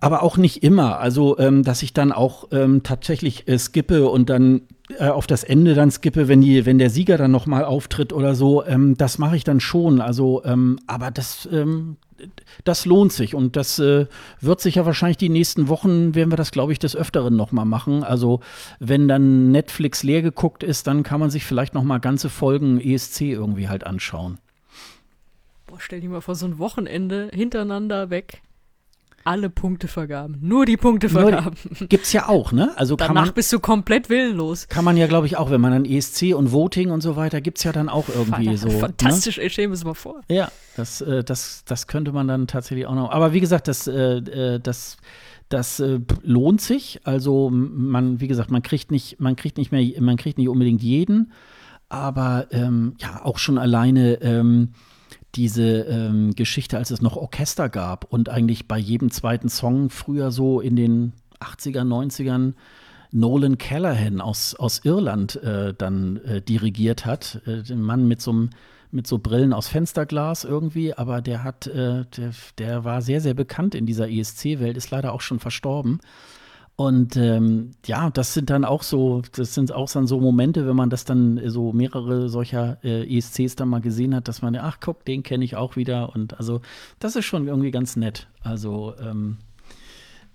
Aber 0.00 0.22
auch 0.22 0.36
nicht 0.36 0.62
immer. 0.62 1.00
Also, 1.00 1.38
ähm, 1.38 1.62
dass 1.62 1.82
ich 1.82 1.94
dann 1.94 2.12
auch 2.12 2.48
ähm, 2.52 2.82
tatsächlich 2.82 3.48
äh, 3.48 3.58
skippe 3.58 4.08
und 4.08 4.28
dann 4.28 4.62
äh, 4.98 5.08
auf 5.08 5.26
das 5.26 5.44
Ende 5.44 5.74
dann 5.74 5.90
skippe, 5.90 6.28
wenn, 6.28 6.42
die, 6.42 6.66
wenn 6.66 6.78
der 6.78 6.90
Sieger 6.90 7.16
dann 7.16 7.30
noch 7.30 7.46
mal 7.46 7.64
auftritt 7.64 8.12
oder 8.12 8.34
so. 8.34 8.64
Ähm, 8.64 8.96
das 8.98 9.18
mache 9.18 9.36
ich 9.36 9.44
dann 9.44 9.60
schon. 9.60 10.02
Also, 10.02 10.44
ähm, 10.44 10.78
aber 10.86 11.10
das, 11.10 11.48
ähm, 11.50 11.96
das 12.64 12.86
lohnt 12.86 13.12
sich 13.12 13.34
und 13.34 13.56
das 13.56 13.78
äh, 13.78 14.06
wird 14.40 14.60
sich 14.60 14.76
ja 14.76 14.86
wahrscheinlich 14.86 15.16
die 15.16 15.28
nächsten 15.28 15.68
Wochen, 15.68 16.14
werden 16.14 16.32
wir 16.32 16.36
das, 16.36 16.50
glaube 16.50 16.72
ich, 16.72 16.78
des 16.78 16.96
Öfteren 16.96 17.36
noch 17.36 17.52
mal 17.52 17.64
machen. 17.64 18.04
Also, 18.04 18.40
wenn 18.78 19.08
dann 19.08 19.50
Netflix 19.50 20.02
leer 20.02 20.22
geguckt 20.22 20.62
ist, 20.62 20.86
dann 20.86 21.02
kann 21.02 21.20
man 21.20 21.30
sich 21.30 21.44
vielleicht 21.44 21.74
noch 21.74 21.84
mal 21.84 21.98
ganze 21.98 22.28
Folgen 22.28 22.80
ESC 22.80 23.22
irgendwie 23.22 23.68
halt 23.68 23.84
anschauen. 23.84 24.38
Boah, 25.66 25.78
stell 25.80 26.00
dir 26.00 26.10
mal 26.10 26.20
vor, 26.20 26.34
so 26.34 26.46
ein 26.46 26.58
Wochenende 26.58 27.30
hintereinander 27.32 28.10
weg. 28.10 28.42
Alle 29.24 29.48
Punkte 29.48 29.88
vergaben. 29.88 30.36
Nur 30.42 30.66
die 30.66 30.76
Punkte 30.76 31.08
Nur 31.10 31.22
vergaben. 31.22 31.56
Gibt's 31.88 32.12
ja 32.12 32.28
auch, 32.28 32.52
ne? 32.52 32.72
Also 32.76 32.96
kann 32.96 33.08
Danach 33.08 33.26
man, 33.26 33.34
bist 33.34 33.50
du 33.52 33.58
komplett 33.58 34.10
willenlos. 34.10 34.68
kann 34.68 34.84
man 34.84 34.98
ja, 34.98 35.06
glaube 35.06 35.26
ich, 35.26 35.38
auch, 35.38 35.50
wenn 35.50 35.62
man 35.62 35.72
dann 35.72 35.84
ESC 35.86 36.34
und 36.34 36.52
Voting 36.52 36.90
und 36.90 37.00
so 37.00 37.16
weiter, 37.16 37.40
gibt's 37.40 37.64
ja 37.64 37.72
dann 37.72 37.88
auch 37.88 38.08
irgendwie 38.08 38.54
so. 38.56 38.68
Ne? 38.68 38.78
Fantastisch, 38.78 39.38
ey, 39.38 39.48
stell 39.48 39.68
mir 39.68 39.74
das 39.74 39.84
mal 39.84 39.94
vor. 39.94 40.20
Ja, 40.28 40.50
das, 40.76 41.00
äh, 41.00 41.24
das, 41.24 41.64
das 41.64 41.86
könnte 41.86 42.12
man 42.12 42.28
dann 42.28 42.46
tatsächlich 42.46 42.86
auch 42.86 42.94
noch. 42.94 43.10
Aber 43.10 43.32
wie 43.32 43.40
gesagt, 43.40 43.66
das, 43.66 43.86
äh, 43.86 44.18
äh, 44.18 44.60
das, 44.60 44.98
das 45.48 45.80
äh, 45.80 46.00
lohnt 46.22 46.60
sich. 46.60 47.00
Also 47.04 47.50
man, 47.50 48.20
wie 48.20 48.28
gesagt, 48.28 48.50
man 48.50 48.62
kriegt 48.62 48.90
nicht, 48.90 49.20
man 49.20 49.36
kriegt 49.36 49.56
nicht 49.56 49.72
mehr, 49.72 49.84
man 50.00 50.16
kriegt 50.16 50.36
nicht 50.36 50.48
unbedingt 50.48 50.82
jeden, 50.82 51.32
aber 51.88 52.48
ähm, 52.50 52.94
ja, 53.00 53.24
auch 53.24 53.38
schon 53.38 53.56
alleine 53.56 54.20
ähm, 54.20 54.72
diese 55.36 55.80
ähm, 55.82 56.34
Geschichte, 56.34 56.78
als 56.78 56.90
es 56.90 57.02
noch 57.02 57.16
Orchester 57.16 57.68
gab 57.68 58.04
und 58.12 58.28
eigentlich 58.28 58.68
bei 58.68 58.78
jedem 58.78 59.10
zweiten 59.10 59.48
Song 59.48 59.90
früher 59.90 60.30
so 60.30 60.60
in 60.60 60.76
den 60.76 61.12
80er, 61.40 61.82
90ern 61.82 62.54
Nolan 63.10 63.58
Callahan 63.58 64.20
aus, 64.20 64.54
aus 64.54 64.80
Irland 64.84 65.36
äh, 65.36 65.72
dann 65.72 66.16
äh, 66.18 66.42
dirigiert 66.42 67.06
hat. 67.06 67.40
Äh, 67.46 67.62
den 67.62 67.82
Mann 67.82 68.08
mit 68.08 68.20
so 68.20 68.48
mit 68.94 69.08
so 69.08 69.18
Brillen 69.18 69.52
aus 69.52 69.66
Fensterglas 69.66 70.44
irgendwie, 70.44 70.94
aber 70.94 71.20
der 71.20 71.42
hat, 71.42 71.66
äh, 71.66 72.04
der, 72.16 72.30
der 72.58 72.84
war 72.84 73.02
sehr, 73.02 73.20
sehr 73.20 73.34
bekannt 73.34 73.74
in 73.74 73.86
dieser 73.86 74.08
ESC-Welt, 74.08 74.76
ist 74.76 74.92
leider 74.92 75.12
auch 75.12 75.20
schon 75.20 75.40
verstorben. 75.40 75.98
Und 76.76 77.16
ähm, 77.16 77.70
ja, 77.86 78.10
das 78.10 78.34
sind 78.34 78.50
dann 78.50 78.64
auch 78.64 78.82
so, 78.82 79.22
das 79.36 79.54
sind 79.54 79.72
auch 79.72 79.88
dann 79.90 80.08
so 80.08 80.18
Momente, 80.18 80.66
wenn 80.66 80.74
man 80.74 80.90
das 80.90 81.04
dann 81.04 81.40
so 81.46 81.72
mehrere 81.72 82.28
solcher 82.28 82.78
äh, 82.82 83.16
ESCs 83.16 83.54
dann 83.54 83.68
mal 83.68 83.80
gesehen 83.80 84.14
hat, 84.14 84.26
dass 84.26 84.42
man, 84.42 84.56
ach 84.56 84.78
guck, 84.80 85.04
den 85.04 85.22
kenne 85.22 85.44
ich 85.44 85.54
auch 85.54 85.76
wieder. 85.76 86.12
Und 86.14 86.36
also 86.36 86.62
das 86.98 87.14
ist 87.14 87.26
schon 87.26 87.46
irgendwie 87.46 87.70
ganz 87.70 87.94
nett. 87.94 88.26
Also 88.42 88.94
ähm, 89.00 89.36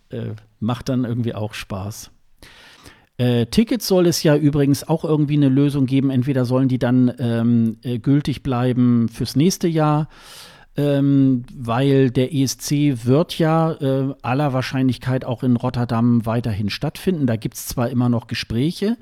äh, 0.09 0.31
macht 0.61 0.87
dann 0.87 1.03
irgendwie 1.03 1.35
auch 1.35 1.53
Spaß. 1.53 2.09
Äh, 3.17 3.47
Tickets 3.47 3.85
soll 3.85 4.07
es 4.07 4.23
ja 4.23 4.37
übrigens 4.37 4.87
auch 4.87 5.03
irgendwie 5.03 5.35
eine 5.35 5.49
Lösung 5.49 5.87
geben. 5.87 6.09
Entweder 6.09 6.45
sollen 6.45 6.69
die 6.69 6.79
dann 6.79 7.13
ähm, 7.19 7.77
äh, 7.83 7.99
gültig 7.99 8.43
bleiben 8.43 9.09
fürs 9.09 9.35
nächste 9.35 9.67
Jahr 9.67 10.07
ähm, 10.77 11.43
weil 11.53 12.11
der 12.11 12.33
ESC 12.33 13.05
wird 13.05 13.37
ja 13.37 13.73
äh, 13.73 14.13
aller 14.21 14.53
Wahrscheinlichkeit 14.53 15.25
auch 15.25 15.43
in 15.43 15.55
Rotterdam 15.55 16.25
weiterhin 16.25 16.69
stattfinden. 16.69 17.27
Da 17.27 17.35
gibt 17.35 17.55
es 17.55 17.65
zwar 17.65 17.89
immer 17.89 18.09
noch 18.09 18.27
Gespräche 18.27 18.97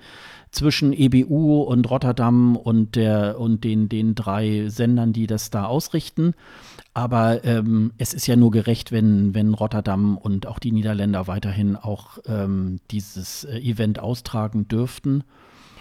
zwischen 0.52 0.94
EBU 0.94 1.62
und 1.62 1.90
Rotterdam 1.90 2.56
und, 2.56 2.96
der, 2.96 3.40
und 3.40 3.64
den, 3.64 3.90
den 3.90 4.16
drei 4.16 4.70
Sendern, 4.70 5.14
die 5.14 5.28
das 5.28 5.50
da 5.50 5.66
ausrichten. 5.66 6.34
Aber 6.94 7.44
ähm, 7.44 7.92
es 7.98 8.14
ist 8.14 8.26
ja 8.28 8.36
nur 8.36 8.50
gerecht, 8.50 8.92
wenn, 8.92 9.36
wenn 9.36 9.54
Rotterdam 9.54 10.18
und 10.18 10.48
auch 10.48 10.58
die 10.58 10.72
Niederländer 10.72 11.28
weiterhin 11.28 11.76
auch 11.76 12.18
ähm, 12.26 12.80
dieses 12.90 13.44
äh, 13.44 13.60
Event 13.60 14.00
austragen 14.00 14.68
dürften. 14.68 15.24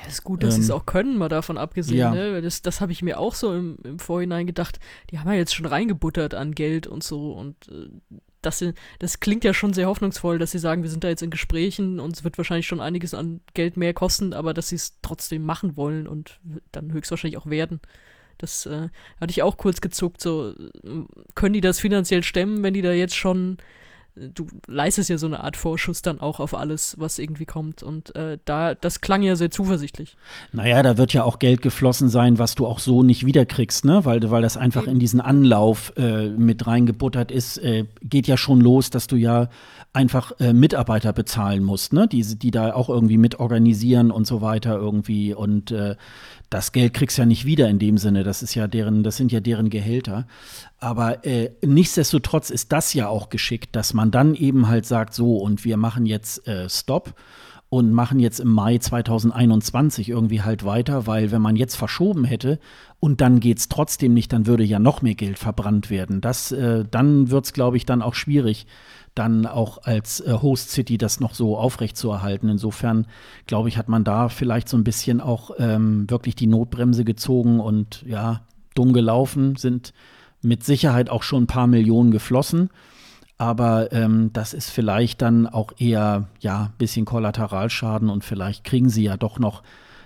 Ja, 0.02 0.08
ist 0.08 0.24
gut, 0.24 0.42
dass 0.42 0.54
ähm, 0.54 0.62
sie 0.62 0.66
es 0.66 0.70
auch 0.70 0.86
können, 0.86 1.16
mal 1.18 1.28
davon 1.28 1.58
abgesehen. 1.58 1.98
Ja. 1.98 2.10
Ne? 2.10 2.42
Das, 2.42 2.62
das 2.62 2.80
habe 2.80 2.92
ich 2.92 3.02
mir 3.02 3.18
auch 3.18 3.34
so 3.34 3.54
im, 3.54 3.78
im 3.84 3.98
Vorhinein 3.98 4.46
gedacht. 4.46 4.78
Die 5.10 5.18
haben 5.18 5.28
ja 5.28 5.34
jetzt 5.34 5.54
schon 5.54 5.66
reingebuttert 5.66 6.34
an 6.34 6.52
Geld 6.54 6.86
und 6.86 7.02
so. 7.02 7.32
Und 7.32 7.56
äh, 7.68 7.88
das, 8.42 8.64
das 8.98 9.20
klingt 9.20 9.44
ja 9.44 9.52
schon 9.52 9.72
sehr 9.72 9.88
hoffnungsvoll, 9.88 10.38
dass 10.38 10.52
sie 10.52 10.58
sagen, 10.58 10.82
wir 10.82 10.90
sind 10.90 11.04
da 11.04 11.08
jetzt 11.08 11.22
in 11.22 11.30
Gesprächen 11.30 12.00
und 12.00 12.16
es 12.16 12.24
wird 12.24 12.38
wahrscheinlich 12.38 12.66
schon 12.66 12.80
einiges 12.80 13.14
an 13.14 13.40
Geld 13.54 13.76
mehr 13.76 13.92
kosten, 13.92 14.32
aber 14.32 14.54
dass 14.54 14.68
sie 14.68 14.76
es 14.76 14.98
trotzdem 15.02 15.44
machen 15.44 15.76
wollen 15.76 16.06
und 16.06 16.40
dann 16.72 16.92
höchstwahrscheinlich 16.92 17.38
auch 17.38 17.46
werden. 17.46 17.80
Das 18.38 18.66
äh, 18.66 18.88
hatte 19.20 19.30
ich 19.30 19.42
auch 19.42 19.56
kurz 19.56 19.80
gezuckt. 19.80 20.20
So, 20.20 20.54
können 21.34 21.54
die 21.54 21.60
das 21.60 21.80
finanziell 21.80 22.22
stemmen, 22.22 22.62
wenn 22.62 22.74
die 22.74 22.82
da 22.82 22.92
jetzt 22.92 23.16
schon 23.16 23.56
du 24.16 24.46
leistest 24.66 25.10
ja 25.10 25.18
so 25.18 25.26
eine 25.26 25.44
Art 25.44 25.56
Vorschuss 25.56 26.02
dann 26.02 26.20
auch 26.20 26.40
auf 26.40 26.54
alles, 26.54 26.96
was 26.98 27.18
irgendwie 27.18 27.44
kommt. 27.44 27.82
Und 27.82 28.14
äh, 28.16 28.38
da, 28.44 28.74
das 28.74 29.00
klang 29.00 29.22
ja 29.22 29.36
sehr 29.36 29.50
zuversichtlich. 29.50 30.16
Naja, 30.52 30.82
da 30.82 30.96
wird 30.96 31.12
ja 31.12 31.24
auch 31.24 31.38
Geld 31.38 31.60
geflossen 31.62 32.08
sein, 32.08 32.38
was 32.38 32.54
du 32.54 32.66
auch 32.66 32.78
so 32.78 33.02
nicht 33.02 33.26
wiederkriegst, 33.26 33.84
ne? 33.84 34.04
Weil, 34.04 34.30
weil 34.30 34.42
das 34.42 34.56
einfach 34.56 34.86
in 34.86 34.98
diesen 34.98 35.20
Anlauf 35.20 35.92
äh, 35.96 36.28
mit 36.28 36.66
reingebuttert 36.66 37.30
ist, 37.30 37.58
äh, 37.58 37.84
geht 38.02 38.26
ja 38.26 38.36
schon 38.36 38.60
los, 38.60 38.90
dass 38.90 39.06
du 39.06 39.16
ja 39.16 39.48
einfach 39.92 40.32
äh, 40.40 40.52
Mitarbeiter 40.52 41.12
bezahlen 41.12 41.62
musst, 41.62 41.92
ne? 41.92 42.08
Die, 42.08 42.22
die 42.22 42.50
da 42.50 42.74
auch 42.74 42.88
irgendwie 42.88 43.18
mit 43.18 43.38
organisieren 43.38 44.10
und 44.10 44.26
so 44.26 44.40
weiter 44.40 44.76
irgendwie. 44.76 45.34
Und 45.34 45.70
äh, 45.70 45.96
das 46.50 46.72
Geld 46.72 46.94
kriegst 46.94 47.18
du 47.18 47.22
ja 47.22 47.26
nicht 47.26 47.44
wieder 47.44 47.68
in 47.68 47.78
dem 47.78 47.98
Sinne. 47.98 48.22
Das 48.22 48.42
ist 48.42 48.54
ja 48.54 48.68
deren, 48.68 49.02
das 49.02 49.16
sind 49.16 49.32
ja 49.32 49.40
deren 49.40 49.70
Gehälter. 49.70 50.26
Aber 50.78 51.24
äh, 51.24 51.50
nichtsdestotrotz 51.64 52.50
ist 52.50 52.72
das 52.72 52.94
ja 52.94 53.08
auch 53.08 53.28
geschickt, 53.28 53.74
dass 53.74 53.94
man 53.94 54.10
dann 54.10 54.34
eben 54.34 54.68
halt 54.68 54.86
sagt, 54.86 55.14
so 55.14 55.38
und 55.38 55.64
wir 55.64 55.76
machen 55.76 56.06
jetzt 56.06 56.46
äh, 56.46 56.68
Stopp 56.68 57.14
und 57.68 57.92
machen 57.92 58.20
jetzt 58.20 58.38
im 58.38 58.48
Mai 58.48 58.78
2021 58.78 60.08
irgendwie 60.08 60.42
halt 60.42 60.64
weiter, 60.64 61.06
weil 61.06 61.32
wenn 61.32 61.42
man 61.42 61.56
jetzt 61.56 61.74
verschoben 61.74 62.24
hätte 62.24 62.60
und 63.00 63.20
dann 63.20 63.40
geht 63.40 63.58
es 63.58 63.68
trotzdem 63.68 64.14
nicht, 64.14 64.32
dann 64.32 64.46
würde 64.46 64.62
ja 64.62 64.78
noch 64.78 65.02
mehr 65.02 65.16
Geld 65.16 65.38
verbrannt 65.38 65.90
werden. 65.90 66.20
Das, 66.20 66.52
äh, 66.52 66.84
dann 66.88 67.30
wird 67.30 67.46
es, 67.46 67.52
glaube 67.52 67.76
ich, 67.76 67.84
dann 67.84 68.02
auch 68.02 68.14
schwierig, 68.14 68.66
dann 69.16 69.46
auch 69.46 69.82
als 69.82 70.20
äh, 70.20 70.32
Host 70.32 70.70
City 70.70 70.98
das 70.98 71.18
noch 71.18 71.34
so 71.34 71.56
aufrechtzuerhalten. 71.56 72.48
Insofern, 72.48 73.06
glaube 73.46 73.68
ich, 73.68 73.78
hat 73.78 73.88
man 73.88 74.04
da 74.04 74.28
vielleicht 74.28 74.68
so 74.68 74.76
ein 74.76 74.84
bisschen 74.84 75.20
auch 75.20 75.50
ähm, 75.58 76.08
wirklich 76.08 76.36
die 76.36 76.46
Notbremse 76.46 77.04
gezogen 77.04 77.58
und 77.58 78.04
ja, 78.06 78.42
dumm 78.74 78.92
gelaufen, 78.92 79.56
sind 79.56 79.92
mit 80.42 80.64
Sicherheit 80.64 81.10
auch 81.10 81.22
schon 81.22 81.44
ein 81.44 81.48
paar 81.48 81.66
Millionen 81.66 82.10
geflossen. 82.10 82.70
Aber 83.38 83.92
ähm, 83.92 84.30
das 84.32 84.54
ist 84.54 84.70
vielleicht 84.70 85.20
dann 85.20 85.46
auch 85.46 85.72
eher, 85.78 86.28
ja, 86.40 86.64
ein 86.64 86.78
bisschen 86.78 87.04
Kollateralschaden 87.04 88.08
und 88.08 88.24
vielleicht 88.24 88.64
kriegen 88.64 88.88
sie 88.88 89.04
ja 89.04 89.16
doch 89.16 89.38
noch 89.38 89.62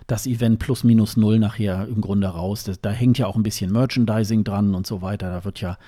das 0.06 0.26
Event 0.26 0.58
plus 0.58 0.82
minus 0.82 1.16
null 1.16 1.38
nachher 1.38 1.86
im 1.86 2.00
Grunde 2.00 2.26
raus. 2.26 2.64
Das, 2.64 2.80
da 2.80 2.90
hängt 2.90 3.18
ja 3.18 3.26
auch 3.26 3.36
ein 3.36 3.44
bisschen 3.44 3.70
Merchandising 3.70 4.42
dran 4.42 4.74
und 4.74 4.86
so 4.86 5.02
weiter. 5.02 5.30
Da 5.30 5.44
wird 5.44 5.60
ja 5.60 5.78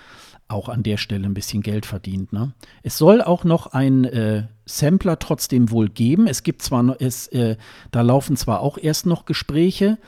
auch 0.53 0.69
an 0.69 0.83
der 0.83 0.97
Stelle 0.97 1.27
ein 1.27 1.35
bisschen 1.35 1.63
Geld 1.63 1.87
verdient. 1.87 2.33
Ne? 2.33 2.53
Es 2.83 2.99
soll 2.99 3.23
auch 3.23 3.45
noch 3.45 3.69
ein 3.69 4.05
äh, 4.05 4.45
Sampler 4.65 5.19
trotzdem 5.19 5.71
wohl 5.71 5.89
geben. 5.89 6.27
Es 6.27 6.43
gibt 6.43 6.63
zwar, 6.63 6.97
es, 7.01 7.29
äh, 7.29 7.57
da 7.91 8.03
laufen 8.03 8.37
zwar 8.37 8.61
auch 8.61 8.79
erst 8.79 9.07
noch 9.07 9.25
Gespräche, 9.25 9.99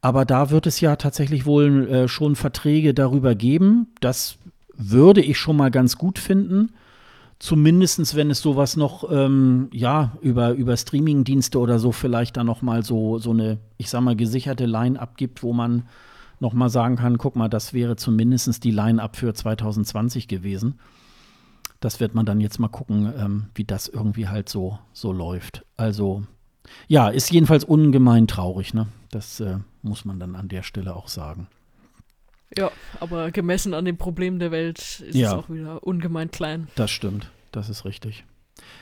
aber 0.00 0.24
da 0.24 0.50
wird 0.50 0.66
es 0.66 0.80
ja 0.80 0.96
tatsächlich 0.96 1.46
wohl 1.46 1.88
äh, 1.88 2.08
schon 2.08 2.36
Verträge 2.36 2.94
darüber 2.94 3.34
geben. 3.34 3.88
Das 4.00 4.36
würde 4.74 5.20
ich 5.20 5.38
schon 5.38 5.56
mal 5.56 5.70
ganz 5.70 5.96
gut 5.96 6.18
finden. 6.18 6.72
Zumindest 7.38 8.14
wenn 8.14 8.30
es 8.30 8.40
sowas 8.40 8.76
noch, 8.76 9.10
ähm, 9.10 9.68
ja, 9.72 10.12
über, 10.20 10.52
über 10.52 10.76
Streaming-Dienste 10.76 11.58
oder 11.58 11.80
so 11.80 11.90
vielleicht 11.90 12.36
da 12.36 12.44
noch 12.44 12.62
mal 12.62 12.84
so, 12.84 13.18
so 13.18 13.30
eine, 13.30 13.58
ich 13.78 13.90
sag 13.90 14.00
mal, 14.02 14.14
gesicherte 14.14 14.66
Line 14.66 14.98
abgibt, 14.98 15.42
wo 15.42 15.52
man 15.52 15.82
nochmal 16.42 16.68
sagen 16.68 16.96
kann, 16.96 17.16
guck 17.16 17.36
mal, 17.36 17.48
das 17.48 17.72
wäre 17.72 17.96
zumindest 17.96 18.64
die 18.64 18.72
Line-Up 18.72 19.16
für 19.16 19.32
2020 19.32 20.28
gewesen. 20.28 20.78
Das 21.80 22.00
wird 22.00 22.14
man 22.14 22.26
dann 22.26 22.40
jetzt 22.40 22.58
mal 22.58 22.68
gucken, 22.68 23.12
ähm, 23.16 23.46
wie 23.54 23.64
das 23.64 23.88
irgendwie 23.88 24.28
halt 24.28 24.48
so, 24.48 24.78
so 24.92 25.12
läuft. 25.12 25.64
Also, 25.76 26.24
ja, 26.88 27.08
ist 27.08 27.30
jedenfalls 27.30 27.64
ungemein 27.64 28.26
traurig, 28.26 28.74
ne? 28.74 28.88
Das 29.10 29.40
äh, 29.40 29.58
muss 29.82 30.04
man 30.04 30.18
dann 30.18 30.36
an 30.36 30.48
der 30.48 30.62
Stelle 30.62 30.94
auch 30.94 31.08
sagen. 31.08 31.46
Ja, 32.56 32.70
aber 33.00 33.30
gemessen 33.30 33.72
an 33.72 33.84
den 33.84 33.96
Problemen 33.96 34.38
der 34.38 34.50
Welt 34.50 35.00
ist 35.00 35.14
ja, 35.14 35.28
es 35.28 35.34
auch 35.34 35.48
wieder 35.48 35.82
ungemein 35.84 36.30
klein. 36.30 36.68
Das 36.74 36.90
stimmt, 36.90 37.30
das 37.52 37.68
ist 37.70 37.84
richtig. 37.84 38.24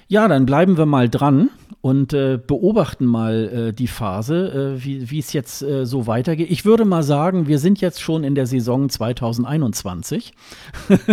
Ja, 0.09 0.27
dann 0.27 0.45
bleiben 0.45 0.77
wir 0.77 0.87
mal 0.87 1.09
dran 1.09 1.51
und 1.81 2.13
äh, 2.13 2.39
beobachten 2.45 3.07
mal 3.07 3.69
äh, 3.69 3.73
die 3.73 3.87
Phase, 3.87 4.77
äh, 4.77 4.85
wie 4.85 5.19
es 5.19 5.33
jetzt 5.33 5.63
äh, 5.63 5.87
so 5.87 6.07
weitergeht. 6.07 6.51
Ich 6.51 6.65
würde 6.65 6.85
mal 6.85 7.03
sagen, 7.03 7.47
wir 7.47 7.59
sind 7.59 7.81
jetzt 7.81 8.01
schon 8.01 8.25
in 8.25 8.35
der 8.35 8.47
Saison 8.47 8.89
2021 8.89 10.33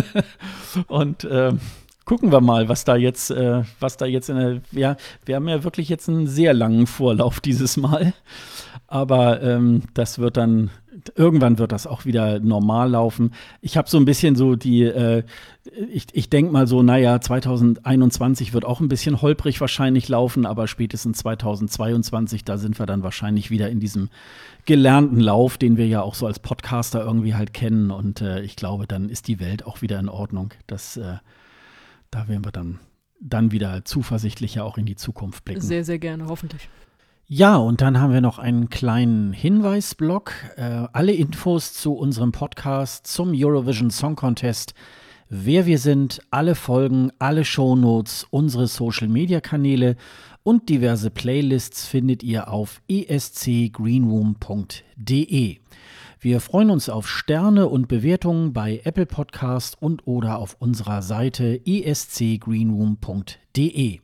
und 0.88 1.24
äh, 1.24 1.54
gucken 2.06 2.32
wir 2.32 2.42
mal, 2.42 2.70
was 2.70 2.86
da 2.86 2.96
jetzt, 2.96 3.32
äh, 3.32 3.64
was 3.80 3.98
da 3.98 4.06
jetzt 4.06 4.30
in 4.30 4.36
der, 4.38 4.62
ja, 4.72 4.98
wir 5.26 5.36
haben 5.36 5.48
ja 5.48 5.64
wirklich 5.64 5.90
jetzt 5.90 6.10
einen 6.10 6.26
sehr 6.26 6.54
langen 6.54 6.88
Vorlauf 6.88 7.40
dieses 7.40 7.78
Mal, 7.78 8.14
aber 8.88 9.42
ähm, 9.44 9.84
das 9.94 10.18
wird 10.18 10.38
dann 10.38 10.72
irgendwann 11.16 11.58
wird 11.58 11.72
das 11.72 11.88
auch 11.88 12.06
wieder 12.06 12.40
normal 12.40 12.92
laufen. 12.92 13.34
Ich 13.62 13.78
habe 13.78 13.90
so 13.90 13.98
ein 13.98 14.06
bisschen 14.06 14.36
so 14.36 14.56
die, 14.56 14.84
äh, 14.84 15.24
ich, 15.92 16.08
ich 16.14 16.30
denke 16.30 16.52
mal 16.52 16.68
so, 16.68 16.84
naja, 16.84 17.20
2021 17.20 18.54
wird 18.54 18.66
auch 18.66 18.80
ein 18.80 18.88
bisschen 18.88 19.22
holprig 19.22 19.60
wahrscheinlich 19.62 20.08
laufen, 20.10 20.46
aber 20.46 20.68
spätestens 20.68 21.20
2022, 21.20 22.44
da 22.44 22.58
sind 22.58 22.80
wir 22.80 22.86
dann 22.86 23.04
wahrscheinlich 23.04 23.52
wieder 23.52 23.70
in 23.70 23.80
diesem 23.80 24.10
gelernten 24.66 25.20
Lauf, 25.20 25.58
den 25.58 25.78
wir 25.78 25.88
ja 25.88 26.02
auch 26.02 26.16
so 26.16 26.28
als 26.28 26.40
Podcaster 26.40 27.04
irgendwie 27.04 27.36
halt 27.36 27.54
kennen. 27.54 27.92
Und 27.92 28.22
äh, 28.22 28.42
ich 28.42 28.56
glaube, 28.56 28.88
dann 28.88 29.10
ist 29.10 29.28
die 29.28 29.40
Welt 29.40 29.66
auch 29.66 29.82
wieder 29.82 30.00
in 30.00 30.10
Ordnung. 30.10 30.54
Das, 30.68 30.98
äh, 30.98 31.18
da 32.12 32.28
werden 32.28 32.46
wir 32.46 32.52
dann, 32.52 32.80
dann 33.20 33.52
wieder 33.52 33.86
zuversichtlicher 33.86 34.64
auch 34.64 34.78
in 34.78 34.86
die 34.86 34.96
Zukunft 34.96 35.46
blicken. 35.46 35.62
Sehr, 35.62 35.84
sehr 35.84 36.00
gerne, 36.00 36.28
hoffentlich. 36.28 36.70
Ja, 37.30 37.58
und 37.58 37.82
dann 37.82 38.00
haben 38.00 38.14
wir 38.14 38.22
noch 38.22 38.40
einen 38.40 38.70
kleinen 38.70 39.34
Hinweisblock. 39.34 40.32
Äh, 40.56 40.88
alle 40.94 41.12
Infos 41.12 41.74
zu 41.74 41.92
unserem 41.92 42.32
Podcast 42.32 43.06
zum 43.06 43.34
Eurovision 43.36 43.92
Song 43.92 44.16
Contest, 44.16 44.74
wer 45.28 45.66
wir 45.66 45.78
sind, 45.78 46.22
alle 46.32 46.56
Folgen, 46.56 47.12
alle 47.20 47.44
Shownotes, 47.44 48.26
unsere 48.30 48.68
Social 48.68 49.10
Media 49.10 49.42
Kanäle 49.42 49.98
und 50.44 50.70
diverse 50.70 51.10
Playlists 51.10 51.86
findet 51.86 52.24
ihr 52.24 52.50
auf 52.50 52.82
escgreenroom.de. 52.88 55.58
Wir 56.22 56.40
freuen 56.40 56.70
uns 56.70 56.88
auf 56.88 57.10
Sterne 57.10 57.68
und 57.68 57.90
Bewertungen 57.90 58.54
bei 58.54 58.80
Apple 58.86 59.06
Podcast 59.06 59.82
und 59.82 60.08
oder 60.08 60.40
auf 60.40 60.56
unserer 60.60 61.02
Seite 61.02 61.60
escgreenroom.de. 61.66 64.00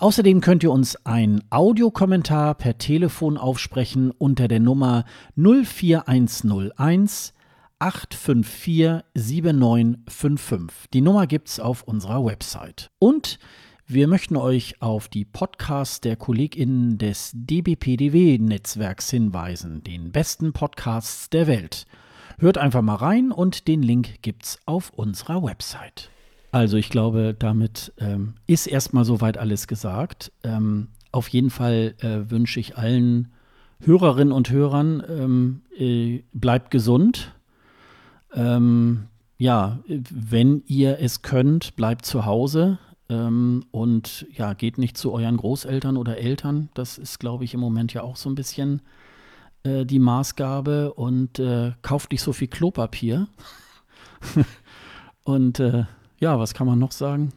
Außerdem 0.00 0.40
könnt 0.40 0.62
ihr 0.62 0.70
uns 0.70 0.94
einen 1.04 1.42
Audiokommentar 1.50 2.54
per 2.54 2.78
Telefon 2.78 3.36
aufsprechen 3.36 4.12
unter 4.12 4.46
der 4.46 4.60
Nummer 4.60 5.04
04101 5.34 7.34
854 7.80 9.02
7955. 9.14 10.90
Die 10.92 11.00
Nummer 11.00 11.26
gibt's 11.26 11.58
auf 11.58 11.82
unserer 11.82 12.24
Website. 12.24 12.92
Und 13.00 13.40
wir 13.88 14.06
möchten 14.06 14.36
euch 14.36 14.80
auf 14.80 15.08
die 15.08 15.24
Podcasts 15.24 16.00
der 16.00 16.14
KollegInnen 16.14 16.98
des 16.98 17.32
DBPDW-Netzwerks 17.34 19.10
hinweisen, 19.10 19.82
den 19.82 20.12
besten 20.12 20.52
Podcasts 20.52 21.28
der 21.28 21.48
Welt. 21.48 21.86
Hört 22.38 22.56
einfach 22.56 22.82
mal 22.82 22.94
rein 22.94 23.32
und 23.32 23.66
den 23.66 23.82
Link 23.82 24.22
gibt's 24.22 24.60
auf 24.64 24.90
unserer 24.90 25.42
Website. 25.42 26.08
Also 26.50 26.76
ich 26.76 26.88
glaube, 26.88 27.34
damit 27.38 27.92
ähm, 27.98 28.34
ist 28.46 28.66
erstmal 28.66 29.04
soweit 29.04 29.38
alles 29.38 29.66
gesagt. 29.66 30.32
Ähm, 30.42 30.88
auf 31.12 31.28
jeden 31.28 31.50
Fall 31.50 31.94
äh, 31.98 32.30
wünsche 32.30 32.60
ich 32.60 32.76
allen 32.76 33.32
Hörerinnen 33.80 34.32
und 34.32 34.50
Hörern, 34.50 35.02
ähm, 35.08 35.62
äh, 35.76 36.22
bleibt 36.32 36.70
gesund. 36.70 37.32
Ähm, 38.34 39.06
ja, 39.38 39.78
wenn 39.86 40.62
ihr 40.66 40.98
es 41.00 41.22
könnt, 41.22 41.76
bleibt 41.76 42.04
zu 42.04 42.26
Hause. 42.26 42.78
Ähm, 43.08 43.64
und 43.70 44.26
ja, 44.32 44.52
geht 44.54 44.78
nicht 44.78 44.96
zu 44.96 45.12
euren 45.12 45.36
Großeltern 45.36 45.96
oder 45.96 46.18
Eltern. 46.18 46.70
Das 46.74 46.98
ist, 46.98 47.20
glaube 47.20 47.44
ich, 47.44 47.54
im 47.54 47.60
Moment 47.60 47.94
ja 47.94 48.02
auch 48.02 48.16
so 48.16 48.28
ein 48.28 48.34
bisschen 48.34 48.82
äh, 49.62 49.86
die 49.86 50.00
Maßgabe. 50.00 50.92
Und 50.94 51.38
äh, 51.38 51.72
kauft 51.82 52.10
nicht 52.10 52.22
so 52.22 52.32
viel 52.32 52.48
Klopapier. 52.48 53.28
und 55.22 55.60
äh, 55.60 55.84
ja, 56.18 56.38
was 56.38 56.54
kann 56.54 56.66
man 56.66 56.78
noch 56.78 56.92
sagen? 56.92 57.32